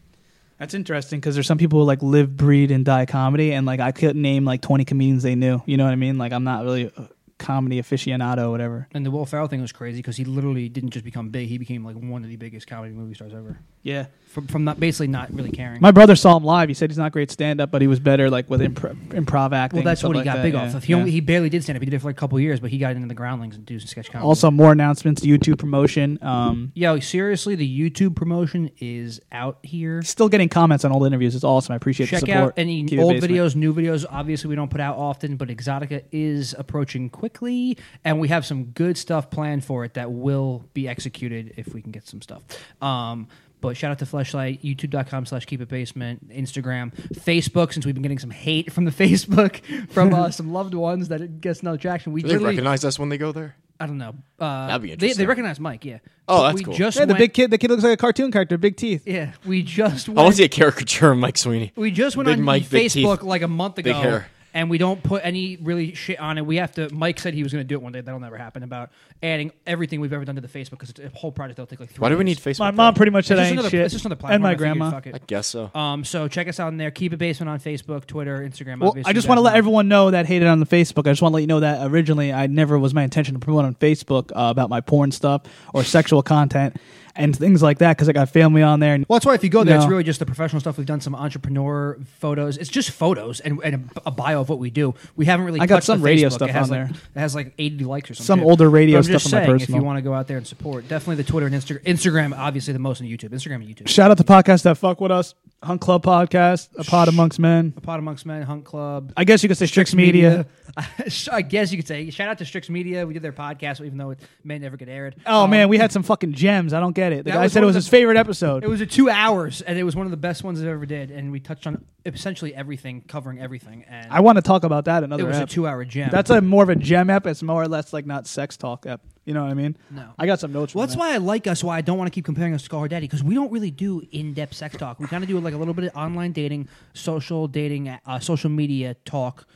That's 0.59 0.75
interesting 0.75 1.21
because 1.21 1.35
there's 1.35 1.47
some 1.47 1.59
people 1.59 1.81
who 1.81 1.85
like 1.85 2.03
live, 2.03 2.37
breed, 2.37 2.71
and 2.71 2.85
die 2.85 3.07
comedy, 3.07 3.53
and 3.53 3.67
like 3.67 3.81
I 3.81 3.93
couldn't 3.93 4.23
name 4.23 4.45
like 4.45 4.63
20 4.63 4.85
comedians 4.85 5.23
they 5.23 5.35
knew. 5.35 5.63
You 5.67 5.77
know 5.77 5.85
what 5.85 5.93
I 5.93 5.97
mean? 5.97 6.19
Like 6.19 6.33
I'm 6.33 6.45
not 6.45 6.65
really 6.65 6.93
a 6.97 7.09
comedy 7.39 7.81
aficionado, 7.81 8.51
whatever. 8.51 8.89
And 8.93 9.05
the 9.05 9.11
Will 9.11 9.27
Ferrell 9.27 9.49
thing 9.49 9.61
was 9.61 9.73
crazy 9.73 9.99
because 9.99 10.17
he 10.17 10.25
literally 10.25 10.69
didn't 10.69 10.91
just 10.91 11.05
become 11.05 11.31
big; 11.31 11.49
he 11.49 11.59
became 11.59 11.85
like 11.85 11.97
one 11.97 12.23
of 12.23 12.31
the 12.31 12.37
biggest 12.37 12.67
comedy 12.67 12.95
movie 12.95 13.15
stars 13.15 13.35
ever. 13.35 13.59
Yeah. 13.85 14.07
From, 14.25 14.49
from 14.49 14.65
not 14.65 14.81
basically 14.81 15.07
not 15.07 15.33
really 15.33 15.53
caring. 15.53 15.81
My 15.81 15.93
brother 15.93 16.17
saw 16.17 16.37
him 16.37 16.43
live. 16.43 16.69
He 16.69 16.75
said 16.75 16.91
he's 16.91 16.99
not 16.99 17.13
great 17.13 17.31
stand 17.31 17.61
up, 17.61 17.71
but 17.71 17.81
he 17.81 17.87
was 17.87 18.01
better 18.01 18.29
like 18.29 18.51
with 18.51 18.63
impro- 18.63 18.97
improv 19.11 19.53
acting. 19.53 19.77
well, 19.77 19.85
that's 19.85 20.03
what 20.03 20.17
he 20.17 20.17
like 20.17 20.25
got 20.25 20.37
that, 20.39 20.43
big 20.43 20.55
yeah, 20.55 20.63
off 20.65 20.75
of. 20.75 20.83
He 20.83 20.93
yeah. 20.93 20.99
only 20.99 21.13
he 21.13 21.21
barely 21.21 21.49
did 21.49 21.63
stand 21.63 21.77
up. 21.77 21.83
He 21.83 21.87
did 21.89 21.95
it 21.95 22.01
for 22.01 22.09
like 22.09 22.17
a 22.17 22.19
couple 22.19 22.41
years, 22.41 22.59
but 22.59 22.71
he 22.71 22.79
got 22.79 22.97
into 22.97 23.07
the 23.07 23.15
groundlings 23.15 23.55
and 23.55 23.65
do 23.65 23.79
some 23.79 23.87
sketch 23.87 24.11
comedy. 24.11 24.27
Also, 24.27 24.51
more 24.51 24.73
announcements, 24.73 25.21
YouTube 25.21 25.59
promotion. 25.61 26.19
Um, 26.21 26.73
yo, 26.75 26.99
seriously, 26.99 27.55
the 27.55 27.91
YouTube 27.91 28.17
promotion 28.17 28.73
is 28.81 29.21
out 29.31 29.61
here. 29.63 30.03
still 30.03 30.29
getting 30.29 30.49
comments 30.49 30.85
on 30.85 30.91
old 30.91 31.07
interviews. 31.07 31.37
It's 31.37 31.45
awesome. 31.45 31.75
I 31.75 31.77
appreciate 31.77 32.09
Check 32.09 32.23
the 32.23 32.27
support. 32.27 32.45
out 32.45 32.55
any 32.57 32.83
Keep 32.87 32.99
old 32.99 33.13
basement. 33.13 33.33
videos, 33.33 33.55
new 33.55 33.73
videos. 33.73 34.05
Obviously, 34.11 34.49
we 34.49 34.57
don't 34.57 34.69
put 34.71 34.81
out 34.81 34.97
often, 34.97 35.37
but 35.37 35.47
Exotica 35.47 36.03
is 36.11 36.57
approaching 36.59 37.09
quickly, 37.09 37.79
and 38.03 38.19
we 38.19 38.27
have 38.27 38.45
some 38.45 38.65
good 38.65 38.99
stuff 38.99 39.31
planned 39.31 39.65
for 39.65 39.85
it 39.85 39.95
that 39.95 40.11
will 40.11 40.65
be 40.75 40.89
executed 40.89 41.55
if 41.57 41.73
we 41.73 41.81
can 41.81 41.93
get 41.93 42.09
some 42.09 42.21
stuff. 42.21 42.43
Um, 42.83 43.29
but 43.65 43.77
shout 43.79 43.91
out 43.91 43.99
to 44.01 44.05
Fleshlight, 44.05 44.61
youtube.com 44.61 45.25
slash 45.25 45.47
keep 45.47 45.61
it 45.63 45.69
basement, 45.69 46.29
Instagram, 46.29 46.95
Facebook, 47.15 47.73
since 47.73 47.87
we've 47.87 47.95
been 47.95 48.03
getting 48.03 48.19
some 48.19 48.31
hate 48.31 48.71
from 48.71 48.85
the 48.85 48.91
Facebook 49.03 49.61
from 49.91 50.13
uh, 50.13 50.31
some 50.31 50.53
loved 50.53 50.75
ones 50.75 51.09
that 51.09 51.23
it 51.23 51.41
gets 51.41 51.63
no 51.63 51.77
traction. 51.79 52.13
We 52.13 52.23
Do 52.23 52.29
they 52.29 52.45
recognize 52.45 52.85
us 52.85 52.99
when 52.99 53.09
they 53.09 53.17
go 53.17 53.33
there? 53.33 53.57
I 53.81 53.87
don't 53.87 53.99
know. 53.99 54.15
Uh, 54.39 54.67
That'd 54.69 54.83
be 54.83 54.95
they, 54.95 55.15
they 55.15 55.27
recognize 55.27 55.59
Mike, 55.59 55.85
yeah. 55.85 55.99
Oh, 56.29 56.43
that's 56.45 56.55
we 56.57 56.65
cool. 56.65 56.75
Just 56.75 56.99
Yeah, 56.99 57.07
the 57.07 57.15
went- 57.15 57.19
big 57.19 57.33
kid. 57.35 57.51
The 57.51 57.59
kid 57.59 57.71
looks 57.71 57.83
like 57.83 57.95
a 57.95 57.97
cartoon 57.97 58.31
character, 58.31 58.57
big 58.59 58.77
teeth. 58.77 59.03
Yeah, 59.07 59.33
we 59.47 59.63
just 59.63 60.09
I 60.09 60.13
want 60.13 60.33
to 60.33 60.37
see 60.37 60.45
a 60.45 60.49
caricature 60.49 61.11
of 61.13 61.19
Mike 61.19 61.39
Sweeney. 61.39 61.73
We 61.75 61.91
just 61.91 62.17
went 62.17 62.27
Big 62.29 62.39
on 62.39 62.45
Mike, 62.45 62.69
big 62.71 62.91
Facebook 62.91 63.21
teeth, 63.21 63.23
like 63.23 63.43
a 63.43 63.49
month 63.49 63.79
ago, 63.79 63.93
big 63.93 63.97
hair. 63.97 64.27
And 64.55 64.71
we 64.71 64.79
don't 64.79 65.03
put 65.03 65.21
any 65.25 65.57
really 65.57 65.95
shit 65.95 66.19
on 66.19 66.39
it. 66.39 66.47
We 66.47 66.57
have 66.57 66.73
to. 66.77 66.89
Mike 66.95 67.19
said 67.21 67.35
he 67.35 67.43
was 67.43 67.53
going 67.53 67.63
to 67.65 67.69
do 67.69 67.75
it 67.75 67.83
one 67.83 67.93
day. 67.93 68.01
That'll 68.01 68.21
never 68.21 68.39
happen. 68.39 68.63
About 68.63 68.91
adding 69.23 69.51
everything 69.67 70.01
we've 70.01 70.13
ever 70.13 70.25
done 70.25 70.37
to 70.37 70.41
the 70.41 70.49
Facebook 70.49 70.71
because 70.79 70.91
it's 70.91 71.01
a 71.01 71.09
whole 71.11 71.33
project 71.33 71.57
that'll 71.57 71.67
take 71.67 71.81
like. 71.81 71.91
Three 71.91 72.01
Why 72.01 72.09
do 72.09 72.17
we 72.17 72.25
years. 72.25 72.39
need 72.47 72.53
Facebook? 72.55 72.61
My 72.61 72.71
mom 72.71 72.95
that? 72.95 72.97
pretty 72.97 73.11
much 73.11 73.27
said 73.27 73.35
It's 73.39 73.41
I 73.41 73.43
just 73.45 73.51
ain't 73.51 73.59
another, 73.59 73.71
shit. 73.71 73.81
it's 73.85 73.93
just 73.93 74.05
another 74.07 74.19
platform. 74.21 74.35
and 74.35 74.43
my 74.43 74.49
I 74.51 74.53
figured, 74.53 74.79
grandma. 74.79 74.91
Fuck 74.93 75.07
I 75.09 75.19
guess 75.27 75.47
so. 75.49 75.71
Um, 75.75 76.05
so 76.05 76.29
check 76.29 76.49
us 76.49 76.61
out 76.61 76.69
in 76.69 76.79
there. 76.79 76.91
Keep 76.93 77.13
it 77.13 77.17
basement 77.19 77.51
on 77.51 77.59
Facebook, 77.59 78.07
Twitter, 78.07 78.39
Instagram. 78.41 78.79
Well, 78.81 78.91
obviously, 78.91 79.11
I 79.11 79.13
just 79.13 79.29
want 79.29 79.39
to 79.39 79.43
let 79.43 79.57
everyone 79.57 79.89
know 79.89 80.13
that 80.13 80.27
hated 80.27 80.47
on 80.49 80.61
the 80.61 80.67
Facebook. 80.67 81.07
I 81.09 81.13
just 81.13 81.21
want 81.23 81.33
to 81.33 81.35
let 81.35 81.41
you 81.41 81.47
know 81.49 81.61
that 81.61 81.91
originally 81.91 82.33
I 82.33 82.47
never 82.47 82.79
was 82.79 82.95
my 82.95 83.03
intention 83.03 83.35
to 83.35 83.41
promote 83.41 83.65
on 83.65 83.75
Facebook 83.75 84.31
uh, 84.33 84.51
about 84.51 84.71
my 84.71 84.81
porn 84.81 85.11
stuff 85.11 85.43
or 85.73 85.83
sexual 85.85 86.23
content 86.23 86.77
and 87.17 87.37
things 87.37 87.63
like 87.63 87.79
that 87.79 87.97
because 87.97 88.09
I 88.09 88.13
got 88.13 88.29
family 88.29 88.63
on 88.63 88.81
there. 88.81 88.95
And 88.95 89.07
Well, 89.09 89.19
that's 89.19 89.27
why 89.27 89.35
if 89.35 89.45
you 89.45 89.51
go 89.51 89.65
there, 89.65 89.77
it's 89.77 89.87
really 89.87 90.05
just 90.05 90.19
the 90.19 90.27
professional 90.27 90.61
stuff. 90.61 90.79
We've 90.79 90.87
done 90.87 91.01
some 91.01 91.15
entrepreneur 91.15 91.99
photos. 92.19 92.57
It's 92.57 92.71
just 92.71 92.91
photos 92.91 93.41
and, 93.41 93.61
and 93.63 93.91
a, 93.97 94.03
a 94.07 94.11
bio 94.11 94.41
of 94.41 94.49
what 94.49 94.59
we 94.59 94.71
do. 94.71 94.95
We 95.17 95.27
haven't 95.27 95.47
really. 95.47 95.61
I 95.61 95.67
got 95.67 95.85
some 95.85 96.03
radio 96.03 96.29
Facebook. 96.29 96.33
stuff 96.33 96.51
on 96.51 96.57
like, 96.63 96.71
there. 96.71 96.91
It 97.15 97.19
has 97.19 97.35
like 97.35 97.55
eighty 97.59 97.85
likes 97.85 98.11
or 98.11 98.15
something. 98.15 98.27
Some 98.27 98.41
too. 98.41 98.47
older 98.47 98.71
radio 98.71 98.99
But 98.99 99.07
I'm 99.07 99.13
just 99.13 99.29
stuff 99.29 99.35
on 99.35 99.41
my 99.41 99.59
saying, 99.59 99.61
If 99.61 99.69
you 99.71 99.83
want 99.83 99.99
to 99.99 100.03
go 100.03 100.15
out 100.15 100.27
there 100.27 100.37
and 100.37 100.47
support, 100.47 100.89
definitely 100.89 101.17
the 101.23 101.31
Twitter 101.31 101.47
and 101.47 101.55
Instagram. 101.55 101.83
Instagram, 101.85 102.37
obviously 102.37 102.73
the 102.73 102.79
most 102.79 103.01
on 103.01 103.07
YouTube. 103.07 103.31
Instagram 103.31 103.57
and 103.57 103.69
YouTube. 103.69 103.89
shout 103.89 104.11
out 104.11 104.19
to 104.19 104.25
podcasts 104.25 104.63
that 104.63 104.77
fuck 104.77 105.01
with 105.01 105.13
us. 105.13 105.35
Hunt 105.65 105.81
Club 105.81 106.05
Podcast, 106.05 106.69
A 106.79 106.85
Pod 106.85 107.09
Amongst 107.09 107.39
Men. 107.39 107.73
A 107.77 107.81
Pod 107.81 107.99
Amongst 107.99 108.27
Men, 108.27 108.43
Hunt 108.43 108.65
Club. 108.65 109.13
I 109.17 109.25
guess 109.25 109.43
you 109.43 109.49
could 109.49 109.59
say 109.59 109.67
Strix 109.67 109.95
Media. 109.95 110.47
I 111.33 111.43
guess 111.43 111.71
you 111.71 111.79
could 111.79 111.87
say 111.87 112.11
shout 112.11 112.29
out 112.29 112.39
to 112.39 112.45
Strix 112.45 112.69
Media. 112.69 113.07
We 113.07 113.15
did 113.15 113.23
their 113.23 113.33
podcast, 113.33 113.85
even 113.85 113.97
though 113.99 114.11
it 114.11 114.21
may 114.43 114.59
never 114.59 114.77
get 114.77 114.89
aired. 114.89 115.17
Oh 115.27 115.45
Um, 115.45 115.51
man, 115.51 115.69
we 115.69 115.79
had 115.79 115.93
some 115.93 116.03
fucking 116.03 116.33
gems. 116.33 116.73
I 116.73 116.81
don't 116.81 116.95
get 116.95 117.13
it. 117.13 117.19
The 117.25 117.31
That 117.31 117.35
guy 117.37 117.43
was 117.45 117.53
said 117.53 117.61
one 117.61 117.65
it 117.65 117.67
of 117.71 117.75
was 117.77 117.85
the- 117.85 117.87
his 117.87 117.89
favorite 117.89 118.17
episode. 118.17 118.65
It 118.65 118.69
was 118.69 118.81
a 118.81 118.87
two 118.87 119.09
hours, 119.09 119.63
and 119.63 119.79
it 119.79 119.85
was 119.85 119.95
one 119.97 120.07
of 120.07 120.11
the 120.11 120.17
best 120.17 120.43
ones 120.45 120.61
I've 120.61 120.69
ever 120.69 120.87
did. 120.87 121.11
And 121.11 121.31
we 121.33 121.41
touched 121.41 121.67
on 121.67 121.85
essentially 122.05 122.55
everything, 122.55 123.03
covering 123.07 123.41
everything. 123.41 123.85
And 123.89 124.11
I 124.11 124.21
want 124.21 124.37
to 124.37 124.43
talk 124.43 124.65
about 124.65 124.85
that 124.87 125.03
it 125.03 125.07
another 125.07 125.25
was 125.27 125.39
a 125.39 125.43
ep. 125.43 125.49
two-hour 125.49 125.85
gem. 125.85 126.11
That's 126.11 126.31
a 126.31 126.41
more 126.41 126.63
of 126.63 126.69
a 126.69 126.77
gem 126.77 127.09
ep. 127.11 127.27
It's 127.27 127.43
more 127.43 127.63
or 127.63 127.69
less 127.69 127.93
like 127.93 128.07
not 128.07 128.27
sex 128.27 128.57
talk 128.57 128.85
ep. 128.87 129.01
You 129.25 129.33
know 129.35 129.43
what 129.43 129.51
I 129.51 129.55
mean? 129.55 129.77
No. 129.91 130.05
I 130.19 130.27
got 130.27 130.39
some 130.41 130.53
notes. 130.53 130.75
Well, 130.75 130.83
that's 130.87 130.95
that. 130.97 131.01
why 131.01 131.15
I 131.15 131.17
like 131.17 131.47
us. 131.47 131.65
Why 131.65 131.79
I 131.79 131.81
don't 131.81 131.97
want 131.97 132.09
to 132.09 132.15
keep 132.15 132.25
comparing 132.27 132.53
us 132.55 132.63
to 132.65 132.69
Call 132.69 132.83
Her 132.83 132.89
Daddy 132.89 133.07
because 133.07 133.25
we 133.25 133.35
don't 133.35 133.51
really 133.51 133.71
do 133.71 134.03
in-depth 134.13 134.55
sex 134.55 134.77
talk. 134.77 135.01
We 135.01 135.07
kind 135.07 135.25
of 135.25 135.29
do 135.29 135.41
like 135.41 135.55
a 135.55 135.57
little 135.57 135.73
bit 135.75 135.87
of 135.87 135.97
online 135.97 136.33
dating, 136.33 136.69
social 136.93 137.49
dating, 137.49 137.89
uh, 137.89 138.19
social 138.21 138.51
media 138.51 138.95
talk. 139.05 139.47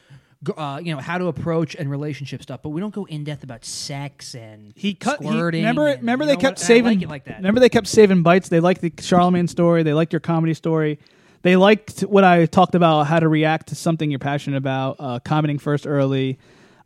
Uh, 0.56 0.80
you 0.82 0.94
know 0.94 1.00
how 1.00 1.18
to 1.18 1.26
approach 1.26 1.74
and 1.74 1.90
relationship 1.90 2.42
stuff, 2.42 2.60
but 2.62 2.68
we 2.68 2.80
don't 2.80 2.94
go 2.94 3.04
in 3.06 3.24
depth 3.24 3.42
about 3.42 3.64
sex 3.64 4.36
and 4.36 4.72
He 4.76 4.94
cut. 4.94 5.20
He, 5.20 5.28
remember, 5.28 5.88
and- 5.88 6.00
remember 6.00 6.26
they 6.26 6.36
kept 6.36 6.58
what? 6.58 6.66
Saving. 6.66 6.98
like 7.00 7.02
it 7.02 7.08
like 7.08 7.24
that. 7.24 7.38
Remember 7.38 7.58
they 7.60 7.68
kept 7.68 7.88
saving 7.88 8.22
bites. 8.22 8.48
They 8.48 8.60
liked 8.60 8.80
the 8.80 8.92
Charlemagne 9.00 9.48
story. 9.48 9.82
They 9.82 9.94
liked 9.94 10.12
your 10.12 10.20
comedy 10.20 10.54
story. 10.54 10.98
They 11.42 11.56
liked 11.56 12.00
what 12.02 12.24
I 12.24 12.46
talked 12.46 12.74
about 12.74 13.08
how 13.08 13.18
to 13.20 13.28
react 13.28 13.68
to 13.68 13.74
something 13.74 14.10
you're 14.10 14.18
passionate 14.20 14.56
about. 14.58 14.96
Uh, 15.00 15.18
commenting 15.18 15.58
first 15.58 15.86
early, 15.88 16.38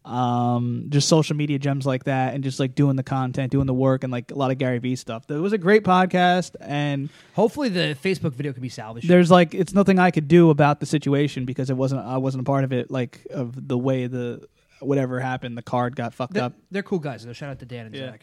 um, 0.04 0.86
just 0.88 1.08
social 1.08 1.36
media 1.36 1.58
gems 1.58 1.86
like 1.86 2.04
that, 2.04 2.34
and 2.34 2.42
just 2.42 2.58
like 2.60 2.74
doing 2.74 2.96
the 2.96 3.02
content, 3.02 3.52
doing 3.52 3.66
the 3.66 3.74
work, 3.74 4.02
and 4.04 4.12
like 4.12 4.30
a 4.30 4.34
lot 4.34 4.50
of 4.50 4.58
Gary 4.58 4.78
Vee 4.78 4.96
stuff. 4.96 5.30
It 5.30 5.34
was 5.34 5.52
a 5.52 5.58
great 5.58 5.84
podcast, 5.84 6.56
and 6.60 7.08
Hopefully, 7.34 7.68
the 7.68 7.96
Facebook 8.02 8.32
video 8.32 8.52
can 8.52 8.62
be 8.62 8.68
salvaged. 8.68 9.08
there's 9.08 9.30
like 9.30 9.54
it's 9.54 9.72
nothing 9.74 9.98
I 9.98 10.10
could 10.10 10.28
do 10.28 10.50
about 10.50 10.80
the 10.80 10.86
situation 10.86 11.44
because 11.44 11.70
it 11.70 11.76
wasn't 11.76 12.04
I 12.04 12.18
wasn't 12.18 12.42
a 12.42 12.44
part 12.44 12.64
of 12.64 12.72
it. 12.72 12.90
Like 12.90 13.26
of 13.30 13.68
the 13.68 13.78
way 13.78 14.06
the 14.06 14.46
whatever 14.80 15.20
happened, 15.20 15.56
the 15.56 15.62
card 15.62 15.94
got 15.94 16.12
fucked 16.12 16.34
they're, 16.34 16.44
up. 16.44 16.54
they're 16.70 16.82
cool 16.82 16.98
guys. 16.98 17.24
Though. 17.24 17.32
Shout 17.32 17.50
out 17.50 17.58
to 17.60 17.66
Dan 17.66 17.86
and 17.86 17.94
Yeah. 17.94 18.10
Zach. 18.10 18.22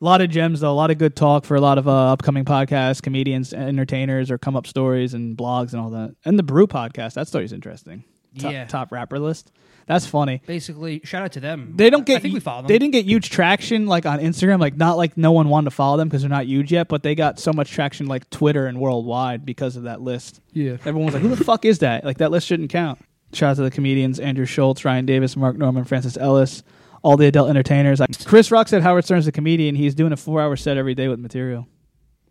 A 0.00 0.04
lot 0.04 0.20
of 0.20 0.28
gems 0.28 0.60
though, 0.60 0.70
a 0.70 0.74
lot 0.74 0.90
of 0.90 0.98
good 0.98 1.16
talk 1.16 1.46
for 1.46 1.54
a 1.54 1.60
lot 1.62 1.78
of 1.78 1.88
uh, 1.88 2.12
upcoming 2.12 2.44
podcasts, 2.44 3.00
comedians, 3.00 3.54
entertainers, 3.54 4.30
or 4.30 4.36
come 4.36 4.54
up 4.56 4.66
stories 4.66 5.14
and 5.14 5.34
blogs 5.36 5.72
and 5.72 5.80
all 5.80 5.88
that. 5.90 6.14
And 6.26 6.38
the 6.38 6.42
Brew 6.42 6.66
podcast, 6.66 7.14
that 7.14 7.26
story's 7.28 7.52
interesting. 7.54 8.04
Top, 8.38 8.52
Yeah. 8.52 8.66
top 8.66 8.92
rapper 8.92 9.18
list. 9.18 9.50
That's 9.86 10.06
funny. 10.06 10.40
Basically, 10.46 11.00
shout 11.04 11.22
out 11.22 11.32
to 11.32 11.40
them. 11.40 11.74
They 11.76 11.90
don't 11.90 12.06
get. 12.06 12.16
I 12.16 12.20
think 12.20 12.34
we 12.34 12.40
follow 12.40 12.62
them. 12.62 12.68
They 12.68 12.78
didn't 12.78 12.92
get 12.92 13.04
huge 13.04 13.30
traction 13.30 13.86
like 13.86 14.06
on 14.06 14.18
Instagram. 14.18 14.60
Like 14.60 14.76
not 14.76 14.96
like 14.96 15.16
no 15.16 15.32
one 15.32 15.48
wanted 15.48 15.66
to 15.66 15.76
follow 15.76 15.96
them 15.96 16.08
because 16.08 16.22
they're 16.22 16.30
not 16.30 16.46
huge 16.46 16.72
yet. 16.72 16.88
But 16.88 17.02
they 17.02 17.14
got 17.14 17.38
so 17.38 17.52
much 17.52 17.70
traction 17.70 18.06
like 18.06 18.28
Twitter 18.30 18.66
and 18.66 18.80
worldwide 18.80 19.44
because 19.44 19.76
of 19.76 19.82
that 19.82 20.00
list. 20.00 20.40
Yeah. 20.52 20.72
Everyone 20.84 21.04
was 21.06 21.14
like, 21.14 21.22
"Who 21.22 21.34
the 21.34 21.44
fuck 21.44 21.64
is 21.64 21.80
that?" 21.80 22.04
Like 22.04 22.18
that 22.18 22.30
list 22.30 22.46
shouldn't 22.46 22.70
count. 22.70 22.98
Shout 23.34 23.50
out 23.50 23.56
to 23.56 23.62
the 23.62 23.70
comedians 23.70 24.20
Andrew 24.20 24.46
Schulz, 24.46 24.84
Ryan 24.84 25.06
Davis, 25.06 25.36
Mark 25.36 25.56
Normand, 25.56 25.88
Francis 25.88 26.16
Ellis, 26.16 26.62
all 27.02 27.16
the 27.16 27.26
adult 27.26 27.50
entertainers. 27.50 28.00
Like, 28.00 28.24
Chris 28.24 28.50
Rock 28.50 28.68
said 28.68 28.82
Howard 28.82 29.04
Stern's 29.04 29.26
a 29.26 29.32
comedian. 29.32 29.74
He's 29.74 29.94
doing 29.94 30.12
a 30.12 30.16
four-hour 30.16 30.56
set 30.56 30.76
every 30.76 30.94
day 30.94 31.08
with 31.08 31.18
material, 31.18 31.66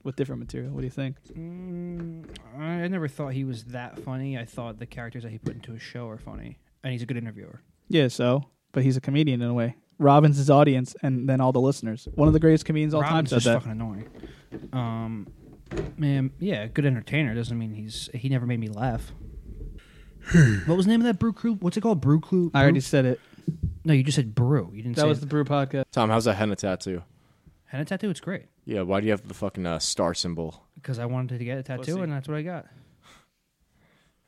with 0.03 0.15
different 0.15 0.39
material. 0.39 0.71
What 0.71 0.79
do 0.79 0.85
you 0.85 0.91
think? 0.91 1.17
Mm, 1.33 2.25
I 2.57 2.87
never 2.87 3.07
thought 3.09 3.33
he 3.33 3.43
was 3.43 3.65
that 3.65 3.99
funny. 3.99 4.37
I 4.37 4.45
thought 4.45 4.79
the 4.79 4.85
characters 4.85 5.23
that 5.23 5.31
he 5.31 5.37
put 5.37 5.55
into 5.55 5.73
his 5.73 5.81
show 5.81 6.07
are 6.07 6.17
funny, 6.17 6.57
and 6.83 6.91
he's 6.93 7.01
a 7.01 7.05
good 7.05 7.17
interviewer. 7.17 7.61
Yeah, 7.89 8.07
so, 8.07 8.43
but 8.71 8.83
he's 8.83 8.97
a 8.97 9.01
comedian 9.01 9.41
in 9.41 9.49
a 9.49 9.53
way. 9.53 9.75
Robbins 9.99 10.37
his 10.37 10.49
audience, 10.49 10.95
and 11.03 11.29
then 11.29 11.39
all 11.41 11.51
the 11.51 11.61
listeners. 11.61 12.07
One 12.15 12.27
of 12.27 12.33
the 12.33 12.39
greatest 12.39 12.65
comedians 12.65 12.93
of 12.93 12.97
all 12.97 13.03
time 13.03 13.13
Robin's 13.13 13.29
said 13.29 13.35
just 13.37 13.45
that. 13.45 13.53
fucking 13.59 13.71
annoying. 13.71 14.09
Um, 14.73 15.27
man, 15.97 16.31
yeah, 16.39 16.67
good 16.67 16.85
entertainer 16.85 17.33
doesn't 17.35 17.57
mean 17.57 17.73
he's 17.73 18.09
he 18.13 18.29
never 18.29 18.45
made 18.45 18.59
me 18.59 18.67
laugh. 18.69 19.11
what 20.65 20.75
was 20.77 20.85
the 20.85 20.91
name 20.91 21.01
of 21.01 21.05
that 21.05 21.19
brew 21.19 21.33
crew? 21.33 21.55
What's 21.55 21.77
it 21.77 21.81
called? 21.81 22.01
Brew 22.01 22.19
crew. 22.19 22.49
I 22.53 22.61
already 22.61 22.75
Brew? 22.75 22.81
said 22.81 23.05
it. 23.05 23.19
No, 23.83 23.93
you 23.93 24.03
just 24.03 24.15
said 24.15 24.33
brew. 24.33 24.71
You 24.73 24.81
didn't 24.81 24.95
say 24.95 25.01
That 25.01 25.05
say 25.05 25.09
was 25.09 25.19
the 25.19 25.25
Brew 25.25 25.43
podcast. 25.43 25.83
Tom, 25.91 26.09
how's 26.09 26.25
that 26.25 26.35
henna 26.35 26.55
tattoo? 26.55 27.03
henna 27.65 27.83
tattoo. 27.85 28.09
It's 28.09 28.19
great 28.21 28.45
Yeah, 28.65 28.81
why 28.83 28.99
do 29.01 29.05
you 29.07 29.11
have 29.11 29.27
the 29.27 29.33
fucking 29.33 29.65
uh, 29.65 29.79
star 29.79 30.13
symbol? 30.13 30.63
because 30.75 30.99
I 30.99 31.05
wanted 31.05 31.39
to 31.39 31.45
get 31.45 31.57
a 31.57 31.63
tattoo, 31.63 32.01
and 32.01 32.11
that's 32.11 32.27
what 32.27 32.37
I 32.37 32.41
got. 32.41 32.65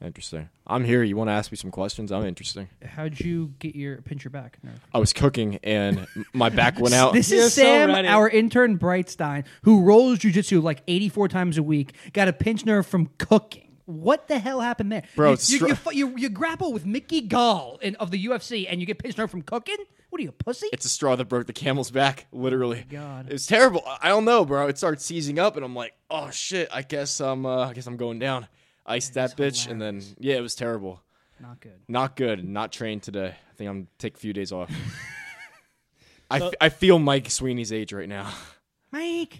Interesting. 0.04 0.50
I'm 0.68 0.84
here. 0.84 1.04
You 1.04 1.16
want 1.16 1.30
to 1.30 1.34
ask 1.34 1.52
me 1.52 1.56
some 1.56 1.72
questions? 1.72 2.12
I'm 2.12 2.26
interesting. 2.26 2.68
How'd 2.86 3.20
you 3.20 3.54
get 3.60 3.76
your 3.76 4.02
pinch 4.02 4.24
your 4.26 4.32
back 4.32 4.58
nerve? 4.62 4.80
I 4.94 4.98
was 5.00 5.14
cooking 5.14 5.58
and 5.64 6.06
my 6.34 6.50
back 6.50 6.80
went 6.80 6.94
out. 6.94 7.14
This 7.16 7.32
You're 7.32 7.44
is 7.44 7.54
so 7.54 7.62
Sam, 7.62 7.92
our 8.06 8.28
intern 8.30 8.78
Brightstein, 8.78 9.46
who 9.64 9.82
rolls 9.84 10.20
jujitsu 10.20 10.62
like 10.62 10.82
84 10.88 11.30
times 11.30 11.58
a 11.58 11.64
week, 11.64 11.94
got 12.14 12.28
a 12.28 12.34
pinch 12.34 12.66
nerve 12.66 12.86
from 12.86 13.10
cooking. 13.18 13.62
What 13.86 14.28
the 14.28 14.38
hell 14.40 14.60
happened 14.60 14.92
there? 14.92 15.04
Bro, 15.16 15.30
you, 15.30 15.34
it's 15.34 15.50
you, 15.52 15.68
you, 15.68 15.78
you, 15.94 16.18
you 16.18 16.30
grapple 16.30 16.74
with 16.74 16.86
Mickey 16.86 17.22
Gall 17.22 17.78
in, 17.82 17.96
of 17.96 18.12
the 18.12 18.26
UFC 18.26 18.66
and 18.70 18.82
you 18.82 18.86
get 18.86 18.98
pinch 19.00 19.18
nerve 19.18 19.32
from 19.32 19.44
cooking? 19.44 19.78
What 20.10 20.20
are 20.20 20.24
you, 20.24 20.30
a 20.30 20.44
pussy? 20.44 20.68
It's 20.74 20.86
a 20.86 20.90
straw 20.90 21.16
that 21.16 21.26
broke 21.26 21.46
the 21.48 21.54
camel's 21.54 21.92
back, 21.92 22.26
literally. 22.32 22.84
God. 22.90 23.28
It 23.28 23.34
was 23.34 23.46
terrible. 23.46 23.84
I- 23.86 23.98
I 24.02 24.08
don't 24.10 24.26
know, 24.26 24.44
bro. 24.44 24.68
It 24.68 24.78
started 24.78 25.02
seizing 25.02 25.40
up, 25.40 25.56
and 25.56 25.64
I'm 25.64 25.76
like, 25.76 25.94
oh 26.10 26.30
shit. 26.32 26.68
I 26.74 26.82
guess 26.82 27.20
I'm. 27.22 27.46
Uh, 27.46 27.70
I 27.70 27.74
guess 27.74 27.86
I'm 27.88 27.98
going 27.98 28.20
down. 28.20 28.48
Iced 28.86 29.16
that 29.16 29.36
bitch, 29.36 29.68
and 29.70 29.82
then 29.82 30.02
yeah, 30.20 30.36
it 30.36 30.42
was 30.42 30.56
terrible. 30.56 31.02
Not 31.40 31.60
good. 31.60 31.80
Not 31.88 32.16
good. 32.16 32.48
Not 32.48 32.72
trained 32.72 33.04
today. 33.04 33.30
I 33.30 33.54
think 33.56 33.70
I'm 33.70 33.76
gonna 33.82 33.88
take 33.98 34.16
a 34.16 34.20
few 34.20 34.32
days 34.34 34.52
off. 34.52 34.72
I, 36.32 36.40
f- 36.40 36.54
I 36.60 36.70
feel 36.70 36.98
Mike 36.98 37.30
Sweeney's 37.30 37.72
age 37.74 37.94
right 37.94 38.10
now. 38.10 38.34
Mike. 38.92 39.40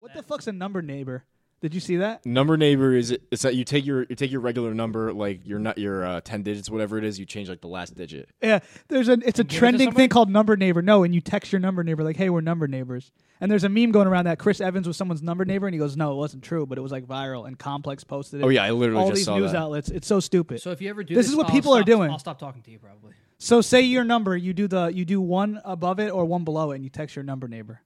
What 0.00 0.14
the 0.14 0.22
fuck's 0.22 0.46
a 0.46 0.52
number 0.52 0.82
neighbor? 0.82 1.24
Did 1.64 1.72
you 1.72 1.80
see 1.80 1.96
that? 1.96 2.26
Number 2.26 2.58
neighbor 2.58 2.94
is 2.94 3.10
it's 3.30 3.40
that 3.40 3.54
you 3.54 3.64
take 3.64 3.86
your 3.86 4.02
you 4.10 4.14
take 4.16 4.30
your 4.30 4.42
regular 4.42 4.74
number 4.74 5.14
like 5.14 5.46
your 5.46 5.58
not 5.58 5.78
your 5.78 6.04
uh, 6.04 6.20
ten 6.20 6.42
digits 6.42 6.68
whatever 6.68 6.98
it 6.98 7.04
is 7.04 7.18
you 7.18 7.24
change 7.24 7.48
like 7.48 7.62
the 7.62 7.68
last 7.68 7.94
digit. 7.94 8.28
Yeah, 8.42 8.58
there's 8.88 9.08
a 9.08 9.14
it's 9.14 9.38
a 9.38 9.44
give 9.44 9.46
it 9.46 9.48
to 9.48 9.56
trending 9.56 9.80
somebody? 9.86 10.02
thing 10.02 10.08
called 10.10 10.28
number 10.28 10.58
neighbor. 10.58 10.82
No, 10.82 11.04
and 11.04 11.14
you 11.14 11.22
text 11.22 11.52
your 11.52 11.60
number 11.60 11.82
neighbor 11.82 12.04
like, 12.04 12.16
"Hey, 12.16 12.28
we're 12.28 12.42
number 12.42 12.68
neighbors." 12.68 13.12
And 13.40 13.50
there's 13.50 13.64
a 13.64 13.70
meme 13.70 13.92
going 13.92 14.06
around 14.06 14.26
that 14.26 14.38
Chris 14.38 14.60
Evans 14.60 14.86
was 14.86 14.98
someone's 14.98 15.22
number 15.22 15.46
neighbor, 15.46 15.66
and 15.66 15.72
he 15.72 15.78
goes, 15.78 15.96
"No, 15.96 16.12
it 16.12 16.16
wasn't 16.16 16.44
true, 16.44 16.66
but 16.66 16.76
it 16.76 16.82
was 16.82 16.92
like 16.92 17.06
viral." 17.06 17.46
And 17.48 17.58
Complex 17.58 18.04
posted 18.04 18.42
it. 18.42 18.44
Oh 18.44 18.50
yeah, 18.50 18.62
I 18.64 18.70
literally 18.72 19.00
all 19.00 19.08
just 19.08 19.16
these 19.20 19.24
saw 19.24 19.38
news 19.38 19.52
that. 19.52 19.58
outlets. 19.62 19.88
It's 19.88 20.06
so 20.06 20.20
stupid. 20.20 20.60
So 20.60 20.70
if 20.70 20.82
you 20.82 20.90
ever 20.90 21.02
do 21.02 21.14
This 21.14 21.24
this, 21.24 21.30
is 21.30 21.36
what 21.36 21.46
I'll 21.46 21.52
people 21.52 21.72
are 21.72 21.78
stop- 21.78 21.86
doing. 21.86 22.10
I'll 22.10 22.18
stop 22.18 22.38
talking 22.38 22.60
to 22.60 22.70
you 22.70 22.78
probably. 22.78 23.14
So 23.38 23.62
say 23.62 23.80
your 23.80 24.04
number, 24.04 24.36
you 24.36 24.52
do 24.52 24.68
the 24.68 24.88
you 24.88 25.06
do 25.06 25.18
one 25.18 25.62
above 25.64 25.98
it 25.98 26.10
or 26.10 26.26
one 26.26 26.44
below 26.44 26.72
it, 26.72 26.74
and 26.74 26.84
you 26.84 26.90
text 26.90 27.16
your 27.16 27.22
number 27.22 27.48
neighbor. 27.48 27.80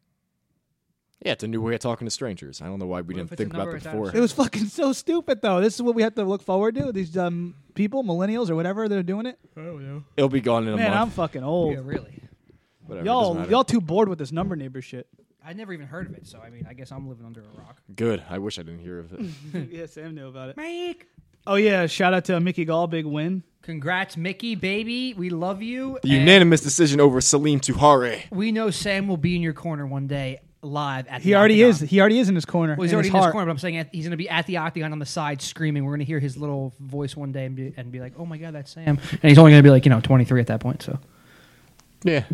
Yeah, 1.24 1.33
it's 1.33 1.42
a 1.42 1.48
new 1.48 1.61
way 1.61 1.74
of 1.74 1.81
talking 1.81 2.07
to 2.07 2.11
strangers. 2.11 2.62
I 2.62 2.66
don't 2.66 2.78
know 2.78 2.87
why 2.87 3.00
we 3.00 3.14
What 3.14 3.16
didn't 3.16 3.26
if 3.28 3.33
it's 3.33 3.40
a 3.40 3.44
think 3.44 3.54
about 3.54 3.59
number 3.64 3.70
it 3.72 3.74
without 3.81 3.92
before. 3.92 4.16
It 4.16 4.20
was 4.20 4.33
fucking 4.33 4.66
so 4.66 4.92
stupid 4.92 5.42
though. 5.42 5.61
This 5.61 5.74
is 5.74 5.83
what 5.83 5.94
we 5.96 6.02
have 6.02 6.14
to 6.14 6.24
look 6.24 6.42
forward 6.42 6.76
to. 6.76 6.92
These 6.92 7.16
um 7.16 7.54
people, 7.74 8.04
millennials 8.04 8.50
or 8.50 8.54
whatever, 8.54 8.88
they're 8.88 9.02
doing 9.02 9.26
it. 9.26 9.38
Oh 9.57 10.02
It'll 10.16 10.28
be 10.28 10.40
gone 10.40 10.62
in 10.62 10.68
a 10.68 10.72
month. 10.72 10.83
Man, 10.83 10.92
I'm 10.92 10.98
month. 11.00 11.14
fucking 11.14 11.42
old. 11.42 11.72
Yeah, 11.74 11.81
really. 11.83 12.22
Whatever, 12.87 13.04
it 13.04 13.04
doesn't 13.04 13.07
Y'all, 13.07 13.35
matter. 13.35 13.50
y'all 13.50 13.64
too 13.64 13.81
bored 13.81 14.09
with 14.09 14.18
this 14.18 14.33
number 14.33 14.54
neighbor 14.54 14.81
shit. 14.81 15.09
I 15.44 15.52
never 15.54 15.72
even 15.72 15.87
heard 15.87 16.07
of 16.07 16.14
it, 16.14 16.26
so 16.26 16.38
I 16.40 16.50
mean, 16.50 16.66
I 16.68 16.74
guess 16.74 16.92
I'm 16.92 17.09
living 17.09 17.26
under 17.26 17.40
a 17.40 17.59
rock. 17.59 17.81
Good. 17.94 18.22
I 18.28 18.38
wish 18.38 18.59
I 18.59 18.62
didn't 18.62 18.81
hear 18.81 19.00
of 19.00 19.12
it. 19.12 19.20
yeah, 19.70 19.87
Sam 19.87 20.14
knew 20.14 20.28
about 20.28 20.50
it. 20.50 20.57
Mike. 20.57 21.09
Oh 21.46 21.57
yeah, 21.57 21.87
shout 21.87 22.14
out 22.14 22.26
to 22.26 22.38
Mickey 22.38 22.64
Gall, 22.64 22.87
big 22.87 23.07
win. 23.07 23.42
Congrats, 23.62 24.16
Mickey, 24.16 24.54
baby. 24.54 25.14
We 25.14 25.31
love 25.31 25.62
you. 25.62 25.98
The 26.02 26.11
and 26.11 26.20
unanimous 26.20 26.61
decision 26.61 27.00
over 27.00 27.20
Salim 27.20 27.61
Touahri. 27.61 28.31
We 28.31 28.52
know 28.52 28.70
Sam 28.70 29.09
will 29.09 29.16
be 29.16 29.35
in 29.35 29.42
your 29.42 29.52
corner 29.52 29.87
one 29.87 30.07
day 30.07 30.40
live 30.62 31.06
at 31.08 31.22
He 31.22 31.30
the 31.30 31.36
already 31.36 31.62
Octagon. 31.62 31.84
is. 31.84 31.90
He 31.90 32.00
already 32.00 32.18
is 32.18 32.28
in 32.28 32.34
his 32.34 32.44
corner. 32.44 32.74
Well, 32.76 32.82
he's 32.84 32.92
in 32.92 32.96
already 32.96 33.08
his 33.08 33.14
in 33.14 33.16
his 33.18 33.22
heart. 33.24 33.32
corner, 33.32 33.46
but 33.46 33.52
I'm 33.52 33.58
saying 33.58 33.76
at, 33.76 33.88
he's 33.92 34.04
going 34.04 34.10
to 34.12 34.16
be 34.16 34.28
at 34.28 34.46
the 34.46 34.56
octagon 34.58 34.92
on 34.92 34.98
the 34.98 35.06
side 35.06 35.40
screaming. 35.42 35.84
We're 35.84 35.92
going 35.92 36.00
to 36.00 36.04
hear 36.04 36.18
his 36.20 36.36
little 36.36 36.74
voice 36.80 37.16
one 37.16 37.32
day 37.32 37.44
and 37.46 37.54
be, 37.56 37.72
and 37.76 37.92
be 37.92 38.00
like, 38.00 38.14
"Oh 38.18 38.26
my 38.26 38.38
god, 38.38 38.54
that's 38.54 38.72
Sam!" 38.72 38.98
And 39.12 39.20
he's 39.22 39.38
only 39.38 39.52
going 39.52 39.62
to 39.62 39.66
be 39.66 39.70
like 39.70 39.84
you 39.84 39.90
know 39.90 40.00
23 40.00 40.40
at 40.40 40.46
that 40.48 40.60
point. 40.60 40.82
So, 40.82 40.98
Yeah. 42.04 42.24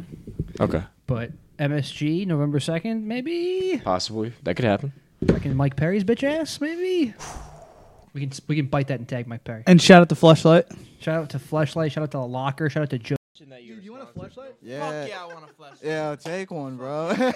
Okay. 0.60 0.82
but 1.06 1.30
MSG 1.58 2.26
November 2.26 2.58
2nd, 2.58 3.02
maybe 3.02 3.80
Possibly. 3.84 4.32
That 4.42 4.54
could 4.56 4.64
happen. 4.64 4.92
fucking 5.26 5.54
Mike 5.54 5.76
Perry's 5.76 6.02
bitch 6.04 6.22
ass, 6.24 6.60
maybe. 6.60 7.14
We 8.12 8.20
can 8.22 8.32
we 8.48 8.56
can 8.56 8.66
bite 8.66 8.88
that 8.88 9.00
and 9.00 9.08
tag 9.08 9.26
Mike 9.26 9.44
Perry. 9.44 9.64
And 9.66 9.80
shout 9.82 10.00
out 10.02 10.08
to 10.08 10.14
Fleshlight. 10.14 10.64
Shout 11.00 11.22
out 11.22 11.30
to 11.30 11.38
Fleshlight. 11.38 11.90
Shout 11.92 12.02
out 12.04 12.10
to 12.12 12.18
the 12.18 12.26
Locker. 12.26 12.70
Shout 12.70 12.84
out 12.84 12.90
to 12.90 12.98
Joe. 12.98 13.16
You 14.14 14.21
want 14.21 14.31
a 14.31 14.35
flashlight? 14.35 14.55
Yeah. 14.62 15.07
yeah, 15.07 15.23
I 15.23 15.27
want 15.27 15.51
a 15.51 15.55
flash. 15.55 15.77
Yeah, 15.83 16.17
take 16.17 16.51
one, 16.51 16.77
bro. 16.77 17.14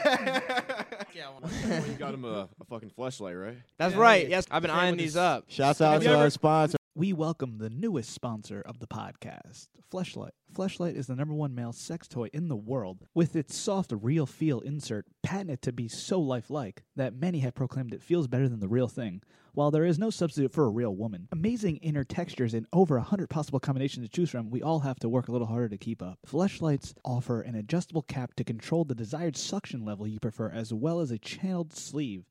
Yeah, 1.15 1.29
I 1.29 1.31
want 1.31 1.89
you 1.89 1.95
got 1.95 2.15
him 2.15 2.25
a, 2.25 2.49
a 2.61 2.65
fucking 2.69 2.91
flashlight, 2.91 3.37
right? 3.37 3.57
That's 3.77 3.95
right. 3.95 4.29
Yes, 4.29 4.47
I've 4.51 4.63
been 4.63 4.71
eyeing 4.71 4.97
these 4.97 5.17
up. 5.17 5.45
Shouts 5.49 5.81
out 5.81 5.95
Have 5.95 6.03
to 6.03 6.11
you 6.11 6.15
our 6.15 6.31
sponsor. 6.31 6.78
We 6.99 7.13
welcome 7.13 7.59
the 7.59 7.71
newest 7.71 8.11
sponsor 8.11 8.61
of 8.61 8.81
the 8.81 8.89
podcast, 8.89 9.69
Fleshlight. 9.89 10.33
Fleshlight 10.53 10.97
is 10.97 11.07
the 11.07 11.15
number 11.15 11.33
one 11.33 11.55
male 11.55 11.73
sex 11.73 12.09
toy 12.09 12.29
in 12.33 12.49
the 12.49 12.57
world, 12.57 13.07
with 13.15 13.37
its 13.37 13.57
soft, 13.57 13.93
real 13.95 14.27
feel 14.27 14.59
insert 14.59 15.07
patented 15.23 15.63
to 15.63 15.73
be 15.73 15.87
so 15.87 16.19
lifelike 16.19 16.83
that 16.97 17.15
many 17.15 17.39
have 17.39 17.55
proclaimed 17.55 17.95
it 17.95 18.03
feels 18.03 18.27
better 18.27 18.49
than 18.49 18.59
the 18.59 18.67
real 18.67 18.89
thing. 18.89 19.23
While 19.53 19.71
there 19.71 19.85
is 19.85 19.97
no 19.97 20.11
substitute 20.11 20.53
for 20.53 20.65
a 20.65 20.71
real 20.71 20.97
woman, 20.97 21.29
amazing 21.31 21.77
inner 21.77 22.03
textures 22.03 22.53
and 22.53 22.67
over 22.73 22.97
a 22.97 23.03
hundred 23.03 23.31
possible 23.31 23.61
combinations 23.61 24.05
to 24.05 24.11
choose 24.11 24.31
from, 24.31 24.51
we 24.51 24.61
all 24.61 24.81
have 24.81 24.99
to 24.99 25.09
work 25.09 25.29
a 25.29 25.33
little 25.33 25.47
harder 25.47 25.69
to 25.69 25.79
keep 25.79 26.03
up. 26.03 26.19
Fleshlights 26.27 26.95
offer 27.05 27.43
an 27.43 27.55
adjustable 27.55 28.03
cap 28.03 28.35
to 28.35 28.43
control 28.43 28.85
the 28.85 28.97
desired 28.97 29.37
suction 29.37 29.85
level 29.85 30.09
you 30.09 30.19
prefer, 30.19 30.51
as 30.51 30.75
well 30.75 30.99
as 30.99 31.13
a 31.13 31.19
channeled 31.19 31.73
sleeve 31.73 32.25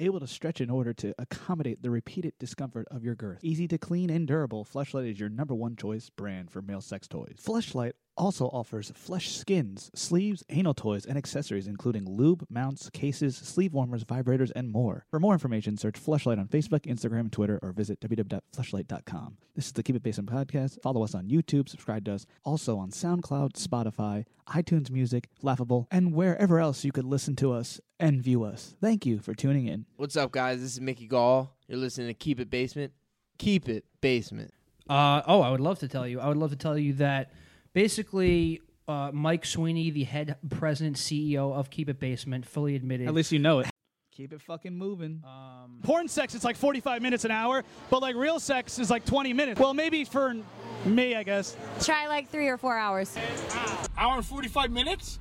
able 0.00 0.20
to 0.20 0.26
stretch 0.26 0.60
in 0.60 0.70
order 0.70 0.92
to 0.94 1.14
accommodate 1.18 1.82
the 1.82 1.90
repeated 1.90 2.34
discomfort 2.38 2.88
of 2.90 3.04
your 3.04 3.14
girth. 3.14 3.40
Easy 3.42 3.68
to 3.68 3.78
clean 3.78 4.10
and 4.10 4.26
durable, 4.26 4.64
Fleshlight 4.64 5.10
is 5.10 5.20
your 5.20 5.28
number 5.28 5.54
one 5.54 5.76
choice 5.76 6.10
brand 6.10 6.50
for 6.50 6.62
male 6.62 6.80
sex 6.80 7.06
toys. 7.06 7.38
Fleshlight 7.44 7.92
also 8.16 8.46
offers 8.48 8.92
flesh 8.94 9.30
skins, 9.34 9.90
sleeves, 9.94 10.44
anal 10.50 10.74
toys, 10.74 11.06
and 11.06 11.16
accessories 11.16 11.66
including 11.66 12.04
lube, 12.08 12.44
mounts, 12.50 12.90
cases, 12.90 13.36
sleeve 13.36 13.72
warmers, 13.72 14.04
vibrators, 14.04 14.50
and 14.54 14.70
more. 14.70 15.06
For 15.10 15.18
more 15.20 15.32
information, 15.32 15.76
search 15.76 15.94
Fleshlight 15.94 16.38
on 16.38 16.48
Facebook, 16.48 16.80
Instagram, 16.86 17.20
and 17.20 17.32
Twitter, 17.32 17.58
or 17.62 17.72
visit 17.72 18.00
www.fleshlight.com. 18.00 19.36
This 19.54 19.66
is 19.66 19.72
the 19.72 19.82
Keep 19.82 19.96
It 19.96 20.02
Basement 20.02 20.30
podcast. 20.30 20.80
Follow 20.82 21.02
us 21.02 21.14
on 21.14 21.28
YouTube, 21.28 21.68
subscribe 21.68 22.04
to 22.06 22.14
us, 22.14 22.26
also 22.44 22.78
on 22.78 22.90
SoundCloud, 22.90 23.52
Spotify, 23.52 24.24
iTunes 24.48 24.90
Music, 24.90 25.28
Laughable, 25.42 25.86
and 25.90 26.12
wherever 26.12 26.58
else 26.58 26.84
you 26.84 26.92
could 26.92 27.04
listen 27.04 27.36
to 27.36 27.52
us 27.52 27.80
and 27.98 28.22
view 28.22 28.44
us. 28.44 28.74
Thank 28.80 29.06
you 29.06 29.18
for 29.20 29.34
tuning 29.34 29.66
in. 29.66 29.86
What's 29.96 30.16
up, 30.16 30.32
guys? 30.32 30.60
This 30.60 30.72
is 30.72 30.80
Mickey 30.80 31.06
Gall. 31.06 31.54
You're 31.68 31.78
listening 31.78 32.08
to 32.08 32.14
Keep 32.14 32.40
It 32.40 32.50
Basement. 32.50 32.92
Keep 33.38 33.68
It 33.68 33.84
Basement. 34.00 34.52
Uh, 34.88 35.22
oh, 35.26 35.40
I 35.40 35.50
would 35.50 35.60
love 35.60 35.78
to 35.80 35.88
tell 35.88 36.06
you. 36.06 36.18
I 36.20 36.28
would 36.28 36.36
love 36.36 36.50
to 36.50 36.56
tell 36.56 36.76
you 36.76 36.94
that 36.94 37.30
basically 37.72 38.60
uh, 38.88 39.10
Mike 39.12 39.44
Sweeney, 39.44 39.90
the 39.90 40.04
head 40.04 40.36
president 40.50 40.96
CEO 40.96 41.54
of 41.54 41.70
Keep 41.70 41.88
It 41.88 42.00
Basement, 42.00 42.46
fully 42.46 42.74
admitted. 42.76 43.06
At 43.08 43.14
least 43.14 43.32
you 43.32 43.38
know 43.38 43.60
it. 43.60 43.66
Keep 44.12 44.32
it 44.32 44.42
fucking 44.42 44.76
moving. 44.76 45.22
um, 45.24 45.78
Porn 45.82 46.06
sex 46.08 46.34
it's 46.34 46.44
like 46.44 46.56
45 46.56 47.00
minutes 47.00 47.24
an 47.24 47.30
hour, 47.30 47.64
but 47.88 48.02
like 48.02 48.16
real 48.16 48.38
sex 48.38 48.78
is 48.78 48.90
like 48.90 49.06
20 49.06 49.32
minutes. 49.32 49.58
Well, 49.60 49.72
maybe 49.72 50.04
for 50.04 50.34
me, 50.84 51.14
I 51.14 51.22
guess. 51.22 51.56
Try 51.80 52.06
like 52.06 52.28
three 52.28 52.48
or 52.48 52.58
four 52.58 52.76
hours. 52.76 53.16
Hour 53.96 54.16
and 54.16 54.26
45 54.26 54.70
minutes? 54.70 55.18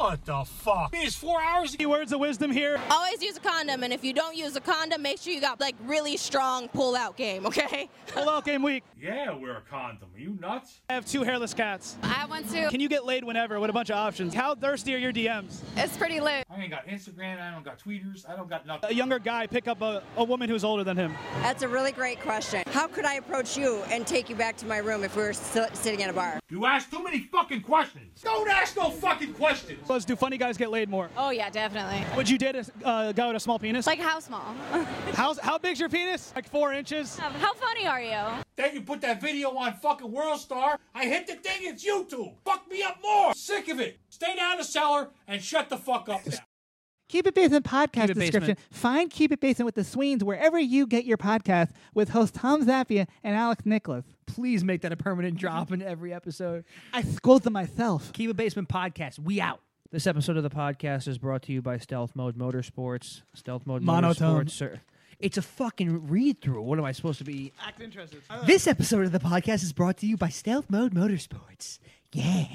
What 0.00 0.24
the 0.24 0.44
fuck? 0.44 0.94
It's 0.94 1.14
four 1.14 1.42
hours? 1.42 1.74
Any 1.74 1.84
words 1.84 2.10
of 2.14 2.20
wisdom 2.20 2.50
here? 2.50 2.80
Always 2.88 3.20
use 3.22 3.36
a 3.36 3.40
condom, 3.40 3.82
and 3.82 3.92
if 3.92 4.02
you 4.02 4.14
don't 4.14 4.34
use 4.34 4.56
a 4.56 4.60
condom, 4.60 5.02
make 5.02 5.20
sure 5.20 5.30
you 5.30 5.42
got 5.42 5.60
like 5.60 5.76
really 5.84 6.16
strong 6.16 6.68
pull-out 6.68 7.18
game. 7.18 7.44
Okay. 7.44 7.90
Pull 8.06 8.26
out 8.28 8.46
game 8.46 8.62
week. 8.62 8.82
Yeah, 8.98 9.30
wear 9.32 9.58
a 9.58 9.60
condom. 9.60 10.08
Are 10.14 10.18
you 10.18 10.38
nuts? 10.40 10.80
I 10.88 10.94
have 10.94 11.04
two 11.04 11.22
hairless 11.22 11.52
cats. 11.52 11.96
I 12.02 12.24
want 12.26 12.48
to. 12.50 12.70
Can 12.70 12.80
you 12.80 12.88
get 12.88 13.04
laid 13.04 13.24
whenever 13.24 13.60
with 13.60 13.68
a 13.68 13.72
bunch 13.74 13.90
of 13.90 13.96
options? 13.96 14.32
How 14.32 14.54
thirsty 14.54 14.94
are 14.94 14.98
your 14.98 15.12
DMs? 15.12 15.60
It's 15.76 15.96
pretty 15.98 16.18
lit. 16.18 16.46
I 16.50 16.60
ain't 16.62 16.70
got 16.70 16.86
Instagram. 16.86 17.38
I 17.40 17.50
don't 17.50 17.64
got 17.64 17.78
tweeters. 17.78 18.28
I 18.28 18.36
don't 18.36 18.48
got 18.48 18.66
nothing. 18.66 18.90
A 18.90 18.94
younger 18.94 19.18
guy 19.18 19.46
pick 19.46 19.68
up 19.68 19.82
a, 19.82 20.02
a 20.16 20.24
woman 20.24 20.48
who's 20.48 20.64
older 20.64 20.82
than 20.82 20.96
him. 20.96 21.14
That's 21.42 21.62
a 21.62 21.68
really 21.68 21.92
great 21.92 22.20
question. 22.20 22.62
How 22.72 22.86
could 22.88 23.04
I 23.04 23.14
approach 23.14 23.56
you 23.56 23.82
and 23.90 24.06
take 24.06 24.30
you 24.30 24.34
back 24.36 24.56
to 24.58 24.66
my 24.66 24.78
room 24.78 25.04
if 25.04 25.14
we 25.14 25.22
were 25.22 25.34
si- 25.34 25.60
sitting 25.74 26.02
at 26.02 26.08
a 26.10 26.14
bar? 26.14 26.40
You 26.48 26.64
ask 26.66 26.90
too 26.90 27.02
many 27.02 27.20
fucking 27.20 27.60
questions. 27.62 28.22
Don't 28.22 28.48
ask 28.48 28.76
no 28.76 28.90
fucking 28.90 29.34
questions. 29.34 29.78
Let's 29.94 30.04
do 30.04 30.14
funny 30.14 30.38
guys 30.38 30.56
get 30.56 30.70
laid 30.70 30.88
more. 30.88 31.10
Oh 31.16 31.30
yeah, 31.30 31.50
definitely. 31.50 32.04
Would 32.16 32.28
you 32.28 32.38
date 32.38 32.54
a 32.54 32.64
uh, 32.84 33.12
guy 33.12 33.26
with 33.26 33.36
a 33.36 33.40
small 33.40 33.58
penis? 33.58 33.86
Like 33.88 33.98
how 33.98 34.20
small? 34.20 34.54
how, 35.14 35.34
how 35.42 35.58
big's 35.58 35.80
your 35.80 35.88
penis? 35.88 36.32
Like 36.36 36.48
four 36.48 36.72
inches? 36.72 37.18
how 37.18 37.54
funny 37.54 37.86
are 37.86 38.00
you? 38.00 38.42
Then 38.54 38.74
you 38.74 38.82
put 38.82 39.00
that 39.00 39.20
video 39.20 39.50
on 39.56 39.74
fucking 39.74 40.10
World 40.10 40.38
Star. 40.38 40.78
I 40.94 41.06
hit 41.06 41.26
the 41.26 41.34
thing. 41.34 41.62
It's 41.62 41.84
YouTube. 41.84 42.34
Fuck 42.44 42.70
me 42.70 42.82
up 42.82 42.98
more. 43.02 43.34
Sick 43.34 43.68
of 43.68 43.80
it. 43.80 43.98
Stay 44.10 44.36
down 44.36 44.58
the 44.58 44.64
cellar 44.64 45.08
and 45.26 45.42
shut 45.42 45.68
the 45.68 45.76
fuck 45.76 46.08
up 46.08 46.24
now. 46.24 46.38
Keep 47.08 47.26
It 47.26 47.34
Basement 47.34 47.64
podcast 47.64 47.92
Keep 47.92 48.10
It 48.10 48.14
description. 48.14 48.40
Basement. 48.54 48.58
Find 48.70 49.10
Keep 49.10 49.32
It 49.32 49.40
Basement 49.40 49.66
with 49.66 49.74
the 49.74 49.82
Sweens 49.82 50.22
wherever 50.22 50.60
you 50.60 50.86
get 50.86 51.04
your 51.04 51.16
podcast 51.18 51.70
with 51.92 52.10
host 52.10 52.34
Tom 52.34 52.64
Zappia 52.64 53.08
and 53.24 53.34
Alex 53.34 53.66
Nicholas. 53.66 54.04
please 54.26 54.62
make 54.62 54.82
that 54.82 54.92
a 54.92 54.96
permanent 54.96 55.36
drop 55.36 55.72
in 55.72 55.82
every 55.82 56.14
episode. 56.14 56.64
I 56.92 57.02
scold 57.02 57.42
them 57.42 57.54
myself. 57.54 58.12
Keep 58.12 58.30
a 58.30 58.34
Basement 58.34 58.68
podcast. 58.68 59.18
We 59.18 59.40
out. 59.40 59.60
This 59.92 60.06
episode 60.06 60.36
of 60.36 60.44
the 60.44 60.50
podcast 60.50 61.08
is 61.08 61.18
brought 61.18 61.42
to 61.42 61.52
you 61.52 61.60
by 61.62 61.78
Stealth 61.78 62.14
Mode 62.14 62.38
Motorsports. 62.38 63.22
Stealth 63.34 63.66
Mode 63.66 63.82
Monotone. 63.82 64.46
Motorsports. 64.46 64.50
Sir. 64.50 64.80
It's 65.18 65.36
a 65.36 65.42
fucking 65.42 66.06
read 66.06 66.40
through. 66.40 66.62
What 66.62 66.78
am 66.78 66.84
I 66.84 66.92
supposed 66.92 67.18
to 67.18 67.24
be? 67.24 67.52
Act 67.60 67.80
interested. 67.80 68.22
This 68.46 68.68
episode 68.68 69.06
of 69.06 69.10
the 69.10 69.18
podcast 69.18 69.64
is 69.64 69.72
brought 69.72 69.96
to 69.96 70.06
you 70.06 70.16
by 70.16 70.28
Stealth 70.28 70.70
Mode 70.70 70.94
Motorsports. 70.94 71.80
Yeah. 72.12 72.46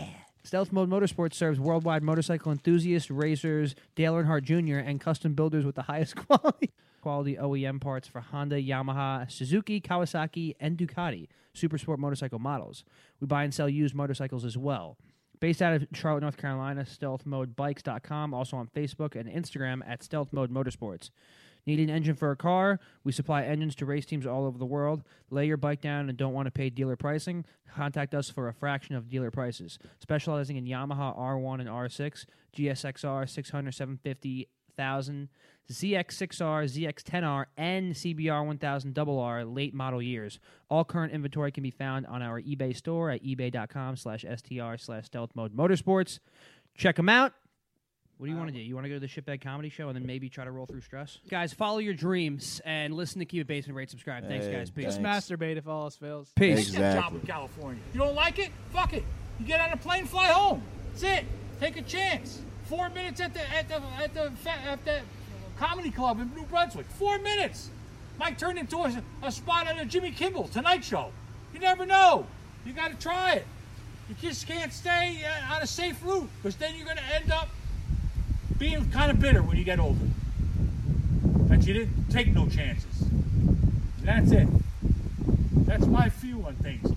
Stealth 0.46 0.72
Mode 0.72 0.90
Motorsports 0.90 1.34
serves 1.34 1.60
worldwide 1.60 2.04
motorcycle 2.04 2.54
enthusiasts, 2.54 3.12
racers, 3.12 3.76
Dale 3.96 4.14
Earnhardt 4.14 4.44
Jr., 4.44 4.78
and 4.78 5.02
custom 5.02 5.34
builders 5.34 5.66
with 5.66 5.76
the 5.76 5.82
highest 5.82 6.16
quality 6.28 6.72
quality 7.02 7.36
OEM 7.36 7.82
parts 7.82 8.08
for 8.08 8.22
Honda, 8.22 8.62
Yamaha, 8.62 9.30
Suzuki, 9.30 9.82
Kawasaki, 9.82 10.56
and 10.62 10.78
Ducati 10.78 11.28
super 11.54 11.78
sport 11.78 12.00
motorcycle 12.00 12.40
models. 12.40 12.84
We 13.20 13.28
buy 13.28 13.44
and 13.44 13.54
sell 13.54 13.70
used 13.70 13.96
motorcycles 13.96 14.46
as 14.46 14.58
well. 14.58 14.98
Based 15.40 15.62
out 15.62 15.74
of 15.74 15.88
Charlotte, 15.94 16.22
North 16.22 16.38
Carolina, 16.38 16.84
stealthmodebikes.com, 16.84 18.34
also 18.34 18.58
on 18.58 18.68
Facebook 18.68 19.16
and 19.16 19.30
Instagram 19.30 19.82
at 19.88 20.04
Stealth 20.04 20.32
Mode 20.32 20.52
Motorsports. 20.52 21.10
Need 21.66 21.80
an 21.80 21.90
engine 21.90 22.16
for 22.16 22.30
a 22.30 22.36
car? 22.36 22.80
We 23.04 23.12
supply 23.12 23.44
engines 23.44 23.76
to 23.76 23.86
race 23.86 24.06
teams 24.06 24.28
all 24.28 24.46
over 24.46 24.58
the 24.58 24.66
world. 24.66 25.04
Lay 25.32 25.48
your 25.48 25.58
bike 25.58 25.82
down 25.82 26.10
and 26.10 26.18
don't 26.18 26.34
want 26.34 26.46
to 26.46 26.52
pay 26.52 26.70
dealer 26.70 26.96
pricing? 26.96 27.44
Contact 27.74 28.14
us 28.14 28.30
for 28.30 28.48
a 28.48 28.54
fraction 28.54 28.96
of 28.96 29.10
dealer 29.10 29.32
prices. 29.32 29.80
Specializing 30.00 30.58
in 30.58 30.66
Yamaha 30.66 31.18
R1 31.18 31.62
and 31.62 31.70
R6, 31.70 32.26
GSXR 32.56 33.28
600, 33.28 33.72
750, 33.74 34.48
1000, 34.78 35.30
ZX6R, 35.72 36.66
ZX10R, 36.94 37.46
and 37.58 37.94
CBR 37.94 38.60
1000RR 38.60 39.56
late 39.56 39.74
model 39.74 40.02
years. 40.02 40.40
All 40.70 40.84
current 40.86 41.12
inventory 41.14 41.52
can 41.52 41.64
be 41.64 41.72
found 41.72 42.06
on 42.08 42.22
our 42.22 42.42
eBay 42.42 42.76
store 42.76 43.10
at 43.12 43.24
ebay.com 43.24 43.96
slash 43.98 44.26
str 44.36 44.76
slash 44.78 45.06
stealth 45.06 45.32
mode 45.36 45.56
motorsports. 45.56 46.20
Check 46.76 46.96
them 46.98 47.10
out. 47.10 47.34
What 48.18 48.28
do 48.28 48.32
you 48.32 48.38
want 48.38 48.50
to 48.50 48.54
do? 48.56 48.62
You 48.62 48.76
want 48.76 48.86
to 48.86 48.90
go 48.90 48.96
to 48.96 49.00
the 49.02 49.08
Shitbag 49.08 49.42
Comedy 49.42 49.68
Show 49.68 49.90
and 49.90 49.96
then 49.96 50.06
maybe 50.06 50.30
try 50.30 50.46
to 50.46 50.52
roll 50.52 50.66
through 50.66 50.80
stress? 50.82 51.20
Guys, 51.30 51.52
follow 51.52 51.80
your 51.80 51.94
dreams 51.94 52.62
and 52.64 52.94
listen 52.94 53.20
to 53.20 53.26
Keep 53.26 53.42
It 53.42 53.48
Basement, 53.48 53.76
rate, 53.76 53.90
subscribe. 53.90 54.26
Thanks, 54.26 54.46
Hey, 54.46 54.54
guys. 54.54 54.70
Peace. 54.72 54.86
Just 54.86 55.02
Thanks. 55.02 55.28
masturbate 55.30 55.58
if 55.58 55.68
all 55.68 55.84
else 55.84 55.98
fails. 55.98 56.32
Peace. 56.34 56.68
Take 56.72 56.76
that 56.80 56.94
job 56.94 57.14
Exactly. 57.14 57.20
in 57.20 57.26
California. 57.28 57.82
You 57.94 58.00
don't 58.00 58.16
like 58.16 58.40
it? 58.40 58.52
Fuck 58.72 58.94
it. 58.94 59.04
You 59.40 59.46
get 59.46 59.60
on 59.60 59.72
a 59.74 59.78
plane, 59.78 60.06
fly 60.06 60.28
home. 60.28 60.62
That's 60.92 61.04
it. 61.04 61.26
Take 61.60 61.76
a 61.76 61.82
chance. 61.82 62.42
Four 62.66 62.90
minutes 62.90 63.22
at 63.22 63.34
the 63.34 63.42
at 63.54 63.70
the 63.70 63.82
at 63.98 64.14
the 64.14 64.32
at 64.50 64.86
the 64.86 65.02
comedy 65.58 65.92
club 65.92 66.20
in 66.20 66.34
New 66.36 66.44
Brunswick. 66.44 66.88
Four 66.88 67.20
minutes. 67.20 67.70
Might 68.18 68.40
turn 68.40 68.58
into 68.58 68.78
a, 68.78 69.04
a 69.24 69.32
spot 69.32 69.68
on 69.68 69.78
a 69.78 69.86
Jimmy 69.86 70.12
Kimmel 70.12 70.48
Tonight 70.48 70.84
Show. 70.84 71.12
You 71.54 71.60
never 71.60 71.86
know. 71.86 72.26
You 72.66 72.74
got 72.74 72.92
to 72.92 72.98
try 72.98 73.34
it. 73.34 73.46
You 74.10 74.16
just 74.22 74.48
can't 74.48 74.72
stay 74.72 75.22
uh, 75.26 75.56
on 75.56 75.62
a 75.62 75.68
safe 75.68 76.02
route 76.04 76.30
because 76.38 76.56
then 76.56 76.76
you're 76.76 76.86
going 76.86 76.98
to 76.98 77.16
end 77.16 77.32
up 77.32 77.50
being 78.58 78.90
kind 78.90 79.12
of 79.12 79.20
bitter 79.20 79.42
when 79.42 79.58
you 79.58 79.64
get 79.64 79.80
older. 79.80 80.08
That 81.48 81.68
you 81.68 81.74
didn't 81.74 82.10
take 82.10 82.34
no 82.34 82.48
chances. 82.48 83.06
That's 84.02 84.32
it. 84.32 84.48
That's 85.66 85.86
my 85.86 86.10
view 86.10 86.44
on 86.46 86.56
things. 86.56 86.96